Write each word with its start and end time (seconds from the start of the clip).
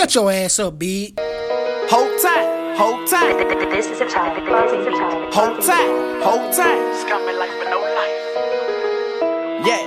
Shut 0.00 0.14
your 0.14 0.32
ass 0.32 0.58
up, 0.58 0.78
big. 0.78 1.12
Hold 1.92 2.08
tight, 2.24 2.48
hold 2.80 3.06
tight. 3.06 3.36
This 3.68 3.84
is 3.84 4.00
a 4.00 4.08
child. 4.08 4.32
This 4.48 4.72
is 4.72 4.86
a 4.88 4.96
child. 4.96 5.28
Hold 5.34 5.60
tight, 5.60 5.92
hold 6.24 6.48
tight. 6.56 6.80
Scumming 7.04 7.36
life 7.36 7.52
for 7.60 7.68
no 7.68 7.84
life. 7.84 8.16
Yeah, 9.60 9.84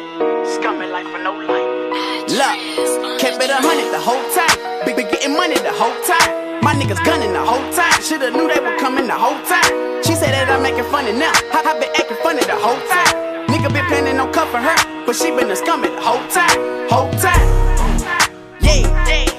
scumming 0.53 0.93
life 0.93 1.09
for 1.09 1.17
no 1.17 1.33
life. 1.33 2.29
Look, 2.29 3.17
kept 3.17 3.41
it 3.41 3.49
a 3.49 3.57
hundred 3.57 3.89
the 3.89 3.97
whole 3.97 4.21
time. 4.37 4.85
Big, 4.85 4.97
big 4.97 5.09
getting 5.09 5.33
money 5.33 5.57
the 5.57 5.73
whole 5.73 5.97
time. 6.05 6.61
My 6.61 6.75
niggas 6.75 7.03
gunning 7.03 7.33
the 7.33 7.41
whole 7.41 7.65
time. 7.73 7.99
Shoulda 8.03 8.29
knew 8.29 8.45
they 8.45 8.61
were 8.61 8.77
coming 8.77 9.07
the 9.07 9.17
whole 9.17 9.41
time. 9.49 9.65
She 10.05 10.13
said 10.13 10.37
that 10.37 10.45
I'm 10.47 10.61
making 10.61 10.85
funny 10.93 11.17
now. 11.17 11.33
I, 11.49 11.65
I 11.65 11.73
been 11.81 11.89
acting 11.89 12.21
funny 12.21 12.45
the 12.45 12.53
whole 12.53 12.77
time. 12.85 13.49
Nigga 13.49 13.73
been 13.73 13.85
planning 13.89 14.19
on 14.19 14.31
cuffing 14.31 14.61
her, 14.61 14.77
but 15.07 15.15
she 15.15 15.33
been 15.33 15.49
a 15.49 15.57
scumming 15.57 15.97
the 15.97 16.05
whole 16.05 16.21
time. 16.29 16.53
Whole 16.85 17.09
time. 17.17 17.62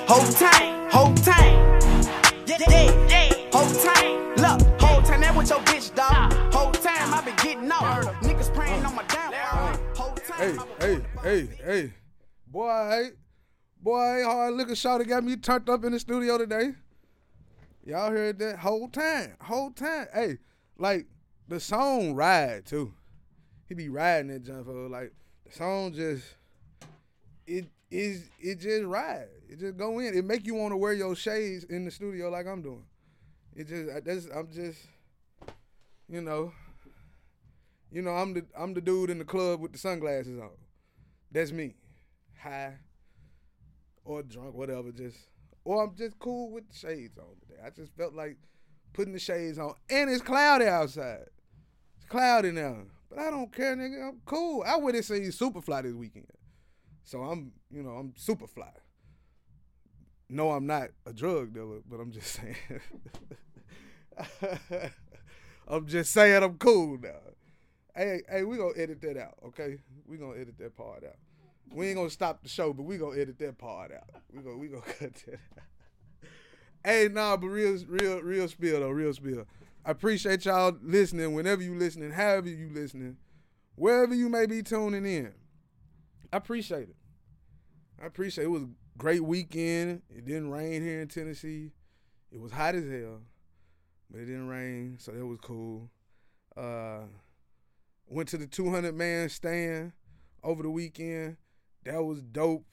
Whole 0.07 0.32
time, 0.32 0.91
whole 0.91 1.14
time. 1.14 1.80
Yeah, 2.46 2.58
yeah, 2.68 3.08
yeah. 3.08 3.32
Whole 3.53 3.75
time. 3.82 4.35
Look, 4.36 4.81
whole 4.81 5.03
time 5.03 5.21
that 5.22 5.35
with 5.36 5.49
your 5.49 5.61
bitch, 5.61 5.95
dog. 5.95 6.32
Whole 6.53 6.72
time 6.72 7.14
I 7.14 7.22
been 7.25 7.36
getting 7.36 7.72
off. 7.72 8.04
Niggas 8.21 8.54
praying 8.54 8.85
on 8.85 8.95
my 8.95 9.03
downfall. 9.04 9.79
Whole 9.96 10.17
Hey, 10.36 10.57
time. 10.57 10.68
hey, 10.81 11.00
hey, 11.22 11.48
hey. 11.64 11.93
Boy, 12.46 12.89
hey. 12.90 13.11
Boy, 13.81 14.17
hey, 14.17 14.22
hard 14.25 14.54
liquor 14.54 14.75
shot 14.75 15.07
got 15.07 15.25
me 15.25 15.36
turned 15.36 15.68
up 15.71 15.85
in 15.85 15.93
the 15.93 15.98
studio 15.98 16.36
today. 16.39 16.75
Y'all 17.86 18.11
heard 18.11 18.39
that 18.39 18.59
whole 18.59 18.89
time. 18.89 19.36
Whole 19.40 19.71
time. 19.71 20.07
Hey, 20.12 20.39
like 20.79 21.07
the 21.48 21.61
song 21.61 22.14
ride 22.14 22.67
too. 22.67 22.93
He 23.68 23.75
be 23.75 23.89
riding 23.89 24.29
that 24.29 24.45
jump 24.45 24.67
for 24.67 24.89
like 24.89 25.12
the 25.46 25.53
song 25.53 25.93
just 25.95 26.25
it 27.46 27.67
is 27.94 28.29
it 28.40 28.61
just 28.61 28.84
ride. 28.84 29.29
It 29.48 29.61
just 29.61 29.76
go 29.76 29.98
in. 30.00 30.14
It 30.16 30.25
make 30.25 30.46
you 30.46 30.54
want 30.54 30.72
to 30.72 30.76
wear 30.76 30.93
your 30.93 31.14
shades 31.14 31.64
in 31.64 31.84
the 31.84 31.90
studio 31.90 32.28
like 32.30 32.47
I'm 32.47 32.62
doing. 32.62 32.84
It 33.56 33.69
just 33.69 33.91
I- 33.91 34.00
that's 34.00 34.27
I'm 34.34 34.50
just 34.53 34.81
you 36.09 36.20
know 36.20 36.53
you 37.91 38.03
know, 38.03 38.11
I'm 38.11 38.34
the 38.34 38.45
I'm 38.59 38.75
the 38.75 38.81
dude 38.81 39.11
in 39.11 39.19
the 39.19 39.25
club 39.25 39.61
with 39.61 39.72
the 39.72 39.78
sunglasses 39.78 40.39
on. 40.41 40.50
That's 41.31 41.53
me. 41.53 41.75
High 42.41 42.75
or 44.05 44.22
drunk, 44.22 44.55
whatever, 44.55 44.92
just 44.92 45.17
or 45.65 45.83
I'm 45.84 45.95
just 45.95 46.19
cool 46.19 46.50
with 46.50 46.69
the 46.69 46.77
shades 46.77 47.17
on 47.19 47.37
today. 47.41 47.61
I 47.65 47.70
just 47.70 47.97
felt 47.97 48.15
like 48.15 48.37
putting 48.92 49.12
the 49.12 49.19
shades 49.19 49.59
on. 49.59 49.75
And 49.89 50.11
it's 50.11 50.22
cloudy 50.22 50.67
outside. 50.67 51.27
It's 51.97 52.06
cloudy 52.06 52.50
now. 52.50 52.78
But 53.09 53.20
I 53.20 53.31
don't 53.31 53.53
care, 53.53 53.77
nigga. 53.77 54.09
I'm 54.09 54.20
cool. 54.27 54.65
I 54.67 54.77
would 54.77 54.95
have 54.95 55.05
seen 55.05 55.22
Superfly 55.25 55.84
this 55.84 55.95
weekend. 55.95 56.27
So 57.05 57.22
I'm, 57.22 57.52
you 57.70 57.83
know, 57.83 57.91
I'm 57.91 58.14
super 58.16 58.47
fly. 58.47 58.72
No, 60.28 60.50
I'm 60.52 60.66
not 60.66 60.88
a 61.06 61.12
drug 61.12 61.52
dealer, 61.55 61.80
but 61.88 62.00
I'm 62.00 62.10
just 62.10 62.28
saying. 62.41 62.56
I'm 65.69 65.86
just 65.86 66.12
saying 66.12 66.42
I'm 66.42 66.56
cool 66.58 66.98
now. 66.98 67.10
Hey, 67.94 68.22
hey, 68.28 68.42
we 68.44 68.56
gonna 68.56 68.72
edit 68.77 69.00
that 69.02 69.16
out, 69.16 69.34
okay? 69.47 69.78
We 70.06 70.16
gonna 70.16 70.38
edit 70.38 70.58
that 70.58 70.77
part 70.77 71.05
out. 71.05 71.16
We 71.72 71.88
ain't 71.88 71.97
gonna 71.97 72.10
stop 72.10 72.42
the 72.42 72.48
show, 72.48 72.72
but 72.72 72.82
we 72.84 72.98
gonna 72.98 73.20
edit 73.20 73.38
that 73.38 73.58
part 73.58 73.92
out. 73.92 74.22
We 74.32 74.42
gonna 74.42 74.56
we 74.58 74.69
gonna 74.69 74.82
cut 74.98 75.14
that. 75.27 75.34
Out. 75.34 75.64
Hey, 76.84 77.08
nah, 77.10 77.36
but 77.36 77.48
real, 77.48 77.78
real, 77.88 78.20
real 78.20 78.48
spill 78.48 78.80
though, 78.80 78.91
real 78.91 79.14
spill. 79.14 79.47
I 79.84 79.91
appreciate 79.91 80.44
y'all 80.44 80.77
listening. 80.82 81.34
Whenever 81.34 81.62
you 81.62 81.75
listening, 81.75 82.10
however 82.10 82.48
you 82.48 82.70
listening, 82.72 83.16
wherever 83.77 84.14
you 84.14 84.28
may 84.28 84.47
be 84.47 84.62
tuning 84.62 85.06
in, 85.06 85.32
I 86.35 86.37
appreciate 86.37 86.89
it. 86.89 86.97
I 88.03 88.07
appreciate 88.07 88.43
it. 88.43 88.47
It 88.49 88.51
was 88.51 88.63
a 88.65 88.69
great 88.99 89.23
weekend. 89.23 90.03
It 90.11 90.25
didn't 90.25 90.51
rain 90.51 90.83
here 90.83 91.01
in 91.01 91.07
Tennessee. 91.07 91.71
It 92.33 92.41
was 92.41 92.51
hot 92.51 92.75
as 92.75 92.91
hell, 92.91 93.21
but 94.11 94.19
it 94.19 94.25
didn't 94.25 94.49
rain, 94.49 94.97
so 94.99 95.12
that 95.12 95.25
was 95.25 95.39
cool. 95.41 95.89
Uh, 96.57 97.03
went 98.09 98.29
to 98.31 98.37
the 98.37 98.49
200 98.49 98.97
man 98.97 99.28
stand 99.28 99.93
over 100.43 100.65
the 100.65 100.71
weekend. 100.71 101.37
That 101.84 102.03
was 102.03 102.21
dope. 102.21 102.67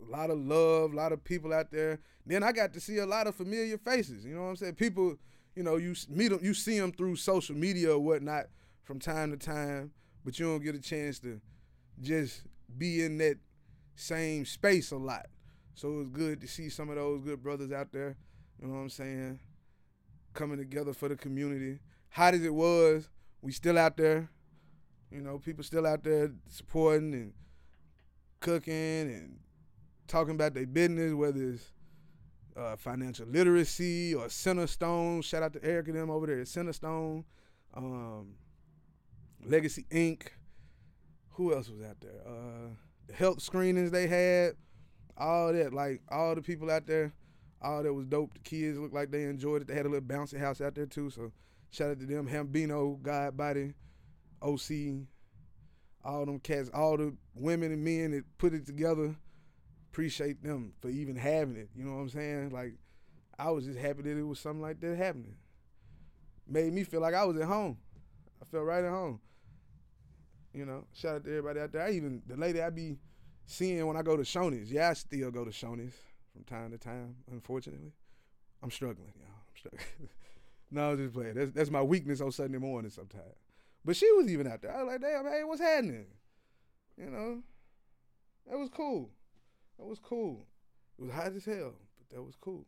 A 0.00 0.08
lot 0.08 0.30
of 0.30 0.38
love, 0.38 0.92
a 0.92 0.96
lot 0.96 1.10
of 1.10 1.24
people 1.24 1.52
out 1.52 1.72
there. 1.72 1.98
Then 2.24 2.44
I 2.44 2.52
got 2.52 2.72
to 2.74 2.80
see 2.80 2.98
a 2.98 3.06
lot 3.06 3.26
of 3.26 3.34
familiar 3.34 3.78
faces. 3.78 4.24
You 4.24 4.36
know 4.36 4.42
what 4.42 4.50
I'm 4.50 4.56
saying? 4.56 4.74
People, 4.76 5.16
you 5.56 5.64
know, 5.64 5.74
you 5.74 5.96
meet 6.08 6.28
them, 6.28 6.38
you 6.40 6.54
see 6.54 6.78
them 6.78 6.92
through 6.92 7.16
social 7.16 7.56
media 7.56 7.94
or 7.94 7.98
whatnot 7.98 8.46
from 8.84 9.00
time 9.00 9.32
to 9.32 9.36
time, 9.36 9.90
but 10.24 10.38
you 10.38 10.46
don't 10.46 10.62
get 10.62 10.76
a 10.76 10.80
chance 10.80 11.18
to 11.18 11.40
just 12.00 12.44
be 12.76 13.04
in 13.04 13.18
that 13.18 13.38
same 13.94 14.44
space 14.44 14.90
a 14.90 14.96
lot. 14.96 15.26
So 15.74 15.92
it 15.92 15.96
was 15.96 16.08
good 16.08 16.40
to 16.40 16.48
see 16.48 16.68
some 16.68 16.90
of 16.90 16.96
those 16.96 17.22
good 17.22 17.42
brothers 17.42 17.72
out 17.72 17.92
there. 17.92 18.16
You 18.60 18.68
know 18.68 18.74
what 18.74 18.80
I'm 18.80 18.90
saying? 18.90 19.40
Coming 20.34 20.58
together 20.58 20.92
for 20.92 21.08
the 21.08 21.16
community. 21.16 21.78
Hot 22.10 22.34
as 22.34 22.44
it 22.44 22.54
was, 22.54 23.08
we 23.42 23.52
still 23.52 23.78
out 23.78 23.96
there. 23.96 24.28
You 25.10 25.20
know, 25.20 25.38
people 25.38 25.64
still 25.64 25.86
out 25.86 26.02
there 26.02 26.32
supporting 26.48 27.14
and 27.14 27.32
cooking 28.40 28.74
and 28.74 29.38
talking 30.06 30.34
about 30.34 30.54
their 30.54 30.66
business, 30.66 31.14
whether 31.14 31.50
it's 31.50 31.72
uh, 32.56 32.76
financial 32.76 33.26
literacy 33.26 34.14
or 34.14 34.26
Centerstone. 34.26 35.22
Shout 35.22 35.42
out 35.42 35.52
to 35.54 35.64
Eric 35.64 35.88
and 35.88 35.96
them 35.96 36.10
over 36.10 36.26
there 36.26 36.40
at 36.40 36.46
Centerstone. 36.46 37.24
Um, 37.74 38.34
Legacy 39.44 39.86
Inc. 39.90 40.28
Who 41.38 41.54
else 41.54 41.70
was 41.70 41.88
out 41.88 42.00
there? 42.00 42.20
Uh, 42.26 42.70
the 43.06 43.14
health 43.14 43.40
screenings 43.40 43.92
they 43.92 44.08
had, 44.08 44.54
all 45.16 45.52
that. 45.52 45.72
Like 45.72 46.02
all 46.10 46.34
the 46.34 46.42
people 46.42 46.68
out 46.68 46.84
there, 46.84 47.12
all 47.62 47.84
that 47.84 47.94
was 47.94 48.06
dope. 48.06 48.34
The 48.34 48.40
kids 48.40 48.76
looked 48.76 48.92
like 48.92 49.12
they 49.12 49.22
enjoyed 49.22 49.62
it. 49.62 49.68
They 49.68 49.76
had 49.76 49.86
a 49.86 49.88
little 49.88 50.04
bouncy 50.04 50.36
house 50.36 50.60
out 50.60 50.74
there 50.74 50.86
too. 50.86 51.10
So 51.10 51.30
shout 51.70 51.92
out 51.92 52.00
to 52.00 52.06
them. 52.06 52.26
Hambino, 52.26 53.00
God 53.00 53.36
Body, 53.36 53.74
OC, 54.42 55.06
all 56.04 56.26
them 56.26 56.40
cats, 56.40 56.70
all 56.74 56.96
the 56.96 57.14
women 57.36 57.70
and 57.70 57.84
men 57.84 58.10
that 58.10 58.24
put 58.38 58.52
it 58.52 58.66
together. 58.66 59.14
Appreciate 59.92 60.42
them 60.42 60.72
for 60.80 60.88
even 60.88 61.14
having 61.14 61.54
it. 61.54 61.68
You 61.72 61.84
know 61.84 61.94
what 61.94 62.02
I'm 62.02 62.08
saying? 62.08 62.50
Like 62.50 62.74
I 63.38 63.52
was 63.52 63.64
just 63.64 63.78
happy 63.78 64.02
that 64.02 64.18
it 64.18 64.24
was 64.24 64.40
something 64.40 64.60
like 64.60 64.80
that 64.80 64.96
happening. 64.96 65.36
Made 66.48 66.72
me 66.72 66.82
feel 66.82 67.00
like 67.00 67.14
I 67.14 67.24
was 67.24 67.36
at 67.36 67.46
home. 67.46 67.78
I 68.42 68.44
felt 68.50 68.64
right 68.64 68.82
at 68.82 68.90
home. 68.90 69.20
You 70.52 70.64
know, 70.64 70.84
shout 70.92 71.16
out 71.16 71.24
to 71.24 71.30
everybody 71.30 71.60
out 71.60 71.72
there. 71.72 71.82
I 71.82 71.90
even 71.90 72.22
the 72.26 72.36
lady 72.36 72.62
I 72.62 72.70
be 72.70 72.96
seeing 73.46 73.86
when 73.86 73.96
I 73.96 74.02
go 74.02 74.16
to 74.16 74.22
Shoney's. 74.22 74.72
Yeah, 74.72 74.90
I 74.90 74.94
still 74.94 75.30
go 75.30 75.44
to 75.44 75.50
Shoney's 75.50 75.94
from 76.32 76.44
time 76.44 76.70
to 76.70 76.78
time. 76.78 77.16
Unfortunately, 77.30 77.92
I'm 78.62 78.70
struggling, 78.70 79.12
y'all. 79.18 79.28
I'm 79.28 79.56
struggling. 79.56 80.10
no, 80.70 80.88
I 80.88 80.90
was 80.90 81.00
just 81.00 81.14
playing. 81.14 81.34
That's 81.34 81.52
that's 81.52 81.70
my 81.70 81.82
weakness 81.82 82.20
on 82.20 82.32
Sunday 82.32 82.58
morning 82.58 82.90
sometimes. 82.90 83.36
But 83.84 83.96
she 83.96 84.10
was 84.12 84.28
even 84.28 84.46
out 84.46 84.62
there. 84.62 84.74
I 84.74 84.82
was 84.82 84.92
like, 84.92 85.00
damn, 85.00 85.24
hey, 85.24 85.44
what's 85.44 85.60
happening? 85.60 86.06
You 86.96 87.10
know, 87.10 87.42
that 88.50 88.58
was 88.58 88.68
cool. 88.68 89.10
That 89.78 89.86
was 89.86 89.98
cool. 89.98 90.46
It 90.98 91.02
was 91.02 91.12
hot 91.12 91.32
as 91.34 91.44
hell, 91.44 91.74
but 91.96 92.14
that 92.14 92.22
was 92.22 92.34
cool. 92.40 92.66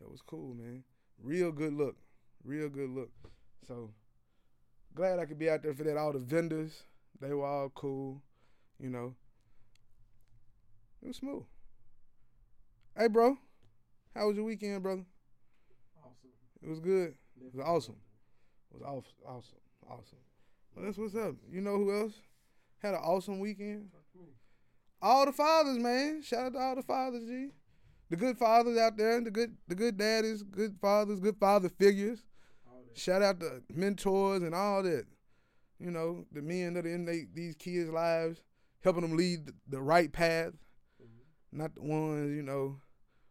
That 0.00 0.10
was 0.10 0.20
cool, 0.20 0.54
man. 0.54 0.84
Real 1.22 1.50
good 1.50 1.72
look. 1.72 1.96
Real 2.44 2.68
good 2.68 2.90
look. 2.90 3.10
So 3.66 3.90
glad 4.94 5.18
I 5.18 5.24
could 5.24 5.38
be 5.38 5.48
out 5.48 5.62
there 5.62 5.72
for 5.72 5.84
that. 5.84 5.96
All 5.96 6.12
the 6.12 6.18
vendors, 6.18 6.82
they 7.20 7.32
were 7.32 7.46
all 7.46 7.70
cool. 7.70 8.22
You 8.78 8.90
know, 8.90 9.14
it 11.02 11.08
was 11.08 11.16
smooth. 11.16 11.44
Hey, 12.96 13.08
bro, 13.08 13.38
how 14.14 14.26
was 14.28 14.36
your 14.36 14.44
weekend, 14.44 14.82
brother? 14.82 15.04
Awesome. 16.00 16.30
It 16.62 16.68
was 16.68 16.80
good. 16.80 17.14
It 17.40 17.54
was 17.54 17.64
awesome. 17.64 17.96
It 18.70 18.78
was 18.78 18.82
awesome, 18.82 19.12
awesome, 19.26 19.58
awesome. 19.88 20.18
Well, 20.74 20.84
that's 20.84 20.98
what's 20.98 21.14
up. 21.14 21.36
You 21.50 21.60
know 21.60 21.76
who 21.76 21.92
else 22.00 22.14
had 22.78 22.94
an 22.94 23.00
awesome 23.00 23.38
weekend? 23.38 23.90
All 25.00 25.26
the 25.26 25.32
fathers, 25.32 25.78
man. 25.78 26.22
Shout 26.22 26.46
out 26.46 26.52
to 26.54 26.58
all 26.58 26.76
the 26.76 26.82
fathers, 26.82 27.24
G. 27.24 27.50
The 28.10 28.16
good 28.16 28.38
fathers 28.38 28.78
out 28.78 28.96
there, 28.96 29.20
the 29.20 29.30
good, 29.30 29.56
the 29.68 29.74
good 29.74 29.96
daddies, 29.96 30.42
good 30.42 30.76
fathers, 30.80 31.20
good 31.20 31.36
father 31.36 31.68
figures. 31.68 32.24
Shout 32.94 33.22
out 33.22 33.40
to 33.40 33.62
mentors 33.72 34.42
and 34.42 34.54
all 34.54 34.82
that. 34.82 35.04
You 35.84 35.90
know, 35.90 36.24
the 36.32 36.40
men 36.40 36.72
that 36.74 36.86
are 36.86 36.94
in 36.94 37.04
they, 37.04 37.26
these 37.34 37.54
kids' 37.56 37.90
lives, 37.90 38.40
helping 38.82 39.02
them 39.02 39.18
lead 39.18 39.44
the, 39.44 39.54
the 39.68 39.82
right 39.82 40.10
path, 40.10 40.54
mm-hmm. 41.02 41.58
not 41.58 41.74
the 41.74 41.82
ones 41.82 42.34
you 42.34 42.42
know 42.42 42.78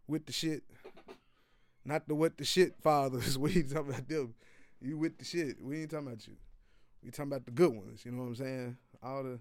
with 0.07 0.27
the 0.27 0.33
shit, 0.33 0.61
not 1.83 2.07
the 2.07 2.13
what 2.13 2.37
the 2.37 2.45
shit 2.45 2.75
fathers. 2.79 3.37
we 3.39 3.57
ain't 3.57 3.71
talking 3.71 3.89
about 3.89 4.07
them. 4.07 4.35
You 4.79 4.99
with 4.99 5.17
the 5.17 5.25
shit. 5.25 5.59
We 5.63 5.81
ain't 5.81 5.89
talking 5.89 6.05
about 6.05 6.27
you. 6.27 6.35
We 7.03 7.09
talking 7.09 7.31
about 7.31 7.45
the 7.45 7.51
good 7.51 7.73
ones. 7.73 8.05
You 8.05 8.11
know 8.11 8.21
what 8.21 8.29
I'm 8.29 8.35
saying? 8.35 8.77
All 9.01 9.23
the 9.23 9.39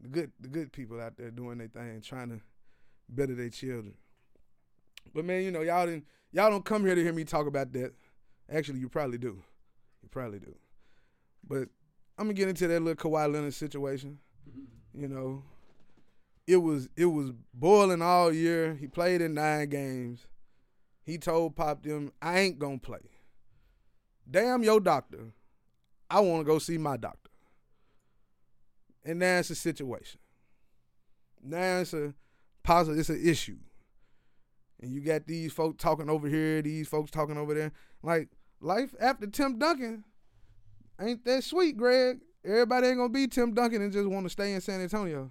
the 0.00 0.08
good 0.08 0.30
the 0.38 0.48
good 0.48 0.72
people 0.72 1.00
out 1.00 1.16
there 1.16 1.32
doing 1.32 1.58
their 1.58 1.66
thing, 1.66 2.00
trying 2.00 2.28
to 2.28 2.40
better 3.08 3.34
their 3.34 3.50
children. 3.50 3.94
But 5.12 5.24
man, 5.24 5.42
you 5.42 5.50
know, 5.50 5.62
y'all 5.62 5.86
didn't 5.86 6.04
y'all 6.30 6.48
don't 6.48 6.64
come 6.64 6.86
here 6.86 6.94
to 6.94 7.02
hear 7.02 7.12
me 7.12 7.24
talk 7.24 7.48
about 7.48 7.72
that. 7.72 7.92
Actually, 8.48 8.78
you 8.78 8.88
probably 8.88 9.18
do. 9.18 9.42
You 10.00 10.08
probably 10.10 10.38
do. 10.38 10.54
But 11.44 11.68
I'm 12.22 12.28
gonna 12.28 12.34
get 12.34 12.48
into 12.50 12.68
that 12.68 12.80
little 12.80 13.10
Kawhi 13.10 13.32
Leonard 13.32 13.52
situation. 13.52 14.20
Mm-hmm. 14.48 15.02
You 15.02 15.08
know, 15.08 15.42
it 16.46 16.58
was 16.58 16.88
it 16.96 17.06
was 17.06 17.32
boiling 17.52 18.00
all 18.00 18.32
year. 18.32 18.76
He 18.76 18.86
played 18.86 19.20
in 19.20 19.34
nine 19.34 19.68
games. 19.70 20.28
he 21.02 21.18
told 21.18 21.56
Pop 21.56 21.82
them, 21.82 22.12
I 22.22 22.38
ain't 22.38 22.60
gonna 22.60 22.78
play. 22.78 23.00
Damn 24.30 24.62
your 24.62 24.78
doctor. 24.78 25.32
I 26.08 26.20
wanna 26.20 26.44
go 26.44 26.60
see 26.60 26.78
my 26.78 26.96
doctor. 26.96 27.32
And 29.04 29.18
now 29.18 29.38
it's 29.38 29.50
a 29.50 29.56
situation. 29.56 30.20
Now 31.42 31.78
it's 31.78 31.92
a 31.92 32.14
positive, 32.62 33.00
it's 33.00 33.08
an 33.08 33.20
issue. 33.20 33.58
And 34.80 34.92
you 34.92 35.00
got 35.00 35.26
these 35.26 35.52
folks 35.52 35.82
talking 35.82 36.08
over 36.08 36.28
here, 36.28 36.62
these 36.62 36.86
folks 36.86 37.10
talking 37.10 37.36
over 37.36 37.52
there. 37.52 37.72
Like, 38.00 38.28
life 38.60 38.94
after 39.00 39.26
Tim 39.26 39.58
Duncan 39.58 40.04
ain't 41.02 41.24
that 41.24 41.44
sweet, 41.44 41.76
Greg. 41.76 42.20
Everybody 42.44 42.88
ain't 42.88 42.98
gonna 42.98 43.08
be 43.08 43.28
Tim 43.28 43.54
Duncan 43.54 43.82
and 43.82 43.92
just 43.92 44.08
want 44.08 44.26
to 44.26 44.30
stay 44.30 44.52
in 44.52 44.60
San 44.60 44.80
Antonio 44.80 45.30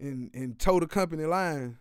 and 0.00 0.30
and 0.34 0.58
toe 0.58 0.80
the 0.80 0.86
company 0.86 1.24
line. 1.24 1.78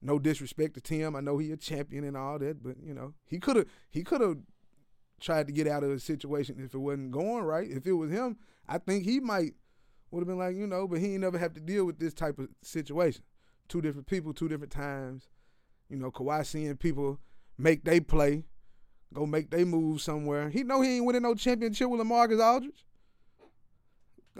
No 0.00 0.18
disrespect 0.18 0.74
to 0.74 0.80
Tim. 0.80 1.16
I 1.16 1.20
know 1.20 1.38
he 1.38 1.50
a 1.50 1.56
champion 1.56 2.04
and 2.04 2.16
all 2.16 2.38
that, 2.38 2.62
but 2.62 2.76
you 2.82 2.94
know, 2.94 3.14
he 3.26 3.38
could 3.38 3.56
have 3.56 3.66
he 3.90 4.02
could 4.02 4.20
have 4.20 4.36
tried 5.20 5.46
to 5.46 5.52
get 5.52 5.66
out 5.66 5.82
of 5.82 5.90
the 5.90 5.98
situation 5.98 6.56
if 6.58 6.74
it 6.74 6.78
wasn't 6.78 7.10
going 7.10 7.44
right. 7.44 7.70
If 7.70 7.86
it 7.86 7.92
was 7.92 8.10
him, 8.10 8.36
I 8.68 8.78
think 8.78 9.04
he 9.04 9.20
might 9.20 9.54
would 10.10 10.20
have 10.20 10.28
been 10.28 10.38
like, 10.38 10.56
you 10.56 10.66
know, 10.66 10.86
but 10.86 11.00
he 11.00 11.12
ain't 11.12 11.22
never 11.22 11.38
have 11.38 11.54
to 11.54 11.60
deal 11.60 11.84
with 11.84 11.98
this 11.98 12.14
type 12.14 12.38
of 12.38 12.48
situation. 12.62 13.22
Two 13.68 13.80
different 13.80 14.06
people, 14.06 14.32
two 14.32 14.48
different 14.48 14.72
times. 14.72 15.28
You 15.88 15.96
know, 15.96 16.10
Kawhi 16.10 16.46
seeing 16.46 16.76
people 16.76 17.18
make 17.58 17.84
they 17.84 18.00
play, 18.00 18.44
go 19.12 19.26
make 19.26 19.50
they 19.50 19.64
move 19.64 20.00
somewhere. 20.00 20.48
He 20.50 20.62
know 20.62 20.80
he 20.80 20.96
ain't 20.96 21.04
winning 21.04 21.22
no 21.22 21.34
championship 21.34 21.88
with 21.88 22.00
LaMarcus 22.00 22.42
Aldridge. 22.42 22.84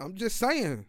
I'm 0.00 0.14
just 0.14 0.36
saying. 0.36 0.86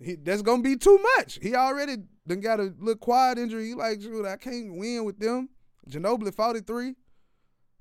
He, 0.00 0.14
that's 0.14 0.42
gonna 0.42 0.62
be 0.62 0.76
too 0.76 0.98
much. 1.16 1.38
He 1.40 1.54
already 1.54 1.96
done 2.26 2.40
got 2.40 2.60
a 2.60 2.74
little 2.78 2.96
quad 2.96 3.38
injury. 3.38 3.68
He 3.68 3.74
like, 3.74 4.00
dude, 4.00 4.26
I 4.26 4.36
can't 4.36 4.76
win 4.76 5.04
with 5.04 5.18
them. 5.18 5.48
Ginobili 5.88 6.34
43. 6.34 6.94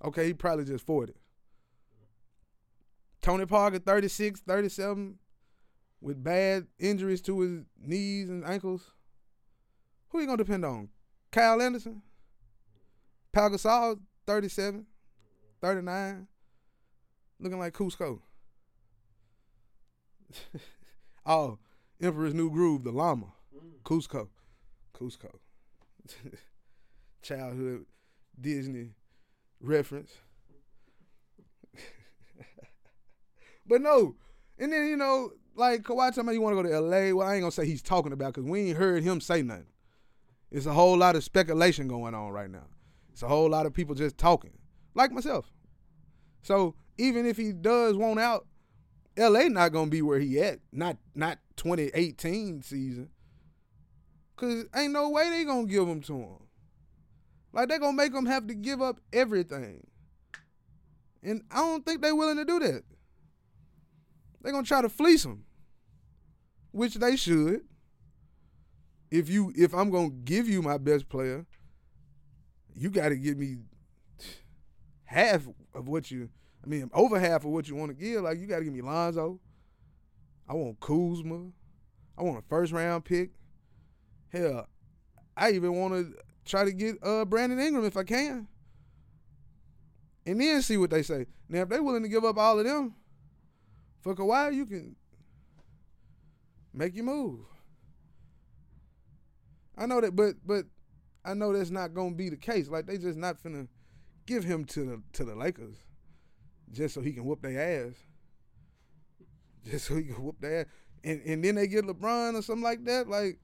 Okay, 0.06 0.28
he 0.28 0.34
probably 0.34 0.66
just 0.66 0.86
40. 0.86 1.14
Tony 3.22 3.46
Parker 3.46 3.80
36, 3.80 4.42
37 4.42 5.18
with 6.00 6.24
bad 6.24 6.68
injuries 6.78 7.22
to 7.24 7.40
his 7.42 7.62
knees 7.82 8.30
and 8.30 8.46
ankles. 8.46 8.92
Who 10.10 10.20
you 10.20 10.28
gonna 10.28 10.38
depend 10.38 10.64
on? 10.64 10.90
Kyle 11.32 11.62
Anderson? 11.62 12.02
Pau 13.32 13.50
Gasol 13.50 14.00
37, 14.26 14.86
39. 15.62 16.28
Looking 17.40 17.60
like 17.60 17.74
Kuzco. 17.74 18.20
oh, 21.26 21.58
Emperor's 22.02 22.34
New 22.34 22.50
Groove, 22.50 22.84
the 22.84 22.92
llama. 22.92 23.28
Mm. 23.56 23.82
Kuzco. 23.84 24.28
Kuzco. 24.94 25.30
Childhood 27.22 27.86
Disney 28.40 28.92
reference. 29.60 30.14
but 33.66 33.82
no. 33.82 34.16
And 34.58 34.72
then, 34.72 34.88
you 34.88 34.98
know, 34.98 35.32
like 35.56 35.82
Kawhi 35.84 36.10
talking 36.10 36.22
about 36.22 36.34
you 36.34 36.42
want 36.42 36.58
to 36.58 36.64
go 36.64 36.70
to 36.70 36.80
LA. 36.80 37.16
Well, 37.16 37.28
I 37.28 37.36
ain't 37.36 37.42
gonna 37.42 37.52
say 37.52 37.66
he's 37.66 37.82
talking 37.82 38.14
about 38.14 38.34
because 38.34 38.50
we 38.50 38.70
ain't 38.70 38.78
heard 38.78 39.04
him 39.04 39.20
say 39.20 39.42
nothing. 39.42 39.68
It's 40.52 40.66
a 40.66 40.74
whole 40.74 40.98
lot 40.98 41.16
of 41.16 41.24
speculation 41.24 41.88
going 41.88 42.14
on 42.14 42.32
right 42.32 42.50
now. 42.50 42.68
It's 43.16 43.24
a 43.24 43.30
whole 43.30 43.50
lot 43.50 43.66
of 43.66 43.74
people 43.74 43.96
just 43.96 44.18
talking. 44.18 44.52
Like 44.94 45.14
myself. 45.14 45.50
So 46.42 46.76
even 46.98 47.26
if 47.26 47.38
he 47.38 47.54
does 47.54 47.96
want 47.96 48.20
out, 48.20 48.46
LA 49.18 49.48
not 49.48 49.72
gonna 49.72 49.90
be 49.90 50.02
where 50.02 50.20
he 50.20 50.38
at. 50.42 50.60
Not 50.74 50.98
not 51.16 51.38
2018 51.56 52.62
season. 52.62 53.08
Cause 54.36 54.66
ain't 54.76 54.92
no 54.92 55.08
way 55.12 55.30
they 55.30 55.46
gonna 55.46 55.66
give 55.66 55.88
him 55.88 56.02
to 56.02 56.14
him. 56.14 56.48
Like 57.54 57.70
they 57.70 57.80
gonna 57.80 57.96
make 57.96 58.14
him 58.14 58.26
have 58.26 58.48
to 58.48 58.54
give 58.54 58.82
up 58.82 59.00
everything. 59.14 59.88
And 61.24 61.42
I 61.50 61.60
don't 61.60 61.86
think 61.86 62.02
they 62.02 62.12
willing 62.12 62.36
to 62.36 62.44
do 62.44 62.60
that. 62.60 62.84
they 64.42 64.52
gonna 64.52 64.64
try 64.64 64.82
to 64.82 64.90
fleece 64.90 65.24
him. 65.24 65.46
Which 66.72 66.96
they 66.96 67.16
should. 67.16 67.62
If 69.10 69.30
you 69.30 69.54
if 69.56 69.74
I'm 69.74 69.90
gonna 69.90 70.10
give 70.10 70.50
you 70.50 70.62
my 70.62 70.78
best 70.78 71.08
player, 71.08 71.46
you 72.76 72.90
gotta 72.90 73.16
give 73.16 73.38
me 73.38 73.58
half 75.06 75.48
of 75.74 75.88
what 75.88 76.12
you 76.12 76.30
I 76.66 76.68
mean, 76.68 76.90
over 76.94 77.20
half 77.20 77.46
of 77.46 77.52
what 77.52 77.68
you 77.70 77.76
want 77.76 77.90
to 77.90 77.96
give. 77.96 78.24
Like 78.24 78.40
you 78.40 78.48
got 78.48 78.60
to 78.60 78.64
give 78.64 78.74
me 78.74 78.82
Lonzo. 78.82 79.40
I 80.50 80.54
want 80.54 80.80
Kuzma. 80.80 81.52
I 82.18 82.24
want 82.24 82.40
a 82.40 82.42
first 82.42 82.72
round 82.72 83.06
pick. 83.06 83.32
Hell, 84.30 84.68
I 85.38 85.52
even 85.52 85.74
want 85.76 85.94
to 85.94 86.14
try 86.44 86.66
to 86.66 86.72
get 86.72 86.98
uh, 87.04 87.26
Brandon 87.26 87.60
Ingram 87.60 87.86
if 87.86 87.96
I 87.98 88.04
can. 88.04 88.48
And 90.26 90.42
then 90.42 90.62
see 90.62 90.78
what 90.78 90.90
they 90.90 91.04
say. 91.04 91.28
Now, 91.48 91.62
if 91.62 91.70
they're 91.70 91.84
willing 91.84 92.04
to 92.04 92.10
give 92.10 92.26
up 92.26 92.38
all 92.38 92.58
of 92.58 92.66
them 92.66 92.96
for 94.02 94.16
Kawhi, 94.16 94.56
you 94.56 94.66
can 94.66 94.96
make 96.74 96.96
your 96.96 97.06
move. 97.06 97.42
I 99.78 99.86
know 99.86 100.02
that, 100.02 100.16
but 100.16 100.36
but 100.44 100.66
I 101.26 101.34
know 101.34 101.52
that's 101.52 101.72
not 101.72 101.94
gonna 101.94 102.16
be 102.16 102.30
the 102.30 102.38
case. 102.38 102.70
Like 102.70 102.86
they 102.86 102.98
just 102.98 103.18
not 103.18 103.42
finna 103.42 103.68
give 104.26 104.44
him 104.44 104.64
to 104.66 104.86
the 104.86 105.02
to 105.14 105.26
the 105.26 105.36
Lakers 105.36 105.76
just 106.72 106.94
so 106.94 107.02
he 107.02 107.14
can 107.14 107.26
whoop 107.26 107.42
their 107.42 107.88
ass. 107.88 107.96
Just 109.66 109.86
so 109.88 109.96
he 109.96 110.04
can 110.04 110.24
whoop 110.24 110.40
their 110.40 110.62
ass. 110.62 110.66
And 111.04 111.22
and 111.26 111.44
then 111.44 111.56
they 111.56 111.68
get 111.68 111.86
LeBron 111.86 112.36
or 112.36 112.42
something 112.42 112.64
like 112.64 112.86
that. 112.86 113.08
Like 113.08 113.40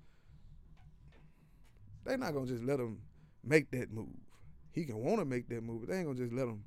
they're 2.05 2.17
not 2.17 2.33
gonna 2.33 2.47
just 2.47 2.63
let 2.63 2.79
him 2.79 3.01
make 3.43 3.71
that 3.71 3.91
move. 3.91 4.07
He 4.71 4.85
can 4.85 4.97
want 5.03 5.19
to 5.19 5.25
make 5.25 5.49
that 5.49 5.63
move, 5.63 5.81
but 5.81 5.89
they 5.89 5.97
ain't 5.97 6.05
gonna 6.05 6.19
just 6.19 6.33
let 6.33 6.47
him 6.47 6.63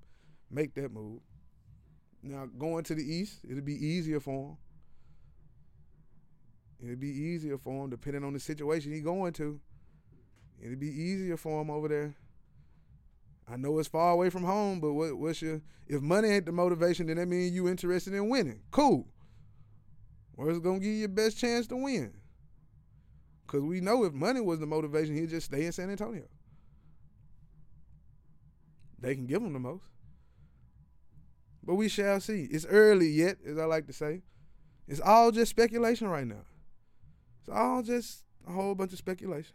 make 0.51 0.75
that 0.75 0.93
move. 0.93 1.21
Now 2.23 2.47
going 2.47 2.85
to 2.85 2.95
the 2.95 3.03
East, 3.03 3.41
it'll 3.49 3.63
be 3.63 3.75
easier 3.75 4.19
for 4.19 4.51
him. 4.51 4.57
It'll 6.83 6.97
be 6.97 7.09
easier 7.09 7.57
for 7.57 7.85
him 7.85 7.91
depending 7.91 8.25
on 8.25 8.33
the 8.33 8.41
situation 8.41 8.93
he 8.93 9.01
going 9.01 9.33
to. 9.35 9.61
It'll 10.65 10.77
be 10.77 10.89
easier 10.89 11.37
for 11.37 11.61
him 11.61 11.71
over 11.71 11.89
there. 11.89 12.15
I 13.47 13.57
know 13.57 13.79
it's 13.79 13.89
far 13.89 14.13
away 14.13 14.31
from 14.31 14.45
home, 14.45 14.81
but 14.81 14.95
what, 14.95 15.15
what's 15.19 15.43
your 15.43 15.61
if 15.87 16.01
money 16.01 16.29
ain't 16.29 16.47
the 16.47 16.53
motivation, 16.53 17.07
then 17.07 17.19
that 17.19 17.29
means 17.29 17.53
you 17.53 17.69
interested 17.69 18.15
in 18.15 18.31
winning. 18.31 18.61
Cool. 18.71 19.07
Where's 20.33 20.59
gonna 20.59 20.79
give 20.79 20.89
you 20.89 21.01
your 21.01 21.09
best 21.09 21.37
chance 21.37 21.67
to 21.67 21.77
win? 21.77 22.15
Cause 23.47 23.61
we 23.61 23.83
know 23.83 24.05
if 24.05 24.15
money 24.15 24.41
was 24.41 24.59
the 24.59 24.67
motivation, 24.67 25.15
he'd 25.15 25.29
just 25.29 25.47
stay 25.47 25.67
in 25.67 25.73
San 25.73 25.91
Antonio. 25.91 26.25
They 28.99 29.15
can 29.15 29.27
give 29.27 29.43
him 29.43 29.53
the 29.53 29.59
most. 29.59 29.85
But 31.63 31.75
we 31.75 31.91
shall 31.91 32.21
see. 32.21 32.45
It's 32.45 32.65
early 32.65 33.09
yet, 33.09 33.37
as 33.47 33.59
I 33.59 33.67
like 33.67 33.87
to 33.89 33.93
say. 33.93 34.23
It's 34.89 35.01
all 35.01 35.31
just 35.31 35.51
speculation 35.51 36.09
right 36.09 36.27
now. 36.27 36.47
It's 37.41 37.51
all 37.51 37.83
just 37.83 38.25
a 38.49 38.53
whole 38.53 38.75
bunch 38.75 38.93
of 38.93 38.99
speculation 38.99 39.55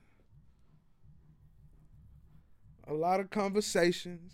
a 2.90 2.94
lot 2.94 3.20
of 3.20 3.30
conversations, 3.30 4.34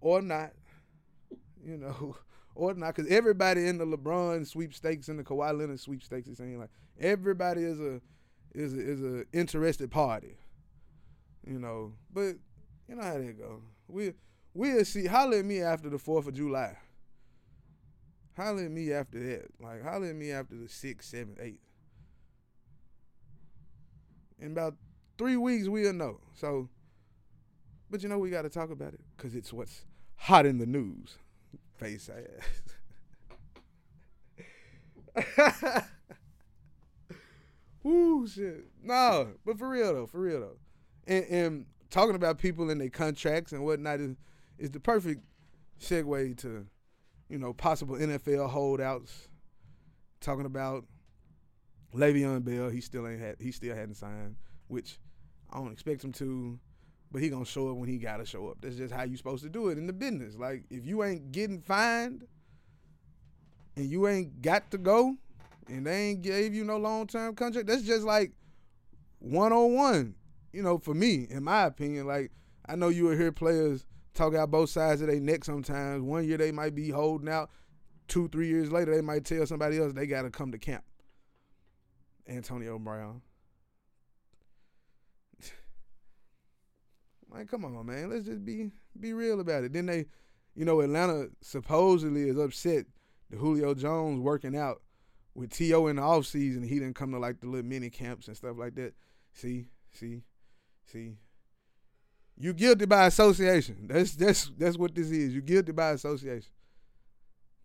or 0.00 0.22
not, 0.22 0.52
you 1.62 1.76
know, 1.76 2.16
or 2.54 2.74
not, 2.74 2.94
because 2.96 3.10
everybody 3.10 3.66
in 3.66 3.78
the 3.78 3.86
LeBron 3.86 4.46
sweepstakes 4.46 5.08
and 5.08 5.18
the 5.18 5.24
Kawhi 5.24 5.56
Leonard 5.56 5.80
sweepstakes 5.80 6.28
is 6.28 6.38
saying 6.38 6.58
like 6.58 6.70
everybody 6.98 7.62
is 7.62 7.80
a 7.80 8.00
is 8.54 8.74
a, 8.74 8.80
is 8.80 9.02
a 9.02 9.24
interested 9.32 9.90
party, 9.90 10.36
you 11.46 11.58
know. 11.58 11.92
But 12.12 12.36
you 12.88 12.96
know 12.96 13.02
how 13.02 13.18
they 13.18 13.32
go. 13.32 13.62
We 13.86 14.14
we'll 14.54 14.84
see. 14.84 15.06
Holler 15.06 15.38
at 15.38 15.44
me 15.44 15.60
after 15.60 15.90
the 15.90 15.98
Fourth 15.98 16.26
of 16.26 16.34
July. 16.34 16.76
Holler 18.36 18.64
at 18.64 18.70
me 18.70 18.92
after 18.92 19.22
that. 19.22 19.46
Like 19.60 19.82
holler 19.84 20.08
at 20.08 20.16
me 20.16 20.32
after 20.32 20.56
the 20.56 20.68
sixth, 20.68 21.10
seventh, 21.10 21.38
eighth. 21.40 21.60
In 24.38 24.52
about 24.52 24.74
three 25.18 25.36
weeks, 25.36 25.68
we'll 25.68 25.92
know. 25.92 26.18
So 26.34 26.70
but 27.90 28.02
you 28.02 28.08
know 28.08 28.18
we 28.18 28.30
got 28.30 28.42
to 28.42 28.48
talk 28.48 28.70
about 28.70 28.94
it 28.94 29.00
because 29.16 29.34
it's 29.34 29.52
what's 29.52 29.84
hot 30.16 30.46
in 30.46 30.58
the 30.58 30.66
news. 30.66 31.18
Face 31.76 32.08
ass. 35.16 35.84
Woo 37.82 38.26
shit. 38.26 38.66
No, 38.82 39.32
but 39.44 39.58
for 39.58 39.68
real 39.68 39.94
though, 39.94 40.06
for 40.06 40.20
real 40.20 40.40
though. 40.40 40.58
And, 41.06 41.24
and 41.24 41.66
talking 41.90 42.14
about 42.14 42.38
people 42.38 42.70
and 42.70 42.80
their 42.80 42.90
contracts 42.90 43.52
and 43.52 43.64
whatnot 43.64 44.00
is 44.00 44.16
is 44.58 44.70
the 44.70 44.80
perfect 44.80 45.24
segue 45.80 46.36
to, 46.38 46.66
you 47.28 47.38
know, 47.38 47.52
possible 47.52 47.96
NFL 47.96 48.50
holdouts. 48.50 49.28
Talking 50.20 50.44
about 50.44 50.84
Le'Veon 51.94 52.44
Bell, 52.44 52.68
he 52.68 52.82
still 52.82 53.08
ain't 53.08 53.20
had 53.20 53.36
he 53.40 53.50
still 53.52 53.74
hadn't 53.74 53.94
signed, 53.94 54.36
which 54.68 54.98
I 55.50 55.56
don't 55.58 55.72
expect 55.72 56.04
him 56.04 56.12
to 56.12 56.58
but 57.10 57.22
he 57.22 57.28
gonna 57.28 57.44
show 57.44 57.70
up 57.70 57.76
when 57.76 57.88
he 57.88 57.98
gotta 57.98 58.24
show 58.24 58.48
up. 58.48 58.58
That's 58.60 58.76
just 58.76 58.92
how 58.94 59.04
you 59.04 59.16
supposed 59.16 59.42
to 59.44 59.50
do 59.50 59.68
it 59.68 59.78
in 59.78 59.86
the 59.86 59.92
business. 59.92 60.36
Like 60.36 60.64
if 60.70 60.86
you 60.86 61.02
ain't 61.02 61.32
getting 61.32 61.60
fined 61.60 62.26
and 63.76 63.86
you 63.86 64.06
ain't 64.06 64.42
got 64.42 64.70
to 64.70 64.78
go 64.78 65.16
and 65.68 65.86
they 65.86 66.10
ain't 66.10 66.22
gave 66.22 66.54
you 66.54 66.64
no 66.64 66.76
long 66.76 67.06
term 67.06 67.34
contract, 67.34 67.66
that's 67.66 67.82
just 67.82 68.04
like 68.04 68.32
one 69.18 69.52
on 69.52 69.74
one 69.74 70.14
you 70.52 70.62
know, 70.62 70.78
for 70.78 70.94
me, 70.94 71.26
in 71.30 71.44
my 71.44 71.64
opinion, 71.64 72.06
like 72.06 72.32
I 72.66 72.76
know 72.76 72.88
you 72.88 73.04
will 73.04 73.16
hear 73.16 73.32
players 73.32 73.86
talk 74.14 74.34
out 74.34 74.50
both 74.50 74.70
sides 74.70 75.00
of 75.00 75.08
their 75.08 75.20
neck 75.20 75.44
sometimes. 75.44 76.02
One 76.02 76.26
year 76.26 76.36
they 76.36 76.52
might 76.52 76.74
be 76.74 76.90
holding 76.90 77.28
out. 77.28 77.50
Two, 78.08 78.28
three 78.28 78.48
years 78.48 78.72
later, 78.72 78.94
they 78.94 79.02
might 79.02 79.24
tell 79.24 79.46
somebody 79.46 79.78
else 79.78 79.92
they 79.92 80.06
got 80.06 80.22
to 80.22 80.30
come 80.30 80.50
to 80.50 80.58
camp. 80.58 80.82
Antonio 82.28 82.78
Brown. 82.78 83.22
Like, 87.32 87.50
come 87.50 87.64
on, 87.64 87.86
man. 87.86 88.10
Let's 88.10 88.26
just 88.26 88.44
be 88.44 88.70
be 88.98 89.12
real 89.12 89.40
about 89.40 89.64
it. 89.64 89.72
Then 89.72 89.86
they, 89.86 90.06
you 90.54 90.64
know, 90.64 90.80
Atlanta 90.80 91.28
supposedly 91.40 92.28
is 92.28 92.38
upset 92.38 92.86
the 93.30 93.36
Julio 93.36 93.74
Jones 93.74 94.20
working 94.20 94.56
out 94.56 94.82
with 95.34 95.50
T.O. 95.50 95.86
in 95.86 95.96
the 95.96 96.02
offseason. 96.02 96.66
He 96.66 96.78
didn't 96.78 96.94
come 96.94 97.12
to 97.12 97.18
like 97.18 97.40
the 97.40 97.46
little 97.46 97.68
mini 97.68 97.90
camps 97.90 98.28
and 98.28 98.36
stuff 98.36 98.56
like 98.58 98.74
that. 98.74 98.94
See, 99.32 99.66
see, 99.92 100.22
see. 100.84 101.16
You 102.36 102.52
guilty 102.52 102.86
by 102.86 103.06
association. 103.06 103.86
That's 103.88 104.12
that's 104.12 104.50
that's 104.56 104.76
what 104.76 104.94
this 104.94 105.10
is. 105.10 105.34
You 105.34 105.42
guilty 105.42 105.72
by 105.72 105.90
association. 105.90 106.50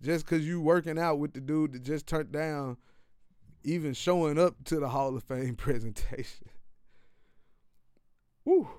Just 0.01 0.25
cause 0.25 0.41
you 0.41 0.61
working 0.61 0.99
out 0.99 1.19
with 1.19 1.33
the 1.33 1.39
dude 1.39 1.73
that 1.73 1.83
just 1.83 2.05
turned 2.05 2.31
down 2.31 2.77
even 3.63 3.93
showing 3.93 4.37
up 4.37 4.55
to 4.65 4.79
the 4.79 4.89
Hall 4.89 5.15
of 5.15 5.23
Fame 5.23 5.55
presentation. 5.57 6.49
Woo. 8.43 8.69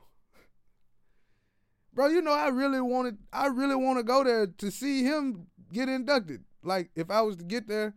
Bro, 1.97 2.09
you 2.09 2.21
know 2.21 2.33
I 2.33 2.49
really 2.49 2.83
wanted 2.83 3.17
I 3.33 3.47
really 3.47 3.75
want 3.75 3.99
to 3.99 4.03
go 4.03 4.23
there 4.23 4.47
to 4.47 4.71
see 4.71 5.03
him 5.03 5.47
get 5.73 5.89
inducted. 5.89 6.45
Like 6.63 6.91
if 6.95 7.11
I 7.11 7.23
was 7.23 7.37
to 7.37 7.45
get 7.45 7.69
there, 7.69 7.95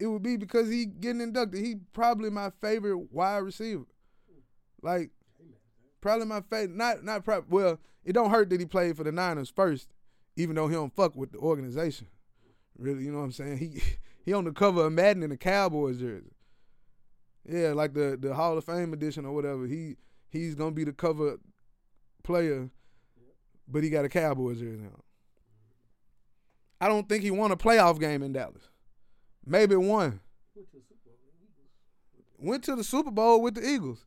it 0.00 0.06
would 0.06 0.22
be 0.22 0.38
because 0.38 0.70
he 0.70 0.86
getting 0.86 1.20
inducted. 1.20 1.62
He 1.62 1.76
probably 1.92 2.30
my 2.30 2.50
favorite 2.62 3.12
wide 3.12 3.36
receiver. 3.36 3.84
Like 4.80 5.10
probably 6.00 6.24
my 6.24 6.40
favorite. 6.40 6.74
Not 6.74 7.04
not. 7.04 7.50
Well, 7.50 7.78
it 8.06 8.14
don't 8.14 8.30
hurt 8.30 8.48
that 8.48 8.58
he 8.58 8.64
played 8.64 8.96
for 8.96 9.04
the 9.04 9.12
Niners 9.12 9.52
first, 9.54 9.92
even 10.34 10.56
though 10.56 10.68
he 10.68 10.74
don't 10.74 10.96
fuck 10.96 11.14
with 11.14 11.32
the 11.32 11.38
organization. 11.38 12.06
Really, 12.78 13.04
you 13.04 13.12
know 13.12 13.18
what 13.18 13.24
I'm 13.24 13.32
saying? 13.32 13.58
He 13.58 13.82
he 14.24 14.32
on 14.32 14.44
the 14.44 14.52
cover 14.52 14.86
of 14.86 14.94
Madden 14.94 15.22
in 15.22 15.28
the 15.28 15.36
Cowboys 15.36 15.98
jersey. 15.98 16.32
Yeah, 17.46 17.74
like 17.74 17.92
the 17.92 18.16
the 18.18 18.34
Hall 18.34 18.56
of 18.56 18.64
Fame 18.64 18.94
edition 18.94 19.26
or 19.26 19.32
whatever. 19.32 19.66
He 19.66 19.96
he's 20.30 20.54
gonna 20.54 20.70
be 20.70 20.84
the 20.84 20.92
cover 20.94 21.36
player, 22.22 22.70
but 23.72 23.82
he 23.82 23.90
got 23.90 24.04
a 24.04 24.08
Cowboys 24.08 24.60
jersey 24.60 24.84
on. 24.84 25.02
I 26.80 26.88
don't 26.88 27.08
think 27.08 27.22
he 27.22 27.30
won 27.30 27.50
a 27.52 27.56
playoff 27.56 27.98
game 27.98 28.22
in 28.22 28.32
Dallas. 28.32 28.68
Maybe 29.46 29.76
one. 29.76 30.20
Went 32.38 32.64
to 32.64 32.76
the 32.76 32.84
Super 32.84 33.10
Bowl 33.10 33.40
with 33.40 33.54
the 33.54 33.66
Eagles. 33.66 34.04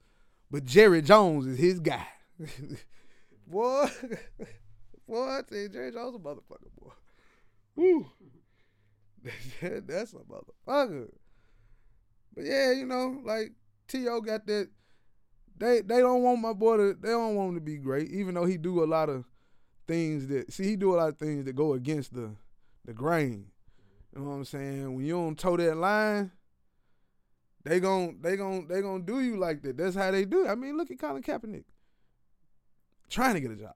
But 0.51 0.65
Jerry 0.65 1.01
Jones 1.01 1.47
is 1.47 1.57
his 1.57 1.79
guy. 1.79 2.05
tell 5.43 5.57
you, 5.57 5.69
Jerry 5.69 5.91
Jones 5.91 6.15
a 6.15 6.19
motherfucker, 6.19 6.71
boy. 6.79 6.91
Woo. 7.75 8.05
That's 9.61 10.13
a 10.13 10.17
motherfucker. 10.17 11.09
But 12.35 12.45
yeah, 12.45 12.71
you 12.71 12.85
know, 12.85 13.21
like 13.23 13.53
T.O. 13.87 14.21
got 14.21 14.45
that. 14.47 14.69
They 15.57 15.79
they 15.79 15.99
don't 15.99 16.21
want 16.21 16.41
my 16.41 16.51
boy 16.51 16.77
to. 16.77 16.93
They 16.93 17.09
don't 17.09 17.35
want 17.35 17.49
him 17.49 17.55
to 17.55 17.61
be 17.61 17.77
great, 17.77 18.11
even 18.11 18.35
though 18.35 18.45
he 18.45 18.57
do 18.57 18.83
a 18.83 18.85
lot 18.85 19.09
of 19.09 19.23
things 19.87 20.27
that. 20.27 20.51
See, 20.51 20.63
he 20.63 20.75
do 20.75 20.95
a 20.95 20.97
lot 20.97 21.09
of 21.09 21.17
things 21.17 21.45
that 21.45 21.55
go 21.55 21.73
against 21.73 22.13
the 22.13 22.35
the 22.85 22.93
grain. 22.93 23.47
You 24.13 24.21
know 24.21 24.29
what 24.29 24.35
I'm 24.35 24.45
saying? 24.45 24.95
When 24.95 25.05
you 25.05 25.13
don't 25.13 25.37
toe 25.37 25.57
that 25.57 25.75
line, 25.75 26.31
they 27.63 27.79
gon' 27.79 28.19
they 28.21 28.37
gon' 28.37 28.67
they 28.67 28.81
gon' 28.81 29.03
do 29.03 29.21
you 29.21 29.37
like 29.37 29.61
that. 29.63 29.77
That's 29.77 29.95
how 29.95 30.11
they 30.11 30.23
do. 30.25 30.45
It. 30.45 30.49
I 30.49 30.55
mean, 30.55 30.77
look 30.77 30.91
at 30.91 30.99
Colin 30.99 31.21
Kaepernick 31.21 31.65
trying 33.09 33.33
to 33.33 33.39
get 33.39 33.51
a 33.51 33.55
job, 33.55 33.73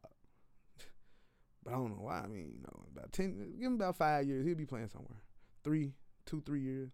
but 1.63 1.73
I 1.73 1.75
don't 1.75 1.89
know 1.89 2.03
why. 2.03 2.19
I 2.19 2.27
mean, 2.27 2.51
you 2.55 2.61
know, 2.61 2.85
about 2.95 3.11
ten, 3.11 3.55
give 3.57 3.67
him 3.67 3.75
about 3.75 3.97
five 3.97 4.25
years, 4.25 4.45
he'll 4.45 4.55
be 4.55 4.65
playing 4.65 4.89
somewhere. 4.89 5.21
Three, 5.63 5.93
two, 6.25 6.41
three 6.45 6.61
years, 6.61 6.91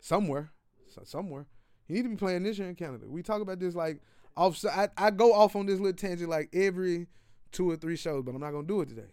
somewhere, 0.00 0.52
so 0.86 1.02
somewhere. 1.04 1.46
He 1.86 1.94
need 1.94 2.02
to 2.02 2.10
be 2.10 2.16
playing 2.16 2.42
this 2.42 2.58
year 2.58 2.68
in 2.68 2.74
Canada. 2.74 3.06
We 3.08 3.22
talk 3.22 3.40
about 3.40 3.58
this 3.58 3.74
like 3.74 4.00
off. 4.36 4.62
I, 4.64 4.88
I 4.96 5.10
go 5.10 5.32
off 5.32 5.56
on 5.56 5.66
this 5.66 5.80
little 5.80 5.96
tangent 5.96 6.28
like 6.28 6.50
every 6.52 7.06
two 7.52 7.70
or 7.70 7.76
three 7.76 7.96
shows, 7.96 8.22
but 8.24 8.34
I'm 8.34 8.40
not 8.40 8.52
gonna 8.52 8.66
do 8.66 8.80
it 8.80 8.88
today. 8.88 9.12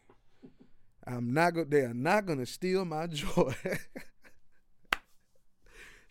I'm 1.07 1.33
not 1.33 1.53
gonna. 1.53 1.65
They 1.65 1.81
are 1.81 1.93
not 1.93 2.25
gonna 2.25 2.45
steal 2.45 2.85
my 2.85 3.07
joy. 3.11 3.53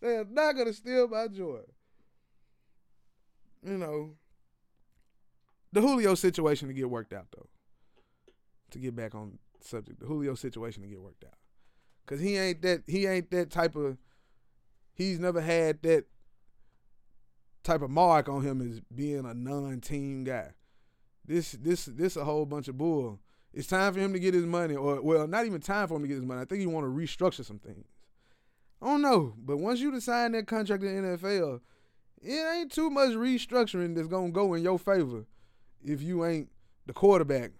they 0.01 0.17
are 0.17 0.25
not 0.25 0.57
gonna 0.57 0.73
steal 0.73 1.09
my 1.09 1.29
joy. 1.29 1.61
You 3.65 3.79
know, 3.79 4.11
the 5.73 5.81
Julio 5.81 6.15
situation 6.15 6.69
to 6.69 6.75
get 6.75 6.91
worked 6.91 7.13
out 7.13 7.27
though. 7.35 7.49
To 8.71 8.79
get 8.79 8.95
back 8.95 9.15
on 9.15 9.39
subject, 9.61 10.01
the 10.01 10.07
Julio 10.07 10.35
situation 10.35 10.83
to 10.83 10.89
get 10.89 11.01
worked 11.01 11.25
out, 11.25 11.39
cause 12.07 12.21
he 12.21 12.37
ain't 12.37 12.63
that. 12.63 12.83
He 12.87 13.07
ain't 13.07 13.31
that 13.31 13.51
type 13.51 13.77
of. 13.77 13.99
He's 14.95 15.19
never 15.19 15.41
had 15.41 15.83
that 15.83 16.05
type 17.65 17.83
of 17.83 17.91
mark 17.91 18.29
on 18.29 18.43
him 18.43 18.61
as 18.61 18.81
being 18.95 19.25
a 19.25 19.35
non-team 19.35 20.23
guy. 20.23 20.51
This 21.27 21.53
this 21.53 21.87
this 21.87 22.17
a 22.17 22.25
whole 22.25 22.47
bunch 22.47 22.69
of 22.69 22.77
bull. 22.77 23.21
It's 23.53 23.69
time 23.69 23.95
for 23.95 24.01
him 24.01 24.13
to 24.13 24.19
get 24.19 24.35
his 24.35 24.45
money, 24.45 24.75
or 24.75 25.01
well, 25.01 25.27
not 25.27 25.47
even 25.47 25.61
time 25.61 25.89
for 25.89 25.97
him 25.97 26.03
to 26.03 26.09
get 26.09 26.15
his 26.15 26.25
money. 26.25 26.41
I 26.41 26.45
think 26.45 26.61
he 26.61 26.67
want 26.67 26.85
to 26.85 26.91
restructure 26.91 27.45
some 27.45 27.59
things. 27.59 27.87
I 28.83 28.87
don't 28.87 29.03
know, 29.03 29.35
but 29.39 29.59
once 29.59 29.81
you 29.81 29.91
decide 29.91 30.35
that 30.35 30.47
contract 30.47 30.83
in 30.83 31.05
NFL, 31.05 31.61
it 32.21 32.57
ain't 32.57 32.73
too 32.73 32.91
much 32.91 33.11
restructuring 33.11 33.95
that's 33.95 34.09
gonna 34.09 34.31
go 34.31 34.55
in 34.55 34.63
your 34.63 34.79
favor 34.79 35.25
if 35.83 36.03
you 36.03 36.25
ain't 36.25 36.51
the 36.87 36.93
quarterback 36.93 37.53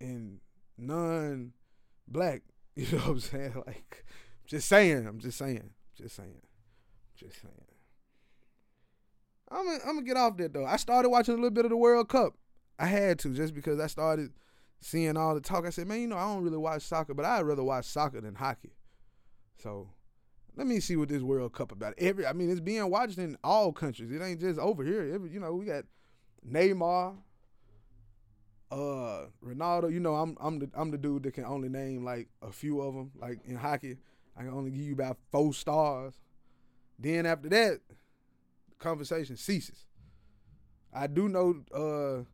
and 0.00 0.40
non-black. 0.78 2.42
You 2.76 2.86
know 2.92 2.98
what 2.98 3.08
I'm 3.08 3.20
saying? 3.20 3.62
Like, 3.66 4.06
just 4.46 4.66
saying. 4.68 5.06
I'm 5.06 5.18
just 5.18 5.36
saying. 5.36 5.70
Just 5.94 6.16
saying. 6.16 6.40
Just 7.14 7.42
saying. 7.42 7.69
I'm 9.50 9.66
gonna, 9.66 9.78
I'm 9.84 9.94
gonna 9.94 10.02
get 10.02 10.16
off 10.16 10.36
that 10.36 10.52
though. 10.52 10.64
I 10.64 10.76
started 10.76 11.08
watching 11.08 11.34
a 11.34 11.36
little 11.36 11.50
bit 11.50 11.64
of 11.64 11.70
the 11.70 11.76
World 11.76 12.08
Cup. 12.08 12.34
I 12.78 12.86
had 12.86 13.18
to 13.20 13.34
just 13.34 13.54
because 13.54 13.80
I 13.80 13.88
started 13.88 14.32
seeing 14.80 15.16
all 15.16 15.34
the 15.34 15.40
talk. 15.40 15.66
I 15.66 15.70
said, 15.70 15.86
man, 15.86 16.00
you 16.00 16.06
know, 16.06 16.16
I 16.16 16.24
don't 16.32 16.42
really 16.42 16.56
watch 16.56 16.82
soccer, 16.82 17.14
but 17.14 17.24
I'd 17.24 17.42
rather 17.42 17.64
watch 17.64 17.84
soccer 17.84 18.20
than 18.20 18.36
hockey. 18.36 18.72
So 19.58 19.88
let 20.56 20.66
me 20.66 20.80
see 20.80 20.96
what 20.96 21.08
this 21.08 21.22
World 21.22 21.52
Cup 21.52 21.72
about. 21.72 21.94
Every, 21.98 22.26
I 22.26 22.32
mean, 22.32 22.50
it's 22.50 22.60
being 22.60 22.88
watched 22.90 23.18
in 23.18 23.36
all 23.44 23.72
countries. 23.72 24.10
It 24.10 24.22
ain't 24.22 24.40
just 24.40 24.58
over 24.58 24.82
here. 24.84 25.12
Every, 25.12 25.30
you 25.30 25.40
know, 25.40 25.52
we 25.54 25.66
got 25.66 25.84
Neymar, 26.48 27.16
uh, 28.70 29.24
Ronaldo. 29.44 29.92
You 29.92 30.00
know, 30.00 30.14
I'm 30.14 30.36
I'm 30.40 30.58
the 30.60 30.70
I'm 30.74 30.90
the 30.90 30.98
dude 30.98 31.24
that 31.24 31.34
can 31.34 31.44
only 31.44 31.68
name 31.68 32.04
like 32.04 32.28
a 32.40 32.52
few 32.52 32.80
of 32.80 32.94
them. 32.94 33.10
Like 33.20 33.40
in 33.44 33.56
hockey, 33.56 33.96
I 34.36 34.42
can 34.42 34.52
only 34.52 34.70
give 34.70 34.82
you 34.82 34.92
about 34.94 35.18
four 35.30 35.52
stars. 35.52 36.14
Then 36.98 37.26
after 37.26 37.48
that, 37.50 37.80
conversation 38.80 39.36
ceases. 39.36 39.86
I 40.92 41.06
do 41.06 41.28
know 41.28 41.62
uh 41.72 42.24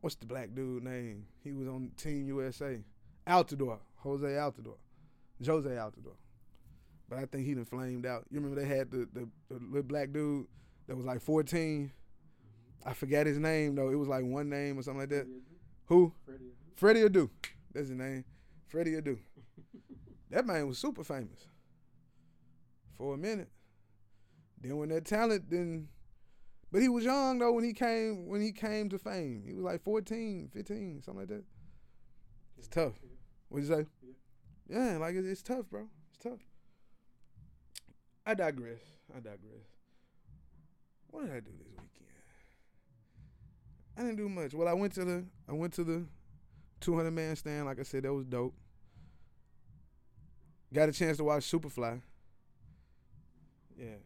what's 0.00 0.16
the 0.16 0.26
black 0.26 0.54
dude 0.54 0.82
name? 0.82 1.26
He 1.44 1.52
was 1.52 1.68
on 1.68 1.92
Team 1.96 2.26
USA. 2.26 2.80
Altidore. 3.26 3.78
Jozy 4.04 4.36
Altidore. 4.36 4.78
Jozy 5.40 5.76
Altidore. 5.76 6.16
But 7.08 7.18
I 7.18 7.26
think 7.26 7.46
he 7.46 7.54
done 7.54 7.64
flamed 7.64 8.04
out. 8.04 8.24
You 8.30 8.40
remember 8.40 8.60
they 8.60 8.66
had 8.66 8.90
the, 8.90 9.08
the, 9.12 9.28
the 9.48 9.60
little 9.60 9.82
black 9.82 10.12
dude 10.12 10.46
that 10.88 10.96
was 10.96 11.04
like 11.04 11.20
14. 11.20 11.92
I 12.84 12.94
forgot 12.94 13.26
his 13.26 13.38
name 13.38 13.76
though. 13.76 13.90
It 13.90 13.94
was 13.94 14.08
like 14.08 14.24
one 14.24 14.48
name 14.48 14.78
or 14.78 14.82
something 14.82 15.00
like 15.00 15.10
that. 15.10 15.28
Who? 15.86 16.12
Freddie 16.74 17.02
Adu. 17.02 17.30
That's 17.72 17.88
his 17.88 17.98
name. 17.98 18.24
Freddie 18.66 18.92
Adu. 18.92 19.18
that 20.30 20.46
man 20.46 20.66
was 20.66 20.78
super 20.78 21.04
famous 21.04 21.46
for 22.96 23.14
a 23.14 23.18
minute. 23.18 23.48
Then 24.62 24.76
when 24.76 24.88
that 24.90 25.04
talent 25.04 25.50
then 25.50 25.88
but 26.72 26.80
he 26.80 26.88
was 26.88 27.04
young 27.04 27.38
though 27.38 27.52
when 27.52 27.64
he 27.64 27.74
came 27.74 28.26
when 28.26 28.40
he 28.40 28.50
came 28.50 28.88
to 28.88 28.98
fame. 28.98 29.44
He 29.46 29.52
was 29.52 29.62
like 29.62 29.82
14, 29.82 30.48
15, 30.52 31.02
something 31.02 31.20
like 31.20 31.28
that. 31.28 31.44
It's 32.58 32.68
tough. 32.68 32.94
What'd 33.50 33.68
you 33.68 33.74
say? 33.74 33.86
Yeah, 34.68 34.96
like 34.96 35.14
it's, 35.14 35.26
it's 35.26 35.42
tough, 35.42 35.66
bro. 35.70 35.86
It's 36.08 36.18
tough. 36.24 36.40
I 38.24 38.32
digress. 38.34 38.80
I 39.14 39.16
digress. 39.18 39.66
What 41.10 41.26
did 41.26 41.32
I 41.32 41.40
do 41.40 41.50
this 41.58 41.68
weekend? 41.68 41.90
I 43.98 44.00
didn't 44.02 44.16
do 44.16 44.28
much. 44.30 44.54
Well, 44.54 44.68
I 44.68 44.72
went 44.72 44.94
to 44.94 45.04
the 45.04 45.24
I 45.46 45.52
went 45.52 45.74
to 45.74 45.84
the 45.84 46.06
200 46.80 47.10
man 47.10 47.36
stand. 47.36 47.66
Like 47.66 47.80
I 47.80 47.82
said, 47.82 48.04
that 48.04 48.14
was 48.14 48.24
dope. 48.24 48.54
Got 50.72 50.88
a 50.88 50.92
chance 50.92 51.18
to 51.18 51.24
watch 51.24 51.42
Superfly. 51.50 52.00
Yeah, 53.78 53.96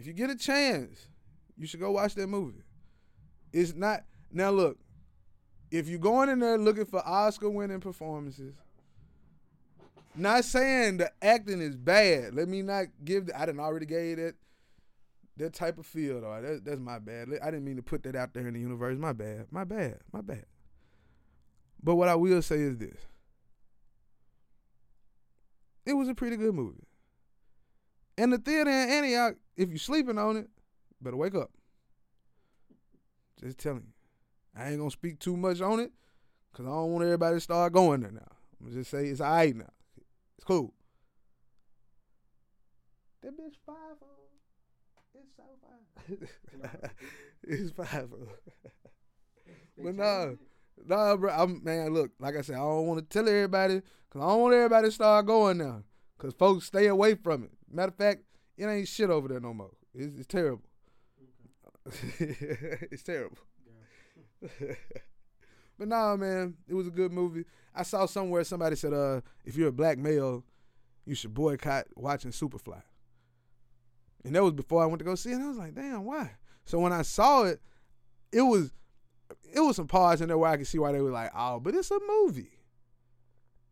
if 0.00 0.06
you 0.06 0.14
get 0.14 0.30
a 0.30 0.34
chance, 0.34 1.08
you 1.58 1.66
should 1.66 1.78
go 1.78 1.90
watch 1.90 2.14
that 2.14 2.26
movie. 2.26 2.62
It's 3.52 3.74
not 3.74 4.04
now. 4.32 4.48
Look, 4.50 4.78
if 5.70 5.88
you're 5.88 5.98
going 5.98 6.30
in 6.30 6.38
there 6.38 6.56
looking 6.56 6.86
for 6.86 7.06
Oscar-winning 7.06 7.80
performances, 7.80 8.54
not 10.16 10.46
saying 10.46 10.96
the 10.96 11.12
acting 11.20 11.60
is 11.60 11.76
bad. 11.76 12.34
Let 12.34 12.48
me 12.48 12.62
not 12.62 12.86
give. 13.04 13.26
The, 13.26 13.38
I 13.38 13.44
didn't 13.44 13.60
already 13.60 13.84
gave 13.84 14.16
that 14.16 14.36
that 15.36 15.52
type 15.52 15.76
of 15.76 15.84
feel 15.84 16.22
though. 16.22 16.40
That, 16.40 16.64
that's 16.64 16.80
my 16.80 16.98
bad. 16.98 17.28
I 17.42 17.50
didn't 17.50 17.66
mean 17.66 17.76
to 17.76 17.82
put 17.82 18.02
that 18.04 18.16
out 18.16 18.32
there 18.32 18.48
in 18.48 18.54
the 18.54 18.60
universe. 18.60 18.96
My 18.96 19.12
bad. 19.12 19.48
My 19.50 19.64
bad. 19.64 19.98
My 20.12 20.22
bad. 20.22 20.46
But 21.82 21.96
what 21.96 22.08
I 22.08 22.14
will 22.14 22.40
say 22.40 22.56
is 22.60 22.78
this. 22.78 22.96
It 25.84 25.92
was 25.92 26.08
a 26.08 26.14
pretty 26.14 26.38
good 26.38 26.54
movie. 26.54 26.86
And 28.16 28.32
the 28.32 28.38
theater 28.38 28.70
in 28.70 28.90
Antioch, 28.90 29.36
if 29.60 29.68
you're 29.68 29.78
sleeping 29.78 30.16
on 30.16 30.38
it, 30.38 30.48
better 31.02 31.16
wake 31.16 31.34
up. 31.34 31.50
Just 33.38 33.58
telling 33.58 33.82
you. 33.82 33.92
I 34.56 34.70
ain't 34.70 34.78
gonna 34.78 34.90
speak 34.90 35.18
too 35.18 35.36
much 35.36 35.60
on 35.60 35.80
it, 35.80 35.92
cause 36.52 36.66
I 36.66 36.70
don't 36.70 36.92
want 36.92 37.04
everybody 37.04 37.36
to 37.36 37.40
start 37.40 37.72
going 37.72 38.00
there 38.00 38.10
now. 38.10 38.26
I'm 38.60 38.72
just 38.72 38.90
say 38.90 39.06
it's 39.06 39.20
alright 39.20 39.54
now. 39.54 39.70
It's 40.36 40.44
cool. 40.44 40.72
That 43.22 43.32
bitch 43.32 43.54
five 43.66 43.76
oh. 44.02 44.06
It's 45.14 45.36
so 45.36 45.42
five. 45.62 46.90
it's 47.42 47.70
five 47.70 48.08
oh. 48.12 48.28
oh. 48.28 48.70
But 49.82 49.94
nah, 49.94 50.26
nah, 50.86 51.16
bro. 51.16 51.32
I'm 51.32 51.62
man. 51.64 51.94
Look, 51.94 52.10
like 52.18 52.36
I 52.36 52.42
said, 52.42 52.56
I 52.56 52.58
don't 52.58 52.86
want 52.86 53.00
to 53.00 53.06
tell 53.06 53.28
everybody, 53.28 53.80
cause 54.10 54.22
I 54.22 54.26
don't 54.26 54.40
want 54.40 54.54
everybody 54.54 54.88
to 54.88 54.92
start 54.92 55.26
going 55.26 55.58
now, 55.58 55.84
cause 56.18 56.34
folks 56.38 56.66
stay 56.66 56.86
away 56.86 57.14
from 57.14 57.44
it. 57.44 57.52
Matter 57.70 57.88
of 57.88 57.94
fact, 57.94 58.24
it 58.60 58.66
ain't 58.66 58.88
shit 58.88 59.08
over 59.08 59.26
there 59.26 59.40
no 59.40 59.54
more. 59.54 59.70
It's, 59.94 60.18
it's 60.18 60.26
terrible. 60.26 60.64
it's 62.20 63.02
terrible. 63.02 63.38
but 65.78 65.88
nah, 65.88 66.14
man, 66.16 66.54
it 66.68 66.74
was 66.74 66.86
a 66.86 66.90
good 66.90 67.10
movie. 67.10 67.44
I 67.74 67.84
saw 67.84 68.04
somewhere 68.04 68.44
somebody 68.44 68.76
said, 68.76 68.92
uh, 68.92 69.22
if 69.46 69.56
you're 69.56 69.68
a 69.68 69.72
black 69.72 69.96
male, 69.96 70.44
you 71.06 71.14
should 71.14 71.32
boycott 71.32 71.86
watching 71.96 72.32
Superfly. 72.32 72.82
And 74.24 74.34
that 74.34 74.44
was 74.44 74.52
before 74.52 74.82
I 74.82 74.86
went 74.86 74.98
to 74.98 75.06
go 75.06 75.14
see 75.14 75.30
it. 75.30 75.36
And 75.36 75.44
I 75.44 75.48
was 75.48 75.56
like, 75.56 75.74
damn, 75.74 76.04
why? 76.04 76.32
So 76.66 76.78
when 76.80 76.92
I 76.92 77.00
saw 77.00 77.44
it, 77.44 77.62
it 78.30 78.42
was 78.42 78.72
it 79.54 79.60
was 79.60 79.76
some 79.76 79.88
parts 79.88 80.20
in 80.20 80.28
there 80.28 80.36
where 80.36 80.50
I 80.50 80.58
could 80.58 80.66
see 80.66 80.78
why 80.78 80.92
they 80.92 81.00
were 81.00 81.10
like, 81.10 81.30
oh, 81.34 81.60
but 81.60 81.74
it's 81.74 81.90
a 81.90 81.98
movie. 82.06 82.58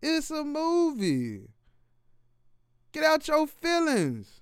It's 0.01 0.31
a 0.31 0.45
movie. 0.45 1.51
Get 2.93 3.05
out 3.05 3.29
your 3.29 3.47
feelings. 3.47 4.38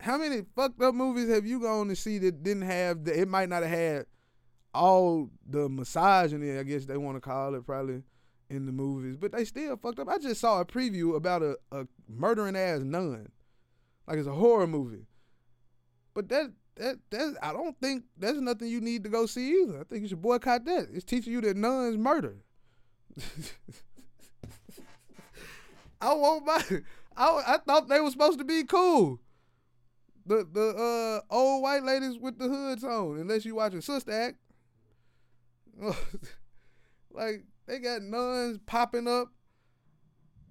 How 0.00 0.18
many 0.18 0.42
fucked 0.54 0.82
up 0.82 0.94
movies 0.94 1.28
have 1.28 1.46
you 1.46 1.60
gone 1.60 1.88
to 1.88 1.96
see 1.96 2.18
that 2.18 2.42
didn't 2.42 2.62
have 2.62 3.04
the, 3.04 3.20
it 3.20 3.28
might 3.28 3.48
not 3.48 3.62
have 3.62 3.72
had 3.72 4.06
all 4.74 5.30
the 5.48 5.68
misogyny, 5.68 6.58
I 6.58 6.64
guess 6.64 6.84
they 6.84 6.96
want 6.96 7.16
to 7.16 7.20
call 7.20 7.54
it 7.54 7.64
probably 7.64 8.02
in 8.50 8.66
the 8.66 8.72
movies, 8.72 9.16
but 9.16 9.32
they 9.32 9.44
still 9.44 9.76
fucked 9.76 9.98
up. 10.00 10.08
I 10.08 10.18
just 10.18 10.40
saw 10.40 10.60
a 10.60 10.64
preview 10.64 11.16
about 11.16 11.42
a, 11.42 11.56
a 11.72 11.86
murdering 12.08 12.56
ass 12.56 12.80
nun. 12.80 13.30
Like 14.06 14.18
it's 14.18 14.28
a 14.28 14.32
horror 14.32 14.66
movie. 14.66 15.06
But 16.12 16.28
that 16.28 16.52
that 16.76 16.96
that 17.10 17.36
I 17.42 17.52
don't 17.52 17.78
think 17.80 18.04
that's 18.18 18.38
nothing 18.38 18.68
you 18.68 18.80
need 18.80 19.04
to 19.04 19.10
go 19.10 19.26
see 19.26 19.62
either. 19.62 19.80
I 19.80 19.84
think 19.84 20.02
you 20.02 20.08
should 20.08 20.22
boycott 20.22 20.64
that. 20.66 20.88
It's 20.92 21.04
teaching 21.04 21.32
you 21.32 21.40
that 21.42 21.56
nuns 21.56 21.96
murder. 21.96 22.36
I 26.00 26.12
won't 26.14 26.44
buy. 26.44 26.62
I 27.16 27.42
I 27.46 27.58
thought 27.58 27.88
they 27.88 28.00
were 28.00 28.10
supposed 28.10 28.38
to 28.38 28.44
be 28.44 28.64
cool. 28.64 29.20
The 30.26 30.46
the 30.50 31.20
uh 31.30 31.34
old 31.34 31.62
white 31.62 31.82
ladies 31.82 32.18
with 32.18 32.38
the 32.38 32.48
hoods 32.48 32.84
on, 32.84 33.18
unless 33.18 33.44
you 33.44 33.54
watching 33.54 33.80
Sister 33.80 34.12
Act. 34.12 34.38
like 37.10 37.44
they 37.66 37.78
got 37.78 38.02
nuns 38.02 38.58
popping 38.66 39.08
up. 39.08 39.28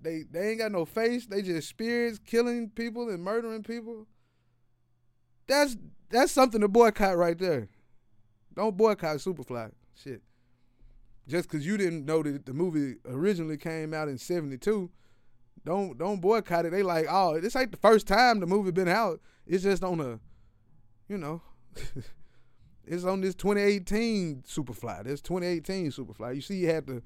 They 0.01 0.23
they 0.29 0.49
ain't 0.49 0.59
got 0.59 0.71
no 0.71 0.85
face. 0.85 1.25
They 1.25 1.41
just 1.41 1.69
spirits 1.69 2.19
killing 2.19 2.69
people 2.69 3.09
and 3.09 3.23
murdering 3.23 3.63
people. 3.63 4.07
That's 5.47 5.77
that's 6.09 6.31
something 6.31 6.61
to 6.61 6.67
boycott 6.67 7.17
right 7.17 7.37
there. 7.37 7.69
Don't 8.55 8.77
boycott 8.77 9.17
Superfly. 9.17 9.71
Shit. 9.95 10.21
Just 11.27 11.49
cause 11.49 11.65
you 11.65 11.77
didn't 11.77 12.05
know 12.05 12.21
that 12.21 12.45
the 12.45 12.53
movie 12.53 12.95
originally 13.07 13.57
came 13.57 13.93
out 13.93 14.09
in 14.09 14.17
'72, 14.17 14.89
don't 15.65 15.97
don't 15.97 16.21
boycott 16.21 16.65
it. 16.65 16.71
They 16.71 16.83
like, 16.83 17.05
oh, 17.09 17.39
this 17.39 17.55
ain't 17.55 17.71
the 17.71 17.77
first 17.77 18.07
time 18.07 18.39
the 18.39 18.45
movie 18.45 18.71
been 18.71 18.87
out. 18.87 19.21
It's 19.47 19.63
just 19.63 19.83
on 19.83 19.99
a, 19.99 20.19
you 21.07 21.17
know, 21.17 21.41
it's 22.85 23.05
on 23.05 23.21
this 23.21 23.35
2018 23.35 24.43
Superfly. 24.47 25.03
This 25.03 25.21
2018 25.21 25.91
Superfly. 25.91 26.35
You 26.35 26.41
see, 26.41 26.59
he 26.61 26.65
had 26.65 26.87
the 26.87 27.03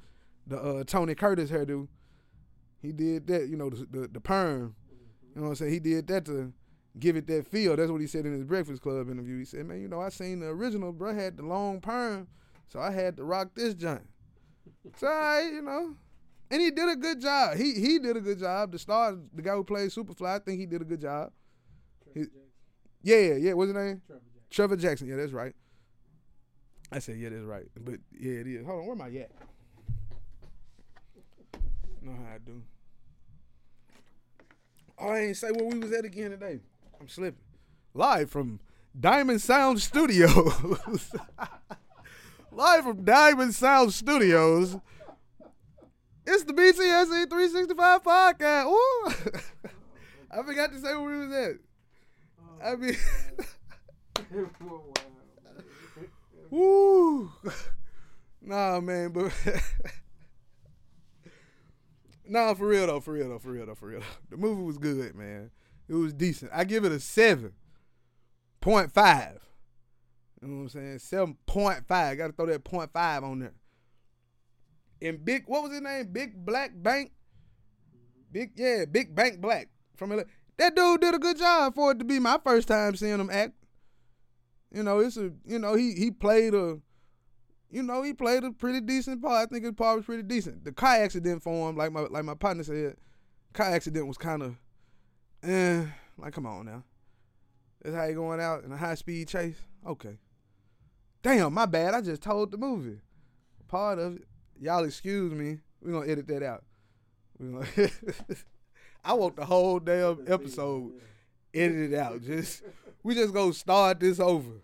the 0.48 0.58
uh, 0.58 0.84
Tony 0.84 1.16
Curtis 1.16 1.52
hairdo. 1.52 1.88
He 2.82 2.92
did 2.92 3.28
that, 3.28 3.48
you 3.50 3.58
know, 3.58 3.70
the, 3.70 3.88
the, 3.90 4.08
the 4.08 4.22
perm. 4.22 4.76
You 5.36 5.42
know 5.42 5.44
what 5.44 5.50
I'm 5.50 5.56
saying? 5.56 5.74
He 5.74 5.80
did 5.80 6.08
that 6.08 6.26
to 6.26 6.54
give 7.00 7.16
it 7.16 7.28
that 7.28 7.48
feel. 7.48 7.76
That's 7.76 7.92
what 7.92 8.02
he 8.02 8.08
said 8.08 8.26
in 8.26 8.34
his 8.34 8.44
Breakfast 8.44 8.82
Club 8.82 9.10
interview. 9.10 9.40
He 9.40 9.46
said, 9.46 9.66
"Man, 9.66 9.82
you 9.82 9.88
know, 9.88 10.02
I 10.02 10.10
seen 10.10 10.40
the 10.40 10.48
original, 10.48 10.92
bro. 10.92 11.14
Had 11.14 11.38
the 11.38 11.44
long 11.44 11.82
perm, 11.82 12.28
so 12.68 12.80
I 12.80 12.92
had 12.92 13.18
to 13.18 13.24
rock 13.24 13.52
this 13.56 13.74
joint." 13.74 14.08
So 14.96 15.08
I, 15.08 15.50
you 15.54 15.62
know, 15.62 15.96
and 16.50 16.62
he 16.62 16.72
did 16.72 16.90
a 16.90 16.96
good 16.96 17.22
job. 17.22 17.58
He 17.58 17.74
he 17.74 18.00
did 18.00 18.18
a 18.18 18.22
good 18.22 18.40
job. 18.40 18.72
The 18.72 18.80
star, 18.80 19.16
the 19.34 19.42
guy 19.42 19.54
who 19.54 19.64
played 19.64 19.90
Superfly, 19.90 20.28
I 20.28 20.40
think 20.40 20.60
he 20.60 20.66
did 20.66 20.82
a 20.82 20.86
good 20.86 21.02
job. 21.02 21.32
He, 22.14 22.26
yeah, 23.04 23.36
yeah. 23.36 23.54
What's 23.54 23.70
his 23.70 23.76
name? 23.76 24.02
Trevor 24.08 24.22
Jackson. 24.22 24.50
Trevor 24.50 24.76
Jackson. 24.76 25.08
Yeah, 25.08 25.16
that's 25.18 25.32
right. 25.32 25.54
I 26.92 27.00
said, 27.00 27.18
yeah, 27.18 27.30
that's 27.30 27.44
right. 27.44 27.66
But 27.80 28.00
yeah, 28.18 28.34
it 28.34 28.48
is. 28.48 28.66
Hold 28.66 28.80
on, 28.80 28.86
where 28.86 28.96
am 28.96 29.02
I 29.02 29.20
at? 29.20 29.32
Know 32.02 32.14
how 32.14 32.36
I 32.36 32.38
do. 32.46 32.64
Oh, 35.00 35.10
I 35.10 35.20
ain't 35.20 35.38
say 35.38 35.52
where 35.52 35.66
we 35.66 35.80
was 35.80 35.92
at 35.92 36.06
again 36.06 36.32
today. 36.32 36.60
I'm 37.00 37.10
slipping. 37.10 37.42
Live 37.94 38.30
from 38.30 38.60
Diamond 39.00 39.42
Sound 39.42 39.82
Studios. 39.82 41.12
Live 42.52 42.84
from 42.84 43.04
Diamond 43.04 43.54
Sound 43.54 43.94
Studios. 43.94 44.78
It's 46.30 46.44
the 46.44 46.52
BTSE 46.52 47.30
365 47.30 48.04
podcast. 48.04 48.66
Ooh. 48.66 49.10
I 50.30 50.44
forgot 50.44 50.74
to 50.74 50.80
say 50.80 50.94
where 50.94 51.04
we 51.04 51.20
was 51.26 51.32
at. 51.32 51.56
I 52.62 52.76
mean, 52.76 52.98
woo. 56.50 57.32
Nah, 58.40 58.80
man, 58.80 59.12
but 59.12 59.34
nah, 62.26 62.54
for 62.54 62.68
real 62.68 62.86
though, 62.88 63.02
for 63.02 63.12
real 63.12 63.28
though, 63.28 63.40
for 63.40 63.52
real 63.52 63.66
though, 63.66 63.76
for 63.76 63.88
real. 63.88 64.00
Though. 64.00 64.06
The 64.30 64.38
movie 64.38 64.64
was 64.64 64.78
good, 64.78 65.16
man. 65.16 65.52
It 65.90 65.96
was 65.96 66.14
decent. 66.14 66.52
I 66.54 66.64
give 66.64 66.86
it 66.86 66.94
a 66.94 67.00
seven 67.02 67.52
point 68.62 68.94
five. 68.94 69.46
You 70.42 70.48
know 70.48 70.56
what 70.56 70.62
I'm 70.62 70.70
saying? 70.70 71.00
Seven 71.00 71.36
point 71.46 71.86
five. 71.88 72.18
Got 72.18 72.28
to 72.28 72.34
throw 72.34 72.46
that 72.46 72.64
point 72.64 72.94
five 72.94 73.26
on 73.26 73.40
there. 73.40 73.54
And 75.02 75.24
big, 75.24 75.44
what 75.48 75.64
was 75.64 75.72
his 75.72 75.82
name? 75.82 76.08
Big 76.12 76.46
Black 76.46 76.72
Bank. 76.74 77.12
Big, 78.32 78.52
yeah, 78.56 78.86
Big 78.86 79.14
Bank 79.16 79.40
Black 79.42 79.70
from 79.96 80.12
LA. 80.12 80.24
That 80.58 80.76
dude 80.76 81.02
did 81.02 81.14
a 81.14 81.20
good 81.20 81.38
job 81.38 81.76
for 81.76 81.92
it 81.92 82.00
to 82.00 82.06
be 82.06 82.20
my 82.20 82.40
first 82.44 82.68
time 82.68 82.96
seeing 82.96 83.20
him 83.20 83.30
act. 83.30 83.54
You 84.72 84.84
know, 84.84 85.00
it's 85.00 85.18
a, 85.18 85.32
you 85.46 85.60
know, 85.60 85.76
he 85.76 85.94
he 85.94 86.12
played 86.12 86.54
a, 86.54 86.80
you 87.70 87.84
know, 87.84 88.02
he 88.02 88.14
played 88.14 88.44
a 88.44 88.52
pretty 88.52 88.82
decent 88.82 89.22
part. 89.22 89.48
I 89.48 89.52
think 89.52 89.64
his 89.64 89.74
part 89.74 89.98
was 89.98 90.06
pretty 90.06 90.24
decent. 90.24 90.66
The 90.66 90.72
car 90.72 90.96
accident 90.96 91.44
for 91.44 91.70
him, 91.70 91.78
like 91.78 91.92
my 91.92 92.02
like 92.02 92.26
my 92.26 92.34
partner 92.34 92.64
said, 92.64 92.96
car 93.54 93.68
accident 93.68 94.08
was 94.08 94.18
kind 94.18 94.44
of, 94.44 94.56
eh, 95.44 95.86
like 96.18 96.34
come 96.34 96.46
on 96.46 96.66
now. 96.66 96.84
That's 97.82 97.96
how 97.96 98.06
you 98.06 98.16
going 98.16 98.42
out 98.42 98.64
in 98.64 98.72
a 98.72 98.78
high 98.78 98.96
speed 98.96 99.28
chase? 99.28 99.62
Okay. 99.86 100.18
Damn, 101.22 101.54
my 101.54 101.66
bad. 101.66 101.94
I 101.94 102.02
just 102.02 102.22
told 102.22 102.52
the 102.52 102.58
movie. 102.58 103.00
Part 103.68 104.00
of 104.00 104.16
it. 104.18 104.28
Y'all 104.60 104.84
excuse 104.86 105.32
me. 105.32 105.60
We're 105.82 105.92
gonna 105.92 106.12
edit 106.12 106.28
that 106.28 106.44
out. 106.44 106.64
I 109.06 109.14
want 109.14 109.36
the 109.36 109.46
whole 109.46 109.80
damn 109.80 110.26
episode 110.28 110.94
edited 111.54 111.94
out. 111.94 112.24
Just 112.24 112.64
we 113.04 113.14
just 113.14 113.34
gonna 113.34 113.54
start 113.54 114.00
this 114.00 114.20
over. 114.20 114.62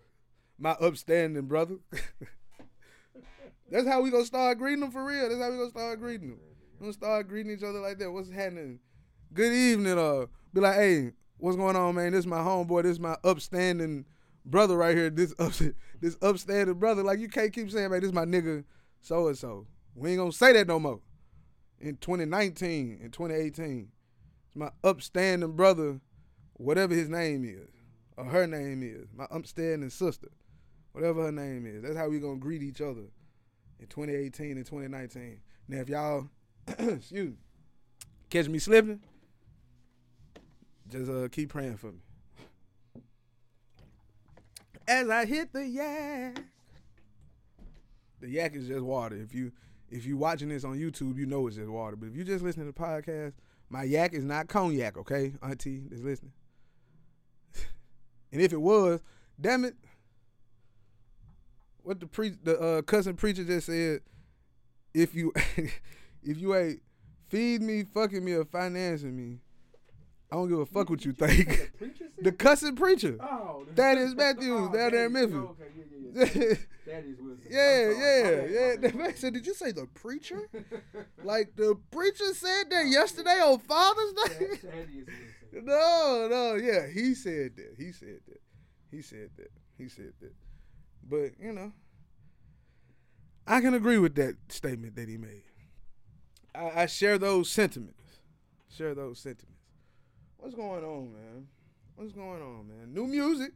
My 0.58 0.72
upstanding 0.72 1.46
brother. 1.46 1.76
That's 3.70 3.86
how 3.86 4.00
we 4.02 4.10
gonna 4.10 4.24
start 4.24 4.58
greeting 4.58 4.80
them 4.80 4.90
for 4.90 5.04
real. 5.04 5.28
That's 5.28 5.40
how 5.40 5.50
we 5.50 5.58
gonna 5.58 5.70
start 5.70 6.00
greeting 6.00 6.30
them. 6.30 6.40
We 6.78 6.84
gonna 6.84 6.92
start 6.92 7.28
greeting 7.28 7.52
each 7.52 7.62
other 7.62 7.80
like 7.80 7.98
that. 7.98 8.10
What's 8.10 8.30
happening? 8.30 8.80
Good 9.32 9.52
evening. 9.52 9.98
Uh, 9.98 10.26
be 10.52 10.60
like, 10.60 10.76
hey, 10.76 11.12
what's 11.38 11.56
going 11.56 11.76
on, 11.76 11.94
man? 11.94 12.12
This 12.12 12.20
is 12.20 12.26
my 12.26 12.38
homeboy. 12.38 12.82
This 12.82 12.92
is 12.92 13.00
my 13.00 13.16
upstanding 13.24 14.04
brother 14.44 14.76
right 14.76 14.96
here. 14.96 15.10
This 15.10 15.32
up, 15.38 15.52
this 16.00 16.16
upstanding 16.20 16.74
brother. 16.74 17.02
Like 17.02 17.20
you 17.20 17.28
can't 17.28 17.52
keep 17.52 17.70
saying, 17.70 17.90
man, 17.90 18.00
this 18.00 18.08
is 18.08 18.14
my 18.14 18.24
nigga 18.24 18.64
so 19.00 19.28
and 19.28 19.38
so. 19.38 19.66
We 19.94 20.10
ain't 20.10 20.18
gonna 20.18 20.32
say 20.32 20.52
that 20.52 20.66
no 20.66 20.78
more. 20.78 21.00
In 21.80 21.96
2019, 21.96 22.98
in 23.02 23.10
2018, 23.10 23.88
it's 24.46 24.56
my 24.56 24.70
upstanding 24.82 25.52
brother, 25.52 26.00
whatever 26.54 26.94
his 26.94 27.08
name 27.08 27.44
is, 27.44 27.68
or 28.16 28.24
her 28.24 28.46
name 28.46 28.82
is, 28.82 29.06
my 29.14 29.24
upstanding 29.24 29.90
sister, 29.90 30.28
whatever 30.92 31.24
her 31.24 31.32
name 31.32 31.66
is. 31.66 31.82
That's 31.82 31.96
how 31.96 32.08
we 32.08 32.20
gonna 32.20 32.36
greet 32.36 32.62
each 32.62 32.80
other 32.80 33.04
in 33.78 33.86
2018 33.88 34.56
and 34.56 34.66
2019. 34.66 35.40
Now, 35.68 35.78
if 35.78 35.88
y'all, 35.88 36.28
excuse 36.66 37.30
me, 37.30 37.36
catch 38.30 38.48
me 38.48 38.58
slipping, 38.58 39.00
just 40.90 41.10
uh, 41.10 41.28
keep 41.28 41.50
praying 41.50 41.76
for 41.76 41.92
me. 41.92 42.00
as 44.86 45.08
I 45.08 45.24
hit 45.24 45.52
the 45.52 45.66
yak. 45.66 46.38
The 48.20 48.28
yak 48.28 48.54
is 48.54 48.68
just 48.68 48.82
water. 48.82 49.16
If 49.16 49.34
you 49.34 49.52
if 49.90 50.04
you're 50.06 50.16
watching 50.16 50.48
this 50.48 50.64
on 50.64 50.76
YouTube, 50.78 51.16
you 51.16 51.26
know 51.26 51.46
it's 51.46 51.56
just 51.56 51.68
water. 51.68 51.96
But 51.96 52.08
if 52.08 52.16
you 52.16 52.24
just 52.24 52.42
listening 52.44 52.66
to 52.66 52.72
the 52.72 52.78
podcast, 52.80 53.32
my 53.70 53.82
yak 53.84 54.12
is 54.14 54.24
not 54.24 54.48
cognac, 54.48 54.96
okay, 54.98 55.32
Auntie 55.42 55.82
that's 55.90 56.02
listening. 56.02 56.32
and 58.32 58.40
if 58.42 58.52
it 58.52 58.60
was, 58.60 59.00
damn 59.40 59.64
it, 59.64 59.74
what 61.82 62.00
the 62.00 62.06
pre 62.06 62.30
the 62.42 62.58
uh, 62.58 62.82
cousin 62.82 63.14
preacher 63.16 63.44
just 63.44 63.66
said, 63.66 64.00
if 64.92 65.14
you 65.14 65.32
if 66.22 66.38
you 66.38 66.54
ain't 66.54 66.80
feed 67.28 67.62
me, 67.62 67.84
fucking 67.84 68.24
me, 68.24 68.32
or 68.32 68.44
financing 68.44 69.16
me, 69.16 69.38
I 70.30 70.36
don't 70.36 70.48
give 70.48 70.58
a 70.60 70.66
fuck 70.66 70.88
what 70.90 71.04
you 71.04 71.12
think. 71.12 71.72
the 72.20 72.32
cussing 72.32 72.76
preacher. 72.76 73.16
Oh, 73.20 73.64
That 73.74 73.98
is 73.98 74.14
Matthews 74.14 74.68
Oh, 74.68 74.72
down 74.72 74.92
there 74.92 75.06
in 75.06 75.12
that 75.12 75.20
is- 75.24 75.30
Memphis. 75.32 75.50
Okay, 75.50 75.64
yeah. 75.76 75.93
That 76.14 77.04
is 77.06 77.18
Wilson. 77.20 77.46
Yeah, 77.50 77.90
yeah, 77.90 78.44
yeah. 78.44 78.76
The 78.76 78.92
man 78.94 79.16
said, 79.16 79.32
"Did 79.34 79.46
you 79.46 79.54
say 79.54 79.72
the 79.72 79.86
preacher? 79.94 80.48
like 81.24 81.56
the 81.56 81.76
preacher 81.90 82.32
said 82.34 82.64
that 82.70 82.86
yesterday 82.86 83.40
on 83.40 83.58
Father's 83.60 84.12
Day?" 84.12 84.46
That- 84.46 84.62
that 84.62 84.88
is 84.90 85.06
Wilson. 85.52 85.64
no, 85.66 86.28
no, 86.30 86.54
yeah, 86.56 86.86
he 86.92 87.14
said 87.14 87.56
that. 87.56 87.74
He 87.78 87.90
said 87.92 88.20
that. 88.28 88.40
He 88.90 89.02
said 89.02 89.30
that. 89.38 89.50
He 89.78 89.88
said 89.88 90.12
that. 90.20 90.34
But 91.08 91.32
you 91.40 91.52
know, 91.52 91.72
I 93.46 93.60
can 93.60 93.74
agree 93.74 93.98
with 93.98 94.14
that 94.16 94.36
statement 94.48 94.96
that 94.96 95.08
he 95.08 95.16
made. 95.16 95.42
I, 96.54 96.82
I 96.82 96.86
share 96.86 97.18
those 97.18 97.50
sentiments. 97.50 98.20
Share 98.70 98.94
those 98.94 99.18
sentiments. 99.20 99.50
What's 100.38 100.54
going 100.54 100.84
on, 100.84 101.12
man? 101.12 101.46
What's 101.96 102.12
going 102.12 102.42
on, 102.42 102.68
man? 102.68 102.92
New 102.92 103.06
music, 103.06 103.52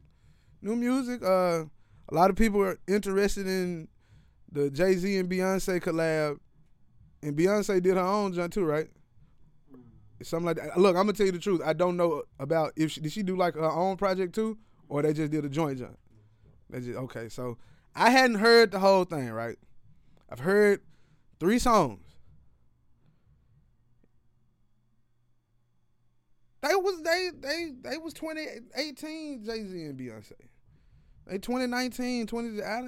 new 0.61 0.75
music. 0.75 1.21
Uh, 1.23 1.65
a 2.11 2.15
lot 2.15 2.29
of 2.29 2.35
people 2.35 2.61
are 2.61 2.79
interested 2.87 3.47
in 3.47 3.87
the 4.51 4.69
Jay 4.69 4.95
Z 4.95 5.17
and 5.17 5.29
Beyonce 5.29 5.79
collab, 5.79 6.39
and 7.21 7.37
Beyonce 7.37 7.81
did 7.81 7.95
her 7.95 8.03
own 8.03 8.33
joint 8.33 8.53
too, 8.53 8.65
right? 8.65 8.87
Something 10.21 10.47
like 10.47 10.57
that. 10.57 10.77
Look, 10.77 10.95
I'm 10.95 11.03
gonna 11.03 11.13
tell 11.13 11.27
you 11.27 11.31
the 11.31 11.39
truth. 11.39 11.61
I 11.63 11.73
don't 11.73 11.95
know 11.95 12.23
about 12.39 12.73
if 12.75 12.91
she 12.91 13.01
did 13.01 13.11
she 13.11 13.23
do 13.23 13.37
like 13.37 13.55
her 13.55 13.71
own 13.71 13.95
project 13.95 14.35
too, 14.35 14.57
or 14.89 15.01
they 15.01 15.13
just 15.13 15.31
did 15.31 15.45
a 15.45 15.49
joint 15.49 15.79
joint. 15.79 15.97
They 16.69 16.81
just 16.81 16.97
okay. 16.97 17.29
So 17.29 17.57
I 17.95 18.09
hadn't 18.09 18.37
heard 18.37 18.71
the 18.71 18.79
whole 18.79 19.05
thing, 19.05 19.29
right? 19.29 19.57
I've 20.29 20.39
heard 20.39 20.81
three 21.39 21.59
songs. 21.59 22.01
They 26.61 26.75
was 26.75 27.01
they 27.01 27.29
they 27.39 27.71
they 27.81 27.97
was 27.97 28.13
2018 28.13 29.45
Jay 29.45 29.63
Z 29.63 29.83
and 29.85 29.97
Beyonce. 29.97 30.33
They 31.29 31.37
2019 31.37 32.25
20. 32.25 32.63
I, 32.63 32.81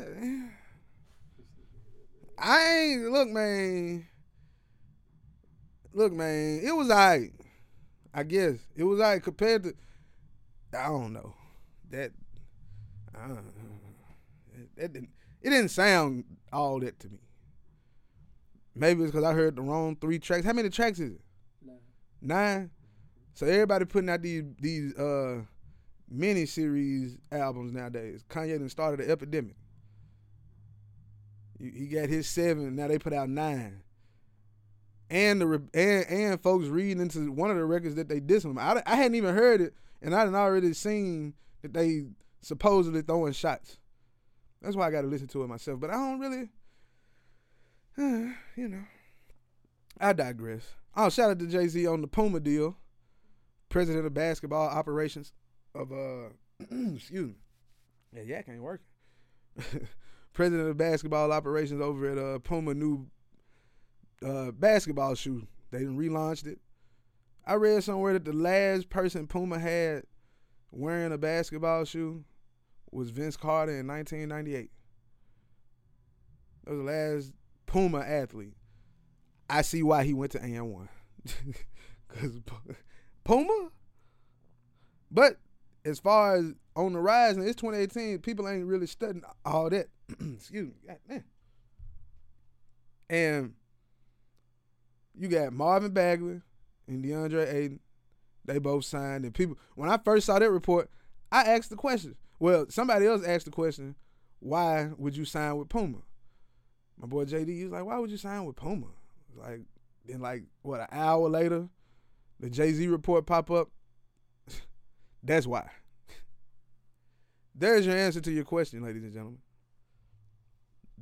I 2.40 2.70
ain't 2.70 3.12
look 3.12 3.30
man. 3.30 4.08
Look 5.94 6.12
man, 6.12 6.62
it 6.64 6.76
was 6.76 6.90
alright. 6.90 7.34
I 8.14 8.24
guess 8.24 8.56
it 8.76 8.84
was 8.84 9.00
alright 9.00 9.22
compared 9.22 9.64
to. 9.64 9.74
I 10.76 10.88
don't 10.88 11.14
know 11.14 11.36
that. 11.92 12.12
I 13.14 13.28
don't 13.28 13.36
know. 13.36 13.42
That 14.78 14.94
didn't. 14.94 15.10
It 15.44 15.52
didn't 15.52 15.70
sound 15.70 16.24
all 16.52 16.80
that 16.80 17.00
to 17.02 17.10
me. 17.10 17.20
Maybe 18.74 19.04
it's 19.04 19.12
because 19.12 19.26
I 19.26 19.34
heard 19.34 19.56
the 19.56 19.62
wrong 19.62 19.98
three 19.98 20.18
tracks. 20.18 20.46
How 20.46 20.54
many 20.54 20.70
tracks 20.70 21.00
is 21.00 21.12
it? 21.12 21.22
Nah. 21.64 21.74
Nine. 22.22 22.72
So 23.34 23.46
everybody 23.46 23.86
putting 23.86 24.10
out 24.10 24.24
these 24.24 24.46
these 24.60 24.96
uh 24.96 25.42
mini 26.12 26.46
series 26.46 27.18
albums 27.32 27.72
nowadays. 27.72 28.24
Kanye 28.30 28.60
done 28.60 28.70
started 28.70 29.00
an 29.00 29.10
epidemic. 29.10 29.56
He 31.58 31.88
got 31.88 32.10
his 32.10 32.28
seven. 32.28 32.76
Now 32.76 32.88
they 32.88 33.00
put 33.00 33.14
out 33.14 33.30
nine. 33.30 33.84
And 35.10 35.42
the 35.42 35.64
and, 35.74 36.06
and 36.10 36.42
folks 36.42 36.68
reading 36.68 37.02
into 37.02 37.32
one 37.32 37.52
of 37.52 37.58
the 37.58 37.66
records 37.66 37.96
that 37.96 38.10
they 38.10 38.20
dissed 38.20 38.46
him. 38.46 38.58
I, 38.58 38.82
I 38.86 38.96
hadn't 38.96 39.16
even 39.16 39.36
heard 39.36 39.62
it, 39.62 39.74
and 40.02 40.16
I 40.16 40.22
had 40.22 40.34
already 40.34 40.74
seen 40.74 41.34
that 41.62 41.74
they 41.74 42.06
supposedly 42.42 43.02
throwing 43.02 43.34
shots. 43.34 43.78
That's 44.62 44.76
why 44.76 44.88
I 44.88 44.92
got 44.92 45.02
to 45.02 45.08
listen 45.08 45.28
to 45.30 45.44
it 45.44 45.48
myself. 45.48 45.80
But 45.80 45.90
I 45.90 45.94
don't 45.94 46.20
really, 46.20 46.50
you 48.56 48.68
know. 48.68 48.84
I 50.00 50.14
digress. 50.14 50.64
Oh, 50.96 51.10
shout 51.10 51.32
out 51.32 51.40
to 51.40 51.48
Jay 51.48 51.68
Z 51.68 51.86
on 51.86 52.02
the 52.02 52.08
Puma 52.08 52.40
deal. 52.40 52.78
President 53.70 54.06
of 54.06 54.14
basketball 54.14 54.68
operations 54.68 55.34
of 55.76 55.92
uh, 55.92 56.30
excuse 56.96 57.28
me. 57.28 57.36
Yeah, 58.14 58.24
yak 58.24 58.50
ain't 58.50 58.62
working. 58.62 58.86
President 60.34 60.70
of 60.70 60.78
basketball 60.78 61.32
operations 61.32 61.82
over 61.82 62.10
at 62.10 62.18
uh 62.18 62.40
Puma 62.40 62.74
new 62.74 63.08
uh 64.26 64.52
basketball 64.52 65.16
shoe. 65.16 65.48
They 65.72 65.84
done 65.84 65.98
relaunched 65.98 66.48
it. 66.48 66.60
I 67.46 67.56
read 67.56 67.84
somewhere 67.84 68.14
that 68.14 68.26
the 68.26 68.34
last 68.34 68.90
person 68.90 69.28
Puma 69.28 69.60
had 69.60 70.04
wearing 70.72 71.12
a 71.12 71.18
basketball 71.18 71.86
shoe 71.86 72.24
was 72.92 73.10
Vince 73.10 73.38
Carter 73.38 73.80
in 73.80 73.88
1998. 73.88 74.70
That 76.64 76.72
was 76.72 76.80
the 76.80 76.86
last 76.86 77.34
Puma 77.66 78.00
athlete. 78.00 78.56
I 79.50 79.64
see 79.64 79.84
why 79.84 80.04
he 80.04 80.14
went 80.14 80.32
to 80.34 80.40
AND1. 80.40 80.88
Because 82.08 82.40
Puma? 83.24 83.70
But 85.10 85.38
as 85.86 86.00
far 86.00 86.36
as 86.36 86.54
on 86.76 86.94
the 86.94 87.00
rise, 87.00 87.38
and 87.38 87.46
it's 87.46 87.60
2018, 87.60 88.20
people 88.20 88.48
ain't 88.48 88.66
really 88.66 88.88
studying 88.88 89.24
all 89.46 89.70
that. 89.70 89.88
Excuse 90.10 90.68
me. 90.68 90.74
God 90.88 90.98
damn. 91.10 91.24
And 93.10 93.54
you 95.14 95.28
got 95.28 95.54
Marvin 95.54 95.92
Bagley 95.92 96.42
and 96.88 97.04
DeAndre 97.04 97.54
Ayton. 97.54 97.80
They 98.46 98.58
both 98.58 98.86
signed. 98.86 99.26
And 99.26 99.34
people, 99.34 99.58
when 99.76 99.90
I 99.90 99.98
first 99.98 100.26
saw 100.26 100.40
that 100.40 100.50
report, 100.50 100.90
I 101.32 101.44
asked 101.44 101.70
the 101.70 101.76
question. 101.76 102.16
Well, 102.40 102.66
somebody 102.70 103.06
else 103.06 103.24
asked 103.24 103.46
the 103.46 103.52
question, 103.52 103.96
why 104.40 104.90
would 104.98 105.16
you 105.16 105.26
sign 105.26 105.58
with 105.58 105.70
Puma? 105.70 106.00
My 106.98 107.08
boy 107.08 107.26
JD, 107.26 107.50
he 107.50 107.64
was 107.64 107.74
like, 107.74 107.86
why 107.86 108.00
would 108.00 108.10
you 108.10 108.18
sign 108.18 108.46
with 108.46 108.56
Puma? 108.56 108.88
Like, 109.36 109.62
then 110.06 110.22
like, 110.22 110.44
what, 110.64 110.82
an 110.82 110.88
hour 110.92 111.30
later, 111.30 111.68
the 112.40 112.50
Jay-Z 112.50 112.88
report 112.88 113.26
pop 113.26 113.52
up? 113.52 113.70
That's 115.24 115.46
why. 115.46 115.70
There's 117.54 117.86
your 117.86 117.96
answer 117.96 118.22
to 118.22 118.32
your 118.32 118.44
question, 118.44 118.84
ladies 118.84 119.04
and 119.04 119.14
gentlemen. 119.14 119.40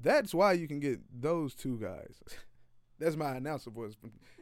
That's 0.01 0.33
why 0.33 0.53
you 0.53 0.67
can 0.67 0.79
get 0.79 0.99
those 1.21 1.53
two 1.53 1.77
guys. 1.77 2.21
That's 2.99 3.15
my 3.15 3.35
announcer 3.35 3.69
voice. 3.69 3.95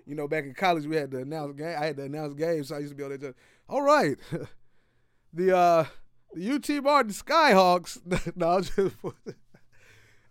You 0.05 0.15
know, 0.15 0.27
back 0.27 0.45
in 0.45 0.53
college 0.53 0.85
we 0.85 0.95
had 0.95 1.11
to 1.11 1.19
announce 1.19 1.53
game. 1.53 1.75
I 1.79 1.85
had 1.85 1.97
to 1.97 2.03
announce 2.03 2.33
games, 2.33 2.69
so 2.69 2.75
I 2.75 2.79
used 2.79 2.91
to 2.91 2.95
be 2.95 3.03
able 3.03 3.17
to 3.17 3.27
just, 3.27 3.37
all 3.69 3.81
right. 3.81 4.17
the 5.33 5.55
uh 5.55 5.85
the 6.33 6.51
UT 6.51 6.83
Martin 6.83 7.11
Skyhawks. 7.11 7.99
no, 8.35 8.61
just 8.61 8.95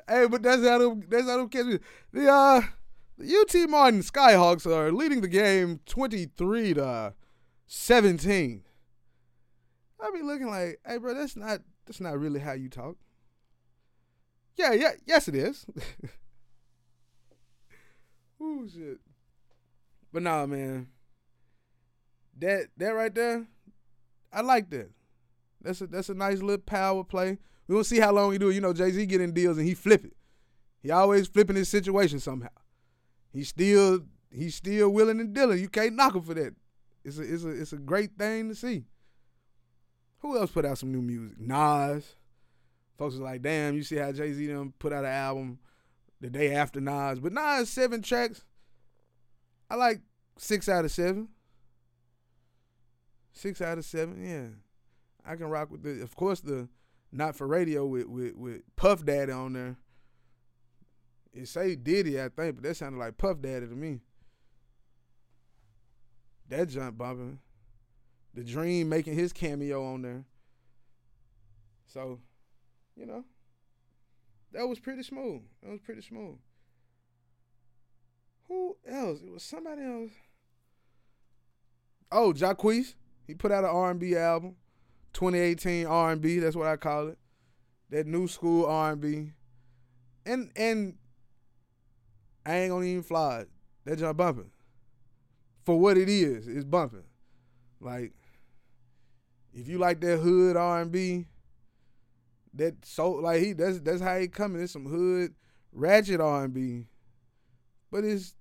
Hey, 0.08 0.26
but 0.28 0.42
that's 0.42 0.64
how 0.64 0.78
them 0.78 1.02
that's 1.08 1.26
how 1.26 1.36
them 1.36 1.48
kids 1.48 1.68
be. 1.68 1.78
The 2.12 2.28
uh 2.30 2.62
the 3.18 3.36
UT 3.36 3.70
Martin 3.70 4.00
Skyhawks 4.00 4.66
are 4.66 4.92
leading 4.92 5.20
the 5.20 5.28
game 5.28 5.80
23 5.86 6.74
to 6.74 7.14
17. 7.66 8.62
I 10.00 10.10
be 10.14 10.22
looking 10.22 10.48
like, 10.48 10.80
hey, 10.86 10.98
bro, 10.98 11.14
that's 11.14 11.36
not 11.36 11.60
that's 11.86 12.00
not 12.00 12.18
really 12.18 12.40
how 12.40 12.52
you 12.52 12.68
talk. 12.68 12.96
Yeah, 14.56 14.72
yeah, 14.72 14.92
yes, 15.06 15.28
it 15.28 15.34
is. 15.34 15.66
Ooh, 18.42 18.68
shit. 18.68 19.00
But 20.12 20.22
nah, 20.22 20.46
man. 20.46 20.88
That 22.38 22.68
that 22.76 22.90
right 22.90 23.14
there, 23.14 23.46
I 24.32 24.42
like 24.42 24.70
that. 24.70 24.90
That's 25.60 25.80
a 25.80 25.86
that's 25.86 26.08
a 26.10 26.14
nice 26.14 26.40
little 26.40 26.58
power 26.58 27.02
play. 27.02 27.38
We 27.66 27.74
gonna 27.74 27.84
see 27.84 28.00
how 28.00 28.12
long 28.12 28.32
he 28.32 28.38
do 28.38 28.50
it. 28.50 28.54
You 28.54 28.60
know, 28.60 28.72
Jay 28.72 28.90
Z 28.90 29.06
getting 29.06 29.32
deals 29.32 29.58
and 29.58 29.66
he 29.66 29.74
flip 29.74 30.04
it. 30.04 30.16
He 30.82 30.90
always 30.90 31.26
flipping 31.26 31.56
his 31.56 31.68
situation 31.68 32.20
somehow. 32.20 32.48
He 33.32 33.42
still 33.44 34.00
he's 34.30 34.54
still 34.54 34.90
willing 34.90 35.20
and 35.20 35.34
dealing. 35.34 35.58
You 35.58 35.68
can't 35.68 35.96
knock 35.96 36.14
him 36.14 36.22
for 36.22 36.34
that. 36.34 36.54
It's 37.04 37.18
a 37.18 37.22
it's 37.22 37.44
a 37.44 37.48
it's 37.48 37.72
a 37.72 37.78
great 37.78 38.16
thing 38.18 38.48
to 38.48 38.54
see. 38.54 38.84
Who 40.20 40.36
else 40.36 40.50
put 40.50 40.64
out 40.64 40.78
some 40.78 40.92
new 40.92 41.02
music? 41.02 41.38
Nas. 41.38 42.14
Folks 42.98 43.14
was 43.14 43.20
like, 43.20 43.42
damn, 43.42 43.74
you 43.74 43.82
see 43.82 43.96
how 43.96 44.12
Jay 44.12 44.32
Z 44.32 44.46
them 44.46 44.72
put 44.78 44.92
out 44.92 45.04
an 45.04 45.10
album 45.10 45.58
the 46.20 46.30
day 46.30 46.54
after 46.54 46.80
Nas. 46.80 47.20
But 47.20 47.32
Nas 47.32 47.68
seven 47.68 48.02
tracks. 48.02 48.44
I 49.68 49.74
like 49.74 50.00
six 50.38 50.68
out 50.68 50.84
of 50.84 50.90
seven. 50.90 51.28
Six 53.32 53.60
out 53.60 53.76
of 53.76 53.84
seven, 53.84 54.24
yeah. 54.24 54.46
I 55.30 55.36
can 55.36 55.48
rock 55.48 55.70
with 55.70 55.82
the 55.82 56.02
of 56.02 56.16
course 56.16 56.40
the 56.40 56.68
not 57.12 57.36
for 57.36 57.46
radio 57.46 57.84
with 57.84 58.06
with, 58.06 58.34
with 58.34 58.62
Puff 58.76 59.04
Daddy 59.04 59.32
on 59.32 59.52
there. 59.52 59.76
It 61.34 61.48
say 61.48 61.76
Diddy, 61.76 62.18
I 62.18 62.30
think, 62.30 62.56
but 62.56 62.62
that 62.62 62.76
sounded 62.76 62.98
like 62.98 63.18
Puff 63.18 63.42
Daddy 63.42 63.66
to 63.66 63.74
me. 63.74 64.00
That 66.48 66.68
jump 66.68 66.96
bumping. 66.96 67.40
The 68.36 68.44
Dream 68.44 68.90
making 68.90 69.14
his 69.14 69.32
cameo 69.32 69.82
on 69.82 70.02
there. 70.02 70.24
So, 71.86 72.20
you 72.94 73.06
know, 73.06 73.24
that 74.52 74.68
was 74.68 74.78
pretty 74.78 75.02
smooth. 75.02 75.40
That 75.62 75.70
was 75.70 75.80
pretty 75.80 76.02
smooth. 76.02 76.36
Who 78.48 78.76
else? 78.86 79.20
It 79.22 79.32
was 79.32 79.42
somebody 79.42 79.82
else. 79.82 80.12
Oh, 82.12 82.34
Jacquees. 82.34 82.94
He 83.26 83.34
put 83.34 83.50
out 83.50 83.64
an 83.64 83.70
R&B 83.70 84.14
album, 84.16 84.56
2018 85.14 85.86
R&B. 85.86 86.38
That's 86.38 86.54
what 86.54 86.68
I 86.68 86.76
call 86.76 87.08
it. 87.08 87.18
That 87.88 88.06
new 88.06 88.28
school 88.28 88.66
R&B. 88.66 89.32
And 90.26 90.50
and 90.54 90.98
I 92.44 92.56
ain't 92.58 92.70
gonna 92.70 92.84
even 92.84 93.02
fly. 93.02 93.46
That 93.86 93.98
jump 93.98 94.18
bumping. 94.18 94.50
For 95.64 95.80
what 95.80 95.96
it 95.96 96.10
is, 96.10 96.46
it's 96.46 96.64
bumping. 96.64 97.04
Like, 97.80 98.12
if 99.56 99.68
you 99.68 99.78
like 99.78 100.00
that 100.02 100.18
hood 100.18 100.56
R 100.56 100.82
and 100.82 100.92
B, 100.92 101.26
that 102.54 102.84
so 102.84 103.10
like 103.10 103.42
he 103.42 103.52
that's 103.54 103.80
that's 103.80 104.02
how 104.02 104.18
he 104.18 104.28
coming. 104.28 104.62
It's 104.62 104.72
some 104.72 104.86
hood 104.86 105.34
ratchet 105.72 106.20
R 106.20 106.44
and 106.44 106.52
B, 106.52 106.86
but 107.90 108.04
it's 108.04 108.34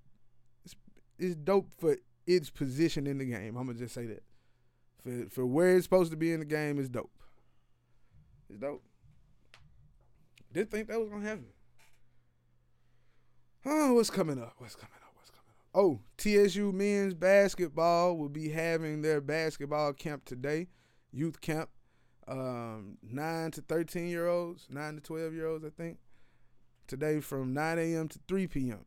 it's 0.65 0.75
it's 1.17 1.35
dope 1.35 1.69
for 1.79 1.95
its 2.27 2.49
position 2.49 3.07
in 3.07 3.17
the 3.17 3.25
game. 3.25 3.55
I'm 3.55 3.65
gonna 3.65 3.79
just 3.79 3.93
say 3.93 4.05
that 4.07 4.23
for 5.01 5.29
for 5.29 5.45
where 5.45 5.77
it's 5.77 5.85
supposed 5.85 6.11
to 6.11 6.17
be 6.17 6.33
in 6.33 6.39
the 6.39 6.45
game 6.45 6.79
is 6.79 6.89
dope. 6.89 7.11
It's 8.49 8.59
dope. 8.59 8.83
Didn't 10.51 10.71
think 10.71 10.89
that 10.89 10.99
was 10.99 11.09
gonna 11.09 11.25
happen. 11.25 11.47
Oh, 13.65 13.93
what's 13.93 14.09
coming 14.09 14.39
up? 14.39 14.53
What's 14.57 14.75
coming 14.75 14.91
up? 15.01 15.13
What's 15.15 15.31
coming 15.31 15.49
up? 15.49 15.65
Oh, 15.73 16.01
TSU 16.17 16.73
men's 16.73 17.13
basketball 17.13 18.17
will 18.17 18.29
be 18.29 18.49
having 18.49 19.01
their 19.01 19.21
basketball 19.21 19.93
camp 19.93 20.25
today, 20.25 20.67
youth 21.15 21.41
camp. 21.41 21.69
Um, 22.27 22.97
nine 23.03 23.51
to 23.51 23.61
thirteen 23.61 24.09
year 24.09 24.27
olds, 24.27 24.67
nine 24.69 24.95
to 24.95 25.01
twelve 25.01 25.33
year 25.33 25.47
olds, 25.47 25.63
I 25.63 25.69
think. 25.69 25.97
Today 26.87 27.19
from 27.19 27.53
nine 27.53 27.79
a.m. 27.79 28.07
to 28.09 28.19
three 28.27 28.47
p.m. 28.47 28.85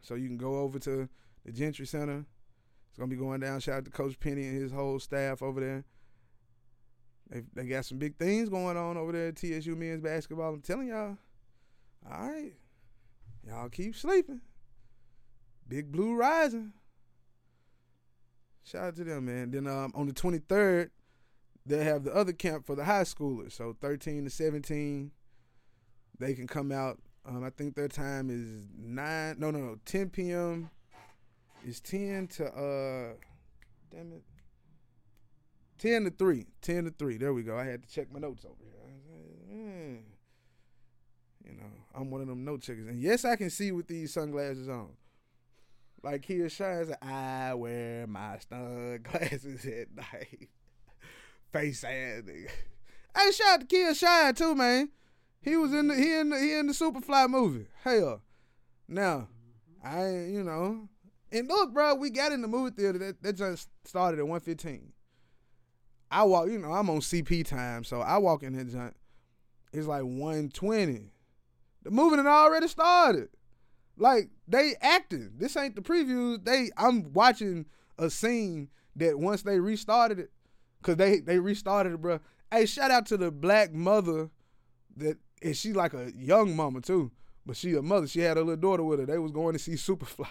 So 0.00 0.14
you 0.14 0.26
can 0.28 0.36
go 0.36 0.60
over 0.60 0.78
to 0.80 1.08
the 1.44 1.52
Gentry 1.52 1.86
Center. 1.86 2.24
It's 2.88 2.98
gonna 2.98 3.10
be 3.10 3.16
going 3.16 3.40
down. 3.40 3.60
Shout 3.60 3.78
out 3.78 3.84
to 3.84 3.90
Coach 3.90 4.18
Penny 4.18 4.46
and 4.46 4.60
his 4.60 4.72
whole 4.72 4.98
staff 4.98 5.42
over 5.42 5.60
there. 5.60 5.84
They 7.28 7.42
they 7.54 7.68
got 7.68 7.84
some 7.84 7.98
big 7.98 8.16
things 8.16 8.48
going 8.48 8.76
on 8.76 8.96
over 8.96 9.12
there 9.12 9.28
at 9.28 9.36
TSU 9.36 9.76
men's 9.76 10.00
basketball. 10.00 10.54
I'm 10.54 10.62
telling 10.62 10.88
y'all. 10.88 11.18
All 12.10 12.28
right. 12.28 12.52
Y'all 13.46 13.68
keep 13.68 13.94
sleeping. 13.94 14.40
Big 15.68 15.90
Blue 15.90 16.14
Rising. 16.14 16.72
Shout 18.64 18.84
out 18.84 18.96
to 18.96 19.04
them, 19.04 19.26
man. 19.26 19.50
Then 19.50 19.66
um, 19.66 19.92
on 19.94 20.06
the 20.06 20.12
23rd, 20.12 20.90
they 21.66 21.84
have 21.84 22.04
the 22.04 22.14
other 22.14 22.32
camp 22.32 22.64
for 22.64 22.74
the 22.76 22.84
high 22.84 23.02
schoolers. 23.02 23.52
So 23.52 23.76
13 23.80 24.24
to 24.24 24.30
17, 24.30 25.10
they 26.18 26.34
can 26.34 26.46
come 26.46 26.70
out. 26.70 26.98
Um, 27.26 27.42
I 27.42 27.50
think 27.50 27.74
their 27.74 27.88
time 27.88 28.30
is 28.30 28.68
9, 28.78 29.36
no, 29.38 29.50
no, 29.50 29.58
no, 29.58 29.78
10 29.84 30.10
p.m. 30.10 30.70
is 31.66 31.80
10 31.80 32.28
to, 32.28 32.46
uh, 32.46 33.14
damn 33.90 34.12
it. 34.12 34.22
10 35.78 36.04
to 36.04 36.10
3. 36.10 36.46
10 36.62 36.84
to 36.84 36.90
3. 36.90 37.16
There 37.18 37.34
we 37.34 37.42
go. 37.42 37.58
I 37.58 37.64
had 37.64 37.82
to 37.82 37.88
check 37.88 38.12
my 38.12 38.20
notes 38.20 38.44
over 38.44 38.54
here. 38.62 38.72
Mm. 39.52 39.98
You 41.44 41.56
know, 41.56 41.66
I'm 41.94 42.10
one 42.10 42.20
of 42.20 42.28
them 42.28 42.44
note 42.44 42.62
checkers. 42.62 42.86
And 42.86 43.00
yes, 43.00 43.24
I 43.24 43.36
can 43.36 43.50
see 43.50 43.72
with 43.72 43.88
these 43.88 44.12
sunglasses 44.12 44.68
on. 44.68 44.90
Like 46.02 46.22
Kia 46.22 46.48
Shine 46.48 46.86
said, 46.86 46.98
I 47.02 47.54
wear 47.54 48.06
my 48.06 48.38
sunglasses 48.48 49.66
at 49.66 49.94
night. 49.96 50.48
Face 51.52 51.84
ass 51.84 52.22
nigga. 52.22 52.50
Hey, 53.16 53.32
shout 53.32 53.54
out 53.54 53.60
to 53.60 53.66
Kia 53.66 53.94
Shine 53.94 54.34
too, 54.34 54.54
man. 54.54 54.90
He 55.40 55.56
was 55.56 55.72
in 55.72 55.88
the 55.88 55.94
he 55.94 56.12
in 56.18 56.28
the 56.28 56.38
he 56.38 56.52
in 56.52 56.66
the 56.66 56.74
Superfly 56.74 57.30
movie. 57.30 57.66
Hell. 57.82 58.20
Now, 58.88 59.28
I 59.82 60.08
you 60.08 60.42
know. 60.42 60.88
And 61.32 61.48
look, 61.48 61.72
bro, 61.72 61.94
we 61.94 62.10
got 62.10 62.32
in 62.32 62.42
the 62.42 62.48
movie 62.48 62.76
theater. 62.76 62.98
That 62.98 63.22
that 63.22 63.32
just 63.34 63.70
started 63.84 64.18
at 64.18 64.26
115. 64.26 64.92
I 66.10 66.24
walk, 66.24 66.48
you 66.48 66.58
know, 66.58 66.72
I'm 66.72 66.90
on 66.90 67.00
CP 67.00 67.46
time, 67.46 67.84
so 67.84 68.00
I 68.00 68.18
walk 68.18 68.42
in 68.42 68.56
that 68.56 68.70
joint. 68.70 68.94
It's 69.72 69.86
like 69.86 70.02
120. 70.02 71.10
The 71.82 71.90
movie 71.90 72.16
had 72.16 72.26
already 72.26 72.68
started. 72.68 73.28
Like 73.96 74.30
they 74.46 74.74
acting. 74.80 75.32
This 75.38 75.56
ain't 75.56 75.74
the 75.74 75.82
previews. 75.82 76.44
They 76.44 76.70
I'm 76.76 77.12
watching 77.12 77.66
a 77.98 78.10
scene 78.10 78.68
that 78.96 79.18
once 79.18 79.42
they 79.42 79.58
restarted 79.58 80.18
it, 80.18 80.30
cause 80.86 80.96
they 80.96 81.18
they 81.18 81.38
restarted 81.38 81.92
it, 81.92 82.00
bro. 82.00 82.20
Hey, 82.50 82.64
shout 82.64 82.92
out 82.92 83.06
to 83.06 83.16
the 83.16 83.32
black 83.32 83.74
mother 83.74 84.30
that 84.96 85.18
and 85.42 85.56
she 85.56 85.72
like 85.72 85.92
a 85.92 86.12
young 86.16 86.54
mama 86.54 86.80
too, 86.80 87.10
but 87.44 87.56
she 87.56 87.74
a 87.74 87.82
mother. 87.82 88.06
She 88.06 88.20
had 88.20 88.36
a 88.36 88.40
little 88.40 88.56
daughter 88.56 88.84
with 88.84 89.00
her. 89.00 89.06
They 89.06 89.18
was 89.18 89.32
going 89.32 89.52
to 89.54 89.58
see 89.58 89.72
Superfly, 89.72 90.28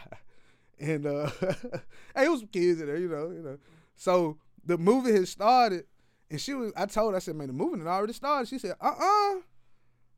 and 0.80 1.06
uh, 1.06 1.30
hey, 2.16 2.26
it 2.26 2.32
was 2.32 2.44
kids 2.52 2.80
in 2.80 2.88
there, 2.88 2.98
you 2.98 3.10
know, 3.10 3.32
you 3.32 3.42
know. 3.42 3.58
So 3.96 4.38
the 4.66 4.78
movie 4.78 5.12
had 5.12 5.28
started, 5.28 5.86
and 6.32 6.40
she 6.40 6.54
was. 6.54 6.72
I 6.76 6.86
told 6.86 7.12
her, 7.12 7.18
I 7.18 7.20
said, 7.20 7.36
man, 7.36 7.48
the 7.48 7.54
movie 7.54 7.80
had 7.80 7.88
already 7.88 8.14
started. 8.14 8.48
She 8.48 8.58
said, 8.58 8.76
uh 8.80 8.94
uh 8.98 9.36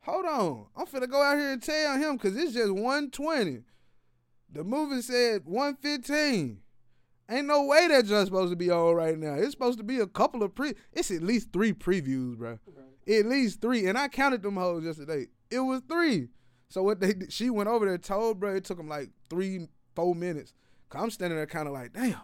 hold 0.01 0.25
on. 0.25 0.67
I'm 0.75 0.85
finna 0.85 1.09
go 1.09 1.21
out 1.21 1.37
here 1.37 1.51
and 1.51 1.61
tell 1.61 1.97
him 1.97 2.15
because 2.15 2.37
it's 2.37 2.53
just 2.53 2.71
120. 2.71 3.63
The 4.53 4.63
movie 4.63 5.01
said 5.01 5.41
115. 5.45 6.59
Ain't 7.29 7.47
no 7.47 7.63
way 7.63 7.87
that 7.89 8.05
just 8.05 8.27
supposed 8.27 8.51
to 8.51 8.55
be 8.55 8.71
on 8.71 8.95
right 8.95 9.17
now. 9.17 9.33
It's 9.33 9.51
supposed 9.51 9.77
to 9.79 9.83
be 9.83 9.99
a 9.99 10.07
couple 10.07 10.43
of 10.43 10.55
pre. 10.55 10.73
It's 10.93 11.11
at 11.11 11.21
least 11.21 11.51
three 11.51 11.73
previews, 11.73 12.37
bro. 12.37 12.59
Right. 13.05 13.17
At 13.19 13.25
least 13.25 13.61
three, 13.61 13.87
and 13.87 13.97
I 13.97 14.07
counted 14.07 14.43
them 14.43 14.55
hoes 14.55 14.83
yesterday. 14.83 15.27
It 15.49 15.59
was 15.59 15.81
three. 15.89 16.29
So 16.69 16.83
what 16.83 16.99
they 16.99 17.13
she 17.29 17.49
went 17.49 17.69
over 17.69 17.85
there 17.85 17.97
told, 17.97 18.39
bro. 18.39 18.55
It 18.55 18.63
took 18.63 18.77
them 18.77 18.89
like 18.89 19.09
three, 19.29 19.67
four 19.95 20.15
minutes. 20.15 20.53
Cause 20.89 21.03
I'm 21.03 21.09
standing 21.11 21.37
there 21.37 21.45
kind 21.45 21.67
of 21.67 21.73
like, 21.73 21.93
damn. 21.93 22.21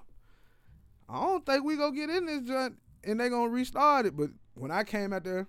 I 1.09 1.21
don't 1.21 1.45
think 1.45 1.65
we 1.65 1.75
gonna 1.75 1.95
get 1.95 2.09
in 2.09 2.25
this 2.25 2.41
joint 2.43 2.77
and 3.03 3.19
they 3.19 3.29
gonna 3.29 3.49
restart 3.49 4.05
it. 4.05 4.15
But 4.15 4.29
when 4.53 4.71
I 4.71 4.83
came 4.83 5.11
out 5.11 5.25
there, 5.25 5.47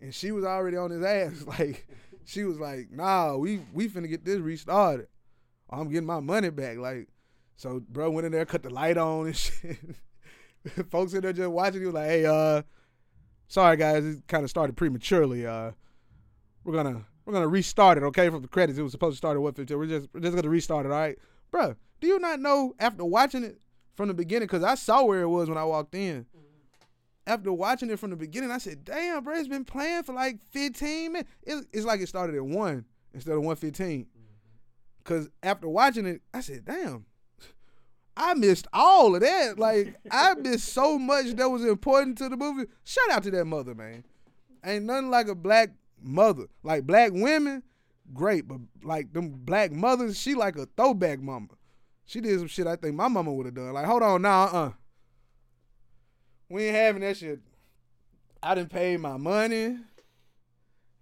and 0.00 0.14
she 0.14 0.32
was 0.32 0.44
already 0.44 0.76
on 0.76 0.90
his 0.90 1.02
ass. 1.02 1.44
Like 1.58 1.86
she 2.24 2.44
was 2.44 2.58
like, 2.58 2.90
"Nah, 2.90 3.36
we 3.36 3.60
we 3.72 3.88
finna 3.88 4.08
get 4.08 4.24
this 4.24 4.38
restarted. 4.38 5.06
I'm 5.70 5.88
getting 5.88 6.06
my 6.06 6.20
money 6.20 6.50
back." 6.50 6.76
Like, 6.78 7.08
so 7.56 7.80
bro 7.88 8.10
went 8.10 8.26
in 8.26 8.32
there, 8.32 8.44
cut 8.44 8.62
the 8.62 8.70
light 8.70 8.96
on 8.96 9.26
and 9.26 9.36
shit. 9.36 9.78
Folks 10.90 11.14
in 11.14 11.20
there 11.20 11.32
just 11.32 11.50
watching. 11.50 11.80
He 11.80 11.86
was 11.86 11.94
like, 11.94 12.08
"Hey, 12.08 12.26
uh, 12.26 12.62
sorry 13.48 13.76
guys, 13.76 14.04
it 14.04 14.26
kind 14.26 14.44
of 14.44 14.50
started 14.50 14.76
prematurely. 14.76 15.46
Uh, 15.46 15.72
we're 16.64 16.74
gonna 16.74 17.04
we're 17.24 17.32
gonna 17.32 17.48
restart 17.48 17.98
it, 17.98 18.04
okay? 18.04 18.28
From 18.28 18.42
the 18.42 18.48
credits, 18.48 18.78
it 18.78 18.82
was 18.82 18.92
supposed 18.92 19.14
to 19.14 19.18
start 19.18 19.36
at 19.36 19.42
115. 19.42 19.78
We're 19.78 19.86
just 19.86 20.08
we're 20.12 20.20
just 20.20 20.34
gonna 20.34 20.48
restart 20.48 20.86
it, 20.86 20.92
all 20.92 20.98
right, 20.98 21.18
bro. 21.50 21.76
Do 22.00 22.08
you 22.08 22.18
not 22.18 22.40
know 22.40 22.74
after 22.78 23.04
watching 23.04 23.44
it 23.44 23.60
from 23.94 24.08
the 24.08 24.14
beginning? 24.14 24.46
Because 24.46 24.64
I 24.64 24.74
saw 24.74 25.04
where 25.04 25.22
it 25.22 25.28
was 25.28 25.48
when 25.48 25.58
I 25.58 25.64
walked 25.64 25.94
in 25.94 26.26
after 27.26 27.52
watching 27.52 27.90
it 27.90 27.98
from 27.98 28.10
the 28.10 28.16
beginning, 28.16 28.50
I 28.50 28.58
said, 28.58 28.84
"Damn, 28.84 29.24
bro, 29.24 29.34
it's 29.34 29.48
been 29.48 29.64
playing 29.64 30.04
for 30.04 30.12
like 30.12 30.40
15 30.50 31.12
minutes. 31.12 31.30
It's, 31.42 31.66
it's 31.72 31.86
like 31.86 32.00
it 32.00 32.08
started 32.08 32.36
at 32.36 32.44
one 32.44 32.84
instead 33.12 33.32
of 33.32 33.40
115." 33.40 34.06
Cause 35.04 35.28
after 35.42 35.68
watching 35.68 36.06
it, 36.06 36.22
I 36.32 36.40
said, 36.40 36.64
"Damn, 36.64 37.06
I 38.16 38.34
missed 38.34 38.66
all 38.72 39.14
of 39.14 39.20
that. 39.20 39.58
Like 39.66 39.96
I 40.10 40.34
missed 40.34 40.68
so 40.68 40.98
much 40.98 41.34
that 41.36 41.48
was 41.48 41.64
important 41.64 42.18
to 42.18 42.28
the 42.28 42.36
movie. 42.36 42.66
Shout 42.84 43.10
out 43.10 43.22
to 43.24 43.30
that 43.32 43.44
mother, 43.44 43.74
man. 43.74 44.04
Ain't 44.64 44.84
nothing 44.84 45.10
like 45.10 45.28
a 45.28 45.34
black 45.34 45.70
mother. 46.02 46.46
Like 46.62 46.86
black 46.86 47.12
women, 47.12 47.62
great, 48.12 48.48
but 48.48 48.58
like 48.82 49.12
them 49.12 49.30
black 49.30 49.72
mothers, 49.72 50.18
she 50.18 50.34
like 50.34 50.56
a 50.56 50.66
throwback 50.76 51.20
mama. 51.20 51.48
She 52.04 52.20
did 52.20 52.38
some 52.38 52.48
shit 52.48 52.66
I 52.66 52.76
think 52.76 52.94
my 52.94 53.08
mama 53.08 53.32
would 53.32 53.46
have 53.46 53.54
done. 53.54 53.72
Like, 53.72 53.86
hold 53.86 54.02
on, 54.02 54.22
now, 54.22 54.46
nah, 54.46 54.58
uh." 54.58 54.72
We 56.48 56.64
ain't 56.64 56.76
having 56.76 57.02
that 57.02 57.16
shit. 57.16 57.40
I 58.40 58.54
didn't 58.54 58.70
pay 58.70 58.96
my 58.96 59.16
money. 59.16 59.78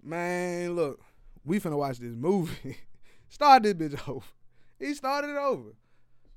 Man, 0.02 0.74
look, 0.74 1.00
we 1.44 1.60
finna 1.60 1.76
watch 1.76 1.98
this 1.98 2.14
movie. 2.14 2.78
Start 3.28 3.64
this 3.64 3.74
bitch 3.74 4.08
over. 4.08 4.24
He 4.78 4.94
started 4.94 5.30
it 5.30 5.36
over. 5.36 5.70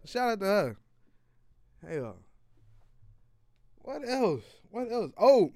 Shout 0.08 0.30
out 0.30 0.39
to 0.39 0.46
her. 0.46 0.78
Hey, 1.86 2.00
what 3.80 4.08
else? 4.08 4.43
What 4.72 4.91
else? 4.91 5.12
Oh, 5.17 5.52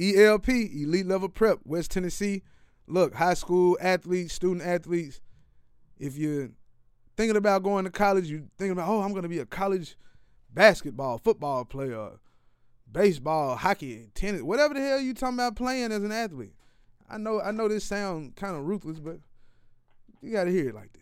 ELP, 0.00 0.48
Elite 0.48 1.06
Level 1.06 1.28
Prep, 1.28 1.60
West 1.64 1.92
Tennessee. 1.92 2.42
Look, 2.88 3.14
high 3.14 3.34
school 3.34 3.78
athletes, 3.80 4.34
student 4.34 4.66
athletes. 4.66 5.20
If 5.98 6.16
you're 6.16 6.50
thinking 7.16 7.36
about 7.36 7.62
going 7.62 7.84
to 7.84 7.90
college, 7.90 8.28
you're 8.28 8.42
thinking 8.58 8.72
about, 8.72 8.88
oh, 8.88 9.02
I'm 9.02 9.12
going 9.12 9.22
to 9.22 9.28
be 9.28 9.38
a 9.38 9.46
college 9.46 9.96
basketball, 10.52 11.18
football 11.18 11.64
player, 11.64 12.18
baseball, 12.90 13.54
hockey, 13.54 14.08
tennis, 14.14 14.42
whatever 14.42 14.74
the 14.74 14.80
hell 14.80 15.00
you 15.00 15.14
talking 15.14 15.36
about 15.36 15.54
playing 15.54 15.92
as 15.92 16.02
an 16.02 16.12
athlete. 16.12 16.54
I 17.08 17.18
know 17.18 17.40
I 17.40 17.52
know 17.52 17.68
this 17.68 17.84
sound 17.84 18.34
kind 18.36 18.56
of 18.56 18.64
ruthless, 18.64 18.98
but 18.98 19.18
you 20.20 20.32
gotta 20.32 20.50
hear 20.50 20.70
it 20.70 20.74
like 20.74 20.92
this. 20.92 21.01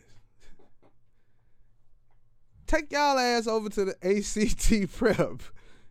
Take 2.71 2.93
y'all 2.93 3.19
ass 3.19 3.49
over 3.49 3.69
to 3.69 3.85
the 3.85 3.97
ACT 4.01 4.93
prep. 4.97 5.43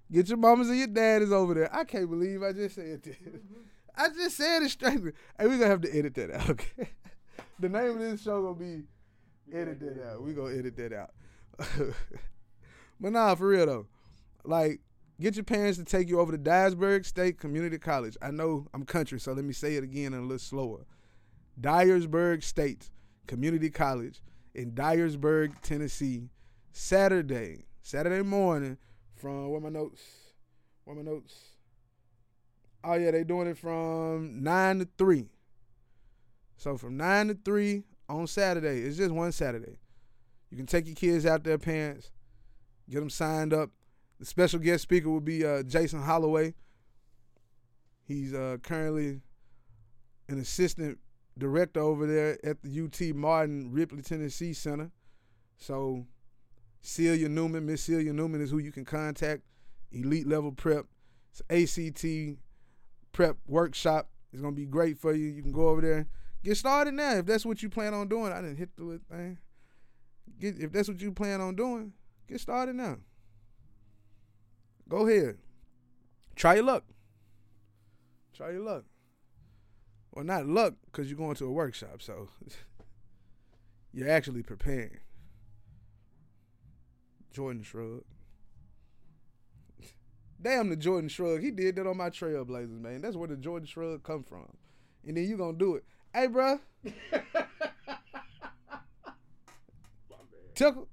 Get 0.09 0.29
your 0.29 0.37
mamas 0.37 0.69
and 0.69 0.77
your 0.77 0.87
daddies 0.87 1.29
over 1.29 1.53
there. 1.53 1.75
I 1.75 1.83
can't 1.83 2.09
believe 2.09 2.41
I 2.41 2.53
just 2.53 2.75
said 2.75 3.03
this. 3.03 3.17
Mm-hmm. 3.17 3.37
I 3.97 4.07
just 4.07 4.37
said 4.37 4.61
it 4.63 4.69
straight. 4.69 5.01
Hey, 5.37 5.45
we're 5.45 5.57
gonna 5.57 5.67
have 5.67 5.81
to 5.81 5.93
edit 5.93 6.15
that 6.15 6.31
out. 6.31 6.49
Okay. 6.51 6.91
the 7.59 7.67
name 7.67 7.89
of 7.89 7.99
this 7.99 8.21
show 8.21 8.41
gonna 8.41 8.55
be 8.55 8.83
edit 9.53 9.81
that 9.81 10.09
out. 10.09 10.23
We 10.23 10.31
gonna 10.31 10.57
edit 10.57 10.77
that 10.77 10.93
out. 10.93 11.09
but 13.01 13.11
nah, 13.11 13.35
for 13.35 13.49
real 13.49 13.65
though, 13.65 13.87
like 14.45 14.79
get 15.19 15.35
your 15.35 15.43
parents 15.43 15.79
to 15.79 15.83
take 15.83 16.07
you 16.07 16.21
over 16.21 16.31
to 16.31 16.37
Dyersburg 16.37 17.05
State 17.05 17.39
Community 17.39 17.77
College. 17.77 18.15
I 18.21 18.31
know 18.31 18.67
I'm 18.73 18.85
country, 18.85 19.19
so 19.19 19.33
let 19.33 19.43
me 19.43 19.51
say 19.51 19.75
it 19.75 19.83
again 19.83 20.13
and 20.13 20.23
a 20.23 20.25
little 20.25 20.39
slower. 20.39 20.85
Dyersburg 21.59 22.41
State 22.41 22.89
Community 23.27 23.69
College 23.69 24.21
in 24.55 24.71
Dyersburg, 24.71 25.61
Tennessee, 25.61 26.29
Saturday, 26.71 27.65
Saturday 27.81 28.21
morning 28.21 28.77
from 29.15 29.49
where 29.49 29.61
my 29.61 29.69
notes, 29.69 30.01
where 30.85 30.95
my 30.95 31.01
notes. 31.01 31.35
Oh 32.83 32.93
yeah, 32.93 33.11
they 33.11 33.23
doing 33.23 33.47
it 33.47 33.57
from 33.57 34.41
nine 34.41 34.79
to 34.79 34.87
three. 34.97 35.29
So 36.57 36.77
from 36.77 36.97
nine 36.97 37.27
to 37.29 37.37
three 37.45 37.83
on 38.07 38.27
Saturday, 38.27 38.81
it's 38.81 38.97
just 38.97 39.11
one 39.11 39.31
Saturday. 39.31 39.77
You 40.49 40.57
can 40.57 40.65
take 40.65 40.87
your 40.87 40.95
kids 40.95 41.25
out 41.25 41.43
there, 41.43 41.57
parents, 41.57 42.11
get 42.89 42.99
them 42.99 43.09
signed 43.09 43.53
up. 43.53 43.69
The 44.19 44.25
special 44.25 44.59
guest 44.59 44.83
speaker 44.83 45.09
will 45.09 45.21
be 45.21 45.45
uh, 45.45 45.63
Jason 45.63 46.01
Holloway. 46.01 46.53
He's 48.05 48.33
uh, 48.33 48.57
currently 48.63 49.21
an 50.27 50.39
assistant 50.39 50.99
director 51.37 51.79
over 51.79 52.05
there 52.05 52.37
at 52.43 52.61
the 52.61 52.83
UT 52.83 53.15
Martin 53.15 53.71
Ripley, 53.71 54.01
Tennessee 54.01 54.53
Center. 54.53 54.91
So 55.57 56.05
Celia 56.81 57.29
Newman, 57.29 57.65
Miss 57.65 57.83
Celia 57.83 58.13
Newman 58.13 58.41
is 58.41 58.51
who 58.51 58.59
you 58.59 58.71
can 58.71 58.85
contact. 58.85 59.43
Elite 59.91 60.27
level 60.27 60.51
prep. 60.51 60.85
It's 61.31 61.41
ACT 61.49 62.37
prep 63.11 63.37
workshop. 63.47 64.09
It's 64.31 64.41
gonna 64.41 64.55
be 64.55 64.65
great 64.65 64.97
for 64.97 65.13
you. 65.13 65.27
You 65.27 65.41
can 65.41 65.51
go 65.51 65.69
over 65.69 65.81
there, 65.81 66.07
get 66.43 66.55
started 66.57 66.93
now 66.93 67.15
if 67.15 67.25
that's 67.25 67.45
what 67.45 67.61
you 67.61 67.69
plan 67.69 67.93
on 67.93 68.07
doing. 68.07 68.31
I 68.31 68.41
didn't 68.41 68.57
hit 68.57 68.75
the 68.77 68.99
thing. 69.09 69.37
Get 70.39 70.59
if 70.59 70.71
that's 70.71 70.87
what 70.87 71.01
you 71.01 71.11
plan 71.11 71.41
on 71.41 71.55
doing, 71.55 71.93
get 72.27 72.39
started 72.39 72.75
now. 72.75 72.97
Go 74.87 75.07
ahead. 75.07 75.37
Try 76.35 76.55
your 76.55 76.63
luck. 76.63 76.83
Try 78.33 78.51
your 78.51 78.61
luck. 78.61 78.85
Well, 80.11 80.25
not 80.25 80.47
luck 80.47 80.73
because 80.85 81.09
you're 81.09 81.17
going 81.17 81.35
to 81.35 81.45
a 81.45 81.51
workshop, 81.51 82.01
so 82.01 82.29
you're 83.93 84.09
actually 84.09 84.43
preparing. 84.43 84.99
Jordan 87.31 87.63
Shrug. 87.63 88.03
Damn 90.41 90.69
the 90.69 90.75
Jordan 90.75 91.09
Shrug. 91.09 91.41
He 91.41 91.51
did 91.51 91.75
that 91.75 91.87
on 91.87 91.97
my 91.97 92.09
Trailblazers, 92.09 92.79
man. 92.79 93.01
That's 93.01 93.15
where 93.15 93.27
the 93.27 93.35
Jordan 93.37 93.67
Shrug 93.67 94.03
come 94.03 94.23
from. 94.23 94.47
And 95.05 95.17
then 95.17 95.25
you 95.25 95.37
gonna 95.37 95.57
do 95.57 95.75
it. 95.75 95.83
Hey, 96.13 96.27
bruh. 96.27 96.59
Tickle. 100.55 100.87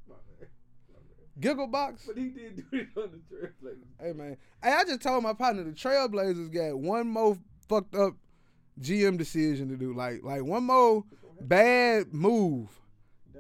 Giggle 1.39 1.67
box. 1.67 2.05
But 2.07 2.17
he 2.17 2.29
did 2.29 2.57
do 2.71 2.79
it 2.79 2.89
on 2.97 3.11
the 3.11 3.19
Trailblazers. 3.35 3.83
Hey 4.01 4.13
man. 4.13 4.37
Hey, 4.63 4.73
I 4.73 4.85
just 4.85 5.03
told 5.03 5.23
my 5.23 5.33
partner 5.33 5.65
the 5.65 5.73
Trailblazers 5.73 6.53
got 6.53 6.79
one 6.79 7.09
more 7.09 7.37
fucked 7.69 7.95
up 7.95 8.15
GM 8.81 9.19
decision 9.19 9.69
to 9.69 9.77
do. 9.77 9.93
Like 9.93 10.23
like 10.23 10.45
one 10.45 10.65
more 10.65 11.05
bad 11.41 12.15
move. 12.15 12.69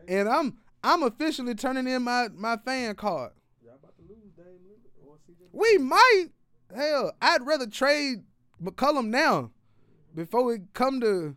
And 0.09 0.29
I'm 0.29 0.59
I'm 0.87 1.03
officially 1.03 1.57
turning 1.57 1.89
in 1.89 2.03
my, 2.03 2.29
my 2.33 2.57
fan 2.59 2.95
card. 2.95 3.33
Y'all 3.61 3.75
about 3.75 3.97
to 3.97 4.03
lose 4.03 4.31
Dame 4.37 4.61
or 5.05 5.17
CJ. 5.17 5.49
We 5.53 5.79
might. 5.79 6.27
Hell, 6.73 7.11
I'd 7.21 7.45
rather 7.45 7.67
trade 7.67 8.19
McCollum 8.63 9.09
now 9.09 9.51
before 10.15 10.45
we 10.45 10.59
come 10.75 11.01
to 11.01 11.37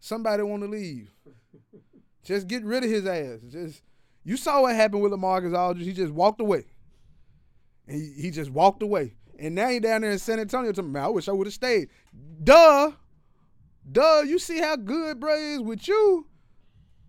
somebody 0.00 0.42
want 0.42 0.64
to 0.64 0.68
leave. 0.68 1.10
Just 2.24 2.46
get 2.46 2.62
rid 2.62 2.84
of 2.84 2.90
his 2.90 3.06
ass. 3.06 3.40
Just 3.48 3.80
you 4.22 4.36
saw 4.36 4.60
what 4.60 4.74
happened 4.74 5.00
with 5.00 5.12
Lamarcus 5.12 5.56
Aldridge. 5.56 5.86
He 5.86 5.94
just 5.94 6.12
walked 6.12 6.42
away. 6.42 6.66
And 7.86 7.96
he, 7.96 8.24
he 8.24 8.30
just 8.30 8.50
walked 8.50 8.82
away. 8.82 9.14
And 9.38 9.54
now 9.54 9.70
he 9.70 9.80
down 9.80 10.02
there 10.02 10.10
in 10.10 10.18
San 10.18 10.38
Antonio 10.38 10.70
me, 10.82 10.90
man, 10.90 11.04
I 11.04 11.08
wish 11.08 11.26
I 11.26 11.32
would 11.32 11.46
have 11.46 11.54
stayed. 11.54 11.88
Duh. 12.44 12.90
Duh. 13.90 14.24
You 14.26 14.38
see 14.38 14.58
how 14.58 14.76
good 14.76 15.18
bro 15.18 15.34
is 15.36 15.62
with 15.62 15.88
you. 15.88 16.26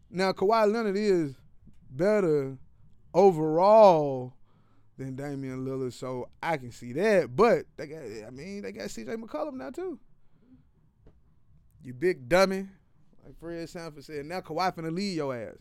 Now 0.10 0.32
Kawhi 0.32 0.72
Leonard 0.72 0.96
is 0.96 1.36
better 1.90 2.58
overall 3.14 4.34
than 4.98 5.16
Damian 5.16 5.66
Lillard, 5.66 5.94
so 5.94 6.30
I 6.44 6.58
can 6.58 6.72
see 6.72 6.94
that. 6.94 7.36
But 7.36 7.66
they 7.78 7.88
got, 7.88 8.02
I 8.28 8.30
mean, 8.30 8.62
they 8.62 8.72
got 8.72 8.90
CJ 8.90 9.16
McCollum 9.16 9.54
now 9.54 9.72
too. 9.72 10.00
You 11.84 11.94
big 11.94 12.28
dummy, 12.28 12.68
like 13.26 13.40
Fred 13.40 13.70
Sanford 13.70 14.04
said. 14.04 14.26
Now 14.26 14.42
Kawhi 14.42 14.76
finna 14.76 14.94
leave 14.94 15.16
your 15.16 15.36
ass, 15.36 15.58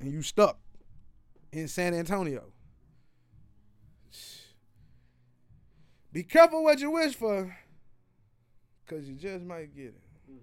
and 0.00 0.10
you 0.10 0.22
stuck 0.22 0.58
in 1.52 1.68
San 1.68 1.94
Antonio. 1.94 2.44
Be 6.12 6.22
careful 6.22 6.62
what 6.62 6.80
you 6.80 6.90
wish 6.90 7.14
for, 7.14 7.56
cause 8.86 9.08
you 9.08 9.14
just 9.14 9.44
might 9.44 9.74
get 9.74 9.86
it. 9.86 10.02
Hmm. 10.26 10.38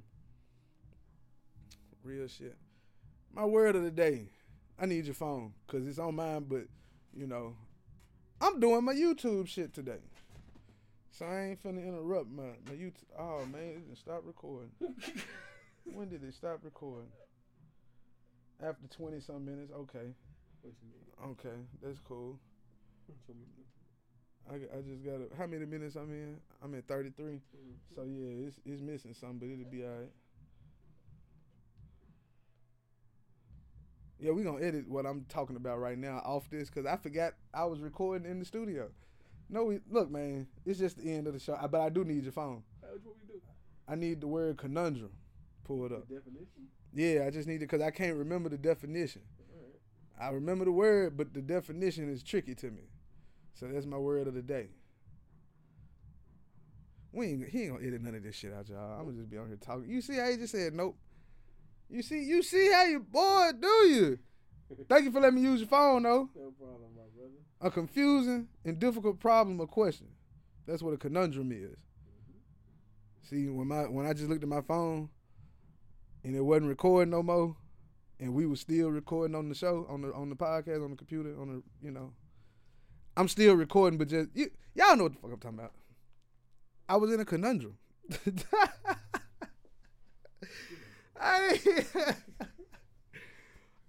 Real 2.03 2.27
shit. 2.27 2.57
My 3.33 3.45
word 3.45 3.75
of 3.75 3.83
the 3.83 3.91
day. 3.91 4.29
I 4.81 4.85
need 4.85 5.05
your 5.05 5.15
phone 5.15 5.53
because 5.67 5.85
it's 5.85 5.99
on 5.99 6.15
mine, 6.15 6.45
but 6.47 6.63
you 7.13 7.27
know, 7.27 7.55
I'm 8.39 8.59
doing 8.59 8.83
my 8.83 8.93
YouTube 8.93 9.47
shit 9.47 9.73
today. 9.73 9.99
So 11.11 11.25
I 11.25 11.47
ain't 11.47 11.63
finna 11.63 11.85
interrupt 11.85 12.31
my, 12.31 12.43
my 12.65 12.75
YouTube. 12.75 12.93
Oh 13.17 13.45
man, 13.45 13.61
it 13.61 13.85
didn't 13.85 13.97
stop 13.97 14.21
recording. 14.25 14.71
when 15.83 16.07
did 16.07 16.23
it 16.23 16.33
stop 16.33 16.59
recording? 16.63 17.09
After 18.63 18.87
20 18.87 19.19
some 19.19 19.45
minutes. 19.45 19.71
Okay. 19.73 20.13
What 20.61 20.73
you 20.81 20.89
mean? 20.91 21.31
Okay. 21.31 21.57
That's 21.83 21.99
cool. 21.99 22.39
What 23.07 23.17
you 23.27 23.35
mean? 23.35 23.59
I, 24.49 24.77
I 24.77 24.81
just 24.81 25.03
got 25.03 25.17
to 25.17 25.37
How 25.37 25.45
many 25.45 25.65
minutes 25.65 25.95
I'm 25.95 26.11
in? 26.11 26.37
I'm 26.63 26.73
at 26.75 26.87
33. 26.87 27.25
Mm-hmm. 27.25 27.39
So 27.95 28.03
yeah, 28.03 28.47
it's 28.47 28.59
it's 28.65 28.81
missing 28.81 29.13
something, 29.13 29.39
but 29.39 29.49
it'll 29.49 29.71
be 29.71 29.83
alright. 29.83 30.11
Yeah, 34.19 34.31
we 34.31 34.43
gonna 34.43 34.61
edit 34.63 34.87
what 34.87 35.05
I'm 35.05 35.25
talking 35.29 35.55
about 35.55 35.79
right 35.79 35.97
now 35.97 36.17
off 36.25 36.49
this 36.49 36.69
because 36.69 36.85
I 36.85 36.97
forgot 36.97 37.33
I 37.53 37.65
was 37.65 37.79
recording 37.79 38.29
in 38.29 38.39
the 38.39 38.45
studio. 38.45 38.89
No, 39.49 39.63
we, 39.63 39.79
look, 39.89 40.11
man, 40.11 40.47
it's 40.65 40.77
just 40.77 40.97
the 40.97 41.11
end 41.11 41.25
of 41.27 41.33
the 41.33 41.39
show. 41.39 41.57
I- 41.59 41.67
But 41.67 41.81
I 41.81 41.89
do 41.89 42.03
need 42.03 42.23
your 42.23 42.31
phone. 42.33 42.63
That's 42.81 43.03
what 43.03 43.15
we 43.21 43.33
do. 43.33 43.41
I 43.87 43.95
need 43.95 44.21
the 44.21 44.27
word 44.27 44.57
conundrum 44.57 45.11
pulled 45.63 45.91
up. 45.91 46.07
The 46.07 46.15
definition. 46.15 46.67
Yeah, 46.93 47.25
I 47.25 47.29
just 47.29 47.47
need 47.47 47.55
it 47.55 47.59
because 47.61 47.81
I 47.81 47.91
can't 47.91 48.17
remember 48.17 48.49
the 48.49 48.57
definition. 48.57 49.21
I 50.19 50.29
remember 50.31 50.65
the 50.65 50.71
word, 50.71 51.15
but 51.15 51.33
the 51.33 51.41
definition 51.41 52.09
is 52.09 52.21
tricky 52.21 52.53
to 52.55 52.69
me. 52.71 52.89
So 53.53 53.67
that's 53.67 53.85
my 53.85 53.97
word 53.97 54.27
of 54.27 54.33
the 54.33 54.41
day. 54.41 54.67
We 57.13 57.27
ain't, 57.27 57.47
he 57.47 57.63
ain't 57.63 57.73
gonna 57.73 57.87
edit 57.87 58.01
none 58.01 58.15
of 58.15 58.23
this 58.23 58.35
shit 58.35 58.53
out, 58.53 58.67
y'all. 58.69 58.99
I'm 58.99 59.05
gonna 59.05 59.17
just 59.17 59.29
be 59.29 59.37
on 59.37 59.47
here 59.47 59.55
talking. 59.57 59.89
You 59.89 60.01
see 60.01 60.17
how 60.17 60.29
he 60.29 60.35
just 60.37 60.51
said 60.51 60.73
nope. 60.73 60.97
You 61.89 62.03
see, 62.03 62.23
you 62.23 62.43
see 62.43 62.71
how 62.71 62.83
you 62.83 62.99
boy 62.99 63.49
do 63.59 63.67
you? 63.67 64.19
Thank 64.87 65.05
you 65.05 65.11
for 65.11 65.19
letting 65.19 65.41
me 65.41 65.41
use 65.41 65.61
your 65.61 65.69
phone 65.69 66.03
though. 66.03 66.29
No 66.35 66.51
problem, 66.51 66.91
my 66.95 67.01
brother. 67.15 67.33
A 67.61 67.71
confusing 67.71 68.47
and 68.63 68.77
difficult 68.79 69.19
problem 69.19 69.59
or 69.59 69.65
question. 69.65 70.07
That's 70.67 70.83
what 70.83 70.93
a 70.93 70.97
conundrum 70.97 71.51
is. 71.51 71.77
Mm-hmm. 71.77 73.23
See, 73.23 73.47
when 73.49 73.67
my 73.67 73.83
when 73.83 74.05
I 74.05 74.13
just 74.13 74.29
looked 74.29 74.43
at 74.43 74.49
my 74.49 74.61
phone 74.61 75.09
and 76.23 76.35
it 76.35 76.41
wasn't 76.41 76.67
recording 76.67 77.09
no 77.09 77.23
more, 77.23 77.55
and 78.19 78.35
we 78.35 78.45
were 78.45 78.55
still 78.55 78.89
recording 78.89 79.35
on 79.35 79.49
the 79.49 79.55
show, 79.55 79.87
on 79.89 80.03
the 80.03 80.13
on 80.13 80.29
the 80.29 80.35
podcast, 80.35 80.83
on 80.83 80.91
the 80.91 80.97
computer, 80.97 81.35
on 81.41 81.47
the 81.47 81.63
you 81.85 81.91
know. 81.91 82.13
I'm 83.17 83.27
still 83.27 83.55
recording, 83.55 83.97
but 83.97 84.09
just 84.09 84.29
you 84.35 84.51
y'all 84.75 84.95
know 84.95 85.03
what 85.03 85.13
the 85.13 85.19
fuck 85.19 85.31
I'm 85.33 85.39
talking 85.39 85.59
about. 85.59 85.73
I 86.87 86.97
was 86.97 87.11
in 87.11 87.19
a 87.19 87.25
conundrum. 87.25 87.77
I, 91.19 91.59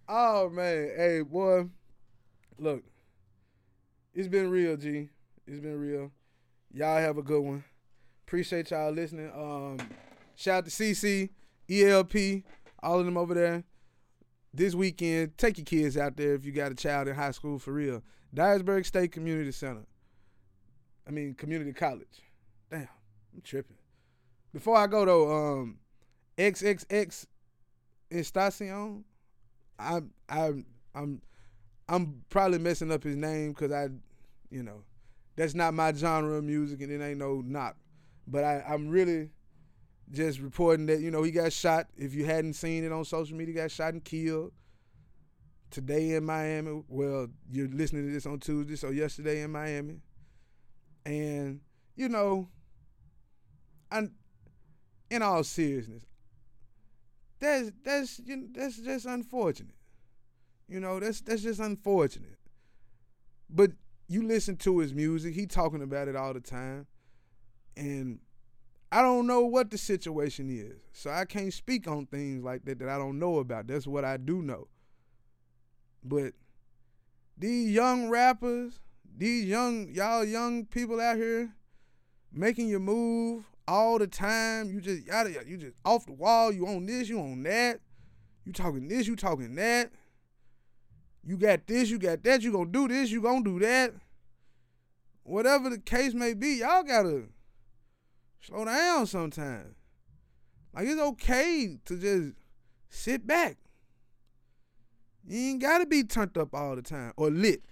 oh 0.08 0.48
man, 0.50 0.90
hey 0.96 1.22
boy, 1.22 1.66
look, 2.58 2.82
it's 4.14 4.28
been 4.28 4.50
real, 4.50 4.76
G. 4.76 5.08
It's 5.46 5.60
been 5.60 5.78
real. 5.78 6.10
Y'all 6.72 6.98
have 6.98 7.18
a 7.18 7.22
good 7.22 7.42
one. 7.42 7.64
Appreciate 8.26 8.70
y'all 8.70 8.92
listening. 8.92 9.30
Um, 9.34 9.78
shout 10.36 10.58
out 10.58 10.64
to 10.66 10.70
CC, 10.70 11.30
ELP, 11.68 12.44
all 12.82 13.00
of 13.00 13.04
them 13.04 13.16
over 13.16 13.34
there. 13.34 13.64
This 14.54 14.74
weekend, 14.74 15.36
take 15.38 15.58
your 15.58 15.64
kids 15.64 15.96
out 15.96 16.16
there 16.16 16.34
if 16.34 16.44
you 16.44 16.52
got 16.52 16.72
a 16.72 16.76
child 16.76 17.08
in 17.08 17.14
high 17.14 17.30
school 17.30 17.58
for 17.58 17.72
real. 17.72 18.02
Dyersburg 18.34 18.86
State 18.86 19.12
Community 19.12 19.52
Center. 19.52 19.86
I 21.06 21.10
mean, 21.10 21.34
community 21.34 21.72
college. 21.72 22.22
Damn, 22.70 22.88
I'm 23.34 23.40
tripping. 23.42 23.76
Before 24.52 24.76
I 24.76 24.86
go 24.86 25.04
though, 25.04 25.32
um, 25.32 25.79
XXX 26.40 27.26
Estacion. 28.10 29.04
I'm 29.78 30.10
I'm 30.28 30.64
I'm 30.94 31.20
I'm 31.88 32.22
probably 32.30 32.58
messing 32.58 32.90
up 32.90 33.04
his 33.04 33.16
name 33.16 33.52
because 33.52 33.72
I, 33.72 33.88
you 34.50 34.62
know, 34.62 34.84
that's 35.36 35.54
not 35.54 35.74
my 35.74 35.92
genre 35.92 36.38
of 36.38 36.44
music 36.44 36.80
and 36.80 36.90
it 36.90 37.04
ain't 37.04 37.18
no 37.18 37.42
knock. 37.44 37.76
But 38.26 38.44
I, 38.44 38.64
I'm 38.66 38.88
really 38.88 39.30
just 40.10 40.40
reporting 40.40 40.86
that 40.86 41.00
you 41.00 41.10
know 41.10 41.22
he 41.22 41.30
got 41.30 41.52
shot. 41.52 41.88
If 41.96 42.14
you 42.14 42.24
hadn't 42.24 42.54
seen 42.54 42.84
it 42.84 42.92
on 42.92 43.04
social 43.04 43.36
media, 43.36 43.54
got 43.54 43.70
shot 43.70 43.92
and 43.92 44.02
killed 44.02 44.52
today 45.70 46.12
in 46.14 46.24
Miami. 46.24 46.82
Well, 46.88 47.28
you're 47.50 47.68
listening 47.68 48.06
to 48.06 48.12
this 48.12 48.24
on 48.24 48.40
Tuesday, 48.40 48.76
so 48.76 48.90
yesterday 48.90 49.42
in 49.42 49.52
Miami. 49.52 50.00
And 51.04 51.60
you 51.96 52.08
know, 52.08 52.48
I, 53.90 54.08
in 55.10 55.22
all 55.22 55.44
seriousness, 55.44 56.04
that's 57.40 57.72
that's 57.82 58.20
you 58.24 58.36
know, 58.36 58.46
that's 58.52 58.76
just 58.76 59.06
unfortunate. 59.06 59.74
You 60.68 60.80
know, 60.80 61.00
that's 61.00 61.20
that's 61.20 61.42
just 61.42 61.60
unfortunate. 61.60 62.38
But 63.48 63.72
you 64.08 64.22
listen 64.22 64.56
to 64.56 64.78
his 64.78 64.92
music, 64.92 65.34
he 65.34 65.46
talking 65.46 65.82
about 65.82 66.08
it 66.08 66.16
all 66.16 66.34
the 66.34 66.40
time. 66.40 66.86
And 67.76 68.20
I 68.92 69.02
don't 69.02 69.26
know 69.26 69.40
what 69.40 69.70
the 69.70 69.78
situation 69.78 70.50
is. 70.50 70.80
So 70.92 71.10
I 71.10 71.24
can't 71.24 71.52
speak 71.52 71.86
on 71.88 72.06
things 72.06 72.42
like 72.42 72.64
that 72.64 72.78
that 72.80 72.88
I 72.88 72.98
don't 72.98 73.18
know 73.18 73.38
about. 73.38 73.68
That's 73.68 73.86
what 73.86 74.04
I 74.04 74.16
do 74.16 74.42
know. 74.42 74.68
But 76.04 76.34
these 77.36 77.70
young 77.70 78.08
rappers, 78.08 78.78
these 79.16 79.44
young 79.46 79.88
y'all 79.90 80.24
young 80.24 80.66
people 80.66 81.00
out 81.00 81.16
here 81.16 81.54
making 82.32 82.68
your 82.68 82.80
move 82.80 83.44
all 83.70 83.98
the 83.98 84.06
time. 84.08 84.68
You 84.70 84.80
just 84.80 85.06
yada 85.06 85.30
yada. 85.30 85.48
you 85.48 85.56
just 85.56 85.76
off 85.84 86.04
the 86.04 86.12
wall. 86.12 86.52
You 86.52 86.66
on 86.66 86.86
this, 86.86 87.08
you 87.08 87.20
on 87.20 87.42
that. 87.44 87.80
You 88.44 88.52
talking 88.52 88.88
this, 88.88 89.06
you 89.06 89.14
talking 89.14 89.54
that. 89.54 89.92
You 91.22 91.36
got 91.36 91.66
this, 91.66 91.88
you 91.88 91.98
got 91.98 92.22
that. 92.24 92.42
You 92.42 92.52
gonna 92.52 92.70
do 92.70 92.88
this, 92.88 93.10
you 93.10 93.22
gonna 93.22 93.44
do 93.44 93.60
that. 93.60 93.92
Whatever 95.22 95.70
the 95.70 95.78
case 95.78 96.14
may 96.14 96.34
be, 96.34 96.56
y'all 96.56 96.82
gotta 96.82 97.24
slow 98.40 98.64
down 98.64 99.06
sometimes. 99.06 99.76
Like 100.74 100.88
it's 100.88 101.00
okay 101.00 101.78
to 101.84 101.96
just 101.96 102.34
sit 102.88 103.24
back. 103.24 103.56
You 105.24 105.38
ain't 105.38 105.62
gotta 105.62 105.86
be 105.86 106.02
turned 106.02 106.36
up 106.36 106.54
all 106.54 106.74
the 106.74 106.82
time 106.82 107.12
or 107.16 107.30
lit. 107.30 107.62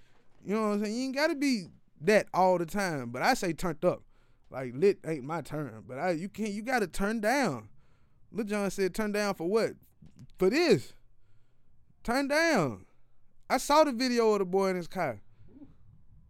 You 0.44 0.55
know 0.55 0.61
what 0.61 0.74
I'm 0.74 0.84
saying? 0.84 0.96
You 0.96 1.03
ain't 1.07 1.16
gotta 1.16 1.34
be 1.34 1.66
that 2.03 2.28
all 2.32 2.59
the 2.59 2.66
time. 2.66 3.11
But 3.11 3.22
I 3.22 3.34
say 3.34 3.53
turned 3.53 3.84
up. 3.84 4.03
Like 4.51 4.72
lit 4.74 4.99
ain't 5.07 5.24
my 5.24 5.42
turn. 5.42 5.84
But 5.86 5.99
I 5.99 6.12
you 6.12 6.28
can't 6.28 6.51
you 6.51 6.62
gotta 6.62 6.86
turn 6.86 7.20
down. 7.20 7.68
Lil 8.32 8.46
Jon 8.46 8.70
said 8.70 8.94
turn 8.94 9.12
down 9.12 9.34
for 9.34 9.49
what? 9.49 9.72
For 10.38 10.51
this. 10.51 10.92
Turn 12.03 12.28
down. 12.28 12.86
I 13.51 13.59
saw 13.59 13.84
the 13.84 13.92
video 13.92 14.32
of 14.32 14.40
the 14.40 14.44
boy 14.44 14.68
in 14.68 14.76
his 14.76 14.88
car. 14.88 15.20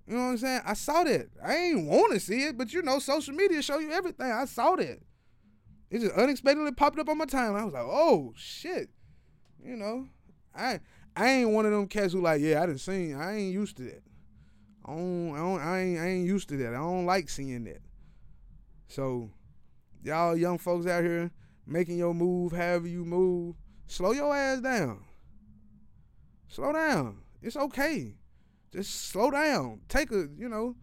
You 0.06 0.16
know 0.16 0.22
what 0.22 0.30
I'm 0.30 0.38
saying? 0.38 0.60
I 0.64 0.72
saw 0.72 1.04
that. 1.04 1.28
I 1.44 1.54
ain't 1.54 1.86
want 1.86 2.14
to 2.14 2.20
see 2.20 2.44
it, 2.44 2.56
but 2.56 2.72
you 2.72 2.80
know, 2.82 2.98
social 2.98 3.34
media 3.34 3.60
show 3.60 3.78
you 3.78 3.92
everything. 3.92 4.30
I 4.30 4.46
saw 4.46 4.74
that. 4.76 5.00
It 5.90 6.00
just 6.00 6.14
unexpectedly 6.14 6.72
popped 6.72 6.98
up 6.98 7.08
on 7.08 7.18
my 7.18 7.26
timeline. 7.26 7.60
I 7.60 7.64
was 7.64 7.74
like, 7.74 7.84
oh 7.84 8.32
shit. 8.36 8.88
You 9.62 9.76
know, 9.76 10.08
I 10.54 10.80
I 11.14 11.28
ain't 11.30 11.50
one 11.50 11.66
of 11.66 11.72
them 11.72 11.88
cats 11.88 12.12
who 12.12 12.20
like, 12.20 12.40
yeah, 12.40 12.62
I 12.62 12.66
didn't 12.66 12.80
see. 12.80 13.12
I 13.12 13.34
ain't 13.34 13.52
used 13.52 13.76
to 13.78 13.84
that. 13.84 14.02
I 14.84 14.92
don't, 14.92 15.34
I 15.34 15.38
don't, 15.38 15.60
I 15.60 15.80
ain't, 15.80 15.98
I 15.98 16.06
ain't 16.06 16.26
used 16.26 16.48
to 16.50 16.56
that. 16.58 16.68
I 16.68 16.78
don't 16.78 17.06
like 17.06 17.28
seeing 17.28 17.64
that. 17.64 17.82
So, 18.89 19.30
y'all 20.03 20.36
young 20.36 20.59
folks 20.59 20.86
out 20.86 21.05
here 21.05 21.30
making 21.66 21.99
your 21.99 22.14
move, 22.14 22.53
however 22.53 22.89
you 22.89 23.05
move, 23.05 23.55
slow 23.86 24.12
your 24.12 24.34
ass 24.34 24.61
down. 24.61 25.05
Slow 26.49 26.72
down. 26.72 27.18
It's 27.43 27.57
okay. 27.57 28.14
Just 28.72 29.09
slow 29.11 29.30
down. 29.30 29.80
Take 29.89 30.11
a, 30.11 30.28
you 30.36 30.49
know, 30.49 30.76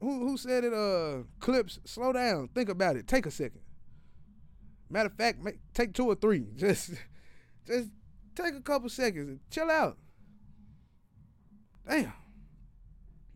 who 0.00 0.26
who 0.26 0.36
said 0.36 0.64
it? 0.64 0.72
Uh, 0.72 1.24
clips. 1.40 1.78
Slow 1.84 2.12
down. 2.12 2.48
Think 2.54 2.68
about 2.68 2.96
it. 2.96 3.06
Take 3.06 3.26
a 3.26 3.30
second. 3.30 3.60
Matter 4.88 5.08
of 5.08 5.14
fact, 5.14 5.42
make, 5.42 5.58
take 5.74 5.94
two 5.94 6.06
or 6.06 6.14
three. 6.14 6.46
Just, 6.56 6.92
just 7.66 7.88
take 8.36 8.54
a 8.54 8.60
couple 8.60 8.88
seconds 8.88 9.28
and 9.28 9.40
chill 9.50 9.68
out. 9.68 9.98
Damn. 11.88 12.12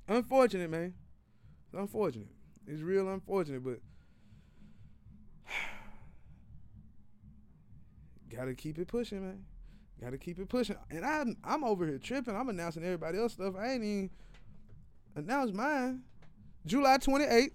Unfortunate, 0.06 0.70
man. 0.70 0.94
Unfortunate. 1.72 2.28
It's 2.70 2.82
real 2.82 3.08
unfortunate, 3.08 3.64
but 3.64 3.80
gotta 8.30 8.54
keep 8.54 8.78
it 8.78 8.86
pushing, 8.86 9.22
man. 9.22 9.44
Gotta 10.00 10.16
keep 10.16 10.38
it 10.38 10.48
pushing. 10.48 10.76
And 10.88 11.04
I'm 11.04 11.36
I'm 11.42 11.64
over 11.64 11.84
here 11.84 11.98
tripping. 11.98 12.36
I'm 12.36 12.48
announcing 12.48 12.84
everybody 12.84 13.18
else 13.18 13.32
stuff. 13.32 13.54
I 13.58 13.72
ain't 13.72 13.82
even 13.82 14.10
announced 15.16 15.52
mine. 15.52 16.02
July 16.64 16.98
28th. 16.98 17.50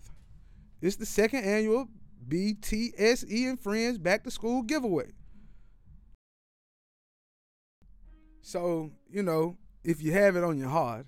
It's 0.82 0.97
the 0.97 1.05
second 1.05 1.45
annual 1.45 1.88
BTSE 2.28 3.49
and 3.49 3.57
Friends 3.57 3.97
Back 3.97 4.26
to 4.26 4.32
School 4.32 4.63
giveaway. 4.63 5.13
So, 8.41 8.91
you 9.09 9.24
know, 9.24 9.55
if 9.82 10.03
you 10.03 10.11
have 10.11 10.36
it 10.36 10.43
on 10.43 10.57
your 10.57 10.70
heart, 10.70 11.05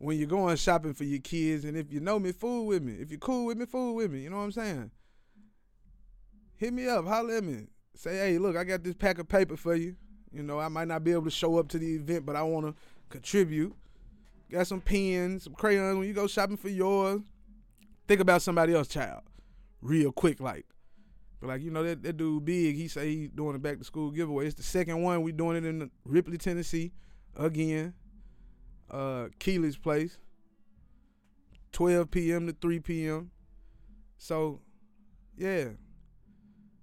when 0.00 0.16
you're 0.16 0.26
going 0.26 0.56
shopping 0.56 0.94
for 0.94 1.04
your 1.04 1.20
kids, 1.20 1.66
and 1.66 1.76
if 1.76 1.92
you 1.92 2.00
know 2.00 2.18
me, 2.18 2.32
fool 2.32 2.64
with 2.64 2.82
me. 2.82 2.94
If 2.94 3.10
you're 3.10 3.20
cool 3.20 3.44
with 3.44 3.58
me, 3.58 3.66
fool 3.66 3.94
with 3.94 4.10
me. 4.10 4.20
You 4.20 4.30
know 4.30 4.38
what 4.38 4.44
I'm 4.44 4.52
saying? 4.52 4.90
Hit 6.56 6.72
me 6.72 6.88
up, 6.88 7.06
holler 7.06 7.36
at 7.36 7.44
me. 7.44 7.66
Say, 7.94 8.16
hey, 8.16 8.38
look, 8.38 8.56
I 8.56 8.64
got 8.64 8.82
this 8.82 8.94
pack 8.94 9.18
of 9.18 9.28
paper 9.28 9.58
for 9.58 9.74
you. 9.74 9.94
You 10.32 10.42
know, 10.42 10.58
I 10.58 10.68
might 10.68 10.88
not 10.88 11.04
be 11.04 11.12
able 11.12 11.24
to 11.24 11.30
show 11.30 11.58
up 11.58 11.68
to 11.68 11.78
the 11.78 11.96
event, 11.96 12.24
but 12.24 12.34
I 12.34 12.42
want 12.42 12.66
to 12.66 12.74
contribute. 13.10 13.76
Got 14.50 14.68
some 14.68 14.80
pens, 14.80 15.44
some 15.44 15.52
crayons. 15.52 15.98
When 15.98 16.08
you 16.08 16.14
go 16.14 16.26
shopping 16.26 16.56
for 16.56 16.70
yours, 16.70 17.20
think 18.08 18.22
about 18.22 18.40
somebody 18.40 18.74
else, 18.74 18.88
child, 18.88 19.20
real 19.82 20.12
quick, 20.12 20.40
like. 20.40 20.64
But 21.40 21.48
like 21.48 21.62
you 21.62 21.70
know 21.70 21.82
that, 21.82 22.02
that 22.04 22.16
dude 22.16 22.46
big, 22.46 22.74
he 22.74 22.88
say 22.88 23.14
he 23.14 23.28
doing 23.28 23.54
a 23.54 23.58
back 23.58 23.78
to 23.78 23.84
school 23.84 24.10
giveaway. 24.10 24.46
It's 24.46 24.54
the 24.54 24.62
second 24.62 25.02
one. 25.02 25.20
We 25.20 25.32
doing 25.32 25.58
it 25.58 25.66
in 25.66 25.90
Ripley, 26.06 26.38
Tennessee, 26.38 26.92
again. 27.36 27.92
Uh, 28.90 29.28
Keely's 29.38 29.76
place. 29.76 30.18
12 31.72 32.10
p.m. 32.10 32.46
to 32.46 32.52
3 32.52 32.80
p.m. 32.80 33.30
So, 34.18 34.60
yeah, 35.36 35.68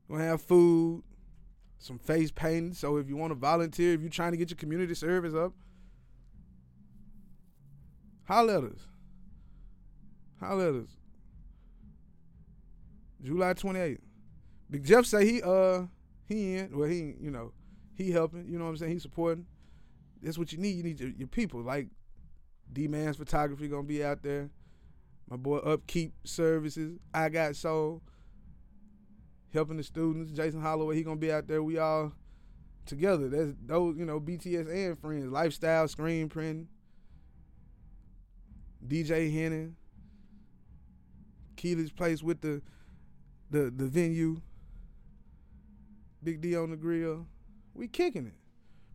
we'll 0.08 0.20
have 0.20 0.42
food, 0.42 1.04
some 1.78 2.00
face 2.00 2.32
painting. 2.32 2.74
So 2.74 2.98
if 2.98 3.10
you 3.10 3.18
want 3.18 3.32
to 3.32 3.36
volunteer, 3.36 3.94
if 3.94 4.02
you're 4.02 4.10
trying 4.10 4.32
to 4.32 4.38
get 4.38 4.50
your 4.50 4.58
community 4.58 4.96
service 4.96 5.34
up, 5.34 5.54
holler 8.26 8.58
at 8.58 8.64
us. 8.64 8.88
Holler 10.40 10.70
at 10.70 10.76
us. 10.76 10.98
July 13.24 13.54
28th. 13.54 14.00
Big 14.70 14.84
Jeff 14.84 15.06
say 15.06 15.26
he 15.26 15.42
uh 15.42 15.84
he 16.26 16.56
in 16.56 16.78
well 16.78 16.90
he 16.90 17.16
you 17.22 17.32
know 17.32 17.54
he 17.96 18.12
helping 18.12 18.46
you 18.48 18.60
know 18.60 18.66
what 18.66 18.72
I'm 18.72 18.78
saying 18.78 18.92
he 18.92 19.00
supporting. 19.00 19.46
That's 20.22 20.38
what 20.38 20.52
you 20.52 20.58
need. 20.58 20.76
You 20.76 20.84
need 20.84 21.00
your, 21.00 21.10
your 21.10 21.28
people 21.28 21.62
like 21.62 21.88
D 22.72 22.88
Man's 22.88 23.18
photography 23.18 23.68
gonna 23.68 23.84
be 23.84 24.04
out 24.04 24.24
there. 24.24 24.50
My 25.30 25.38
boy 25.38 25.58
Upkeep 25.58 26.14
Services. 26.24 27.00
I 27.14 27.30
got 27.30 27.56
soul 27.56 28.02
helping 29.54 29.78
the 29.78 29.84
students. 29.84 30.32
Jason 30.32 30.62
Holloway, 30.62 30.96
he 30.96 31.04
gonna 31.04 31.18
be 31.18 31.32
out 31.32 31.48
there. 31.48 31.64
We 31.64 31.78
all 31.78 32.14
together. 32.86 33.28
That's 33.28 33.54
those, 33.66 33.98
you 33.98 34.06
know, 34.06 34.20
BTS 34.20 34.70
and 34.70 34.98
friends. 34.98 35.32
Lifestyle, 35.32 35.88
screen 35.88 36.30
printing. 36.30 36.68
DJ 38.86 39.32
Henning. 39.34 39.76
Keely's 41.56 41.92
place 41.92 42.22
with 42.22 42.42
the 42.42 42.62
the 43.50 43.72
the 43.76 43.88
venue. 43.88 44.42
Big 46.24 46.42
D 46.42 46.56
on 46.56 46.72
the 46.72 46.78
grill. 46.78 47.28
We 47.74 47.88
kicking 47.88 48.28
it. 48.28 48.34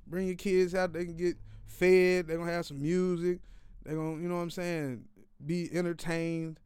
Bring 0.06 0.26
your 0.26 0.36
kids 0.36 0.74
out, 0.74 0.92
they 0.92 1.04
can 1.04 1.16
get 1.16 1.36
fed, 1.66 2.26
they're 2.26 2.36
gonna 2.36 2.50
have 2.50 2.66
some 2.66 2.82
music, 2.82 3.40
they're 3.84 3.96
gonna, 3.96 4.20
you 4.22 4.28
know 4.28 4.36
what 4.36 4.42
I'm 4.42 4.50
saying, 4.50 5.04
be 5.44 5.68
entertained, 5.72 6.58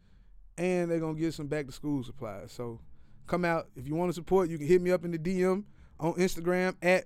and 0.58 0.90
they're 0.90 1.00
gonna 1.00 1.18
get 1.18 1.34
some 1.34 1.46
back 1.46 1.66
to 1.66 1.72
school 1.72 2.02
supplies. 2.02 2.52
So 2.52 2.80
come 3.26 3.44
out. 3.44 3.68
If 3.76 3.86
you 3.86 3.94
want 3.94 4.10
to 4.10 4.14
support, 4.14 4.48
you 4.48 4.58
can 4.58 4.66
hit 4.66 4.80
me 4.80 4.90
up 4.90 5.04
in 5.04 5.10
the 5.10 5.18
DM 5.18 5.64
on 5.98 6.14
Instagram 6.14 6.74
at 6.82 7.04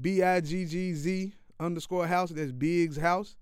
B 0.00 0.22
I 0.22 0.40
G 0.40 0.64
G 0.64 0.94
Z 0.94 1.32
underscore 1.58 2.06
house. 2.06 2.30
That's 2.30 2.52
Biggs 2.52 2.96
House. 2.96 3.36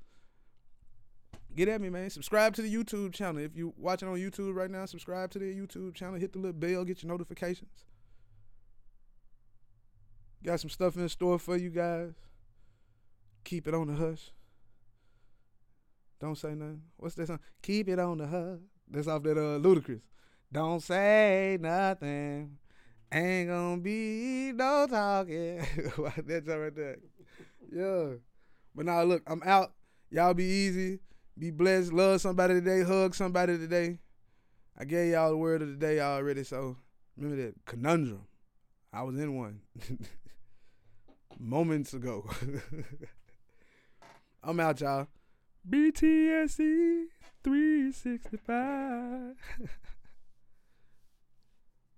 Get 1.55 1.69
at 1.69 1.81
me, 1.81 1.89
man. 1.89 2.09
Subscribe 2.11 2.55
to 2.55 2.63
the 2.63 2.73
YouTube 2.73 3.13
channel. 3.13 3.43
If 3.43 3.57
you're 3.57 3.73
watching 3.77 4.09
on 4.09 4.17
YouTube 4.17 4.55
right 4.55 4.71
now, 4.71 4.85
subscribe 4.87 5.31
to 5.33 5.39
the 5.41 5.47
YouTube 5.47 5.95
channel. 5.95 6.19
Hit 6.19 6.33
the 6.33 6.39
little 6.39 6.53
bell, 6.53 6.85
get 6.85 7.03
your 7.03 7.11
notifications. 7.11 7.85
Got 10.45 10.61
some 10.61 10.71
stuff 10.71 10.97
in 10.97 11.09
store 11.09 11.39
for 11.39 11.57
you 11.57 11.71
guys. 11.71 12.13
Keep 13.45 13.67
it 13.67 13.75
on 13.75 13.89
the 13.89 13.95
hush. 13.95 14.31
Don't 16.21 16.37
say 16.37 16.55
nothing. 16.55 16.83
What's 16.97 17.15
that 17.17 17.29
song? 17.29 17.41
Keep 17.63 17.89
it 17.89 17.99
on 17.99 18.19
the 18.19 18.27
hug. 18.27 18.61
That's 18.91 19.07
off 19.07 19.23
that 19.23 19.39
uh 19.39 19.59
Ludacris. 19.59 20.01
Don't 20.51 20.83
say 20.83 21.59
nothing. 21.61 22.57
Ain't 23.13 23.49
gonna 23.49 23.81
be 23.81 24.53
no 24.53 24.87
talking. 24.89 25.59
That's 26.27 26.49
right 26.49 26.75
there. 26.75 26.99
Yeah. 27.73 28.09
But 28.75 28.87
now 28.87 29.03
look, 29.03 29.23
I'm 29.27 29.43
out. 29.45 29.73
Y'all 30.11 30.35
be 30.35 30.45
easy. 30.45 31.01
Be 31.39 31.51
blessed. 31.51 31.93
Love 31.93 32.21
somebody 32.21 32.55
today. 32.55 32.83
Hug 32.83 33.15
somebody 33.15 33.59
today. 33.59 33.99
I 34.77 34.85
gave 34.85 35.13
y'all 35.13 35.31
the 35.31 35.37
word 35.37 35.63
of 35.63 35.69
the 35.69 35.75
day 35.75 36.01
already, 36.01 36.45
so 36.45 36.77
remember 37.17 37.43
that 37.43 37.55
conundrum. 37.65 38.27
I 38.93 39.03
was 39.03 39.19
in 39.19 39.37
one 39.37 39.61
moments 41.39 41.95
ago. 41.95 42.29
I'm 44.43 44.61
out, 44.61 44.81
y'all. 44.81 45.09
BTSE 45.69 47.09
365. 47.43 49.37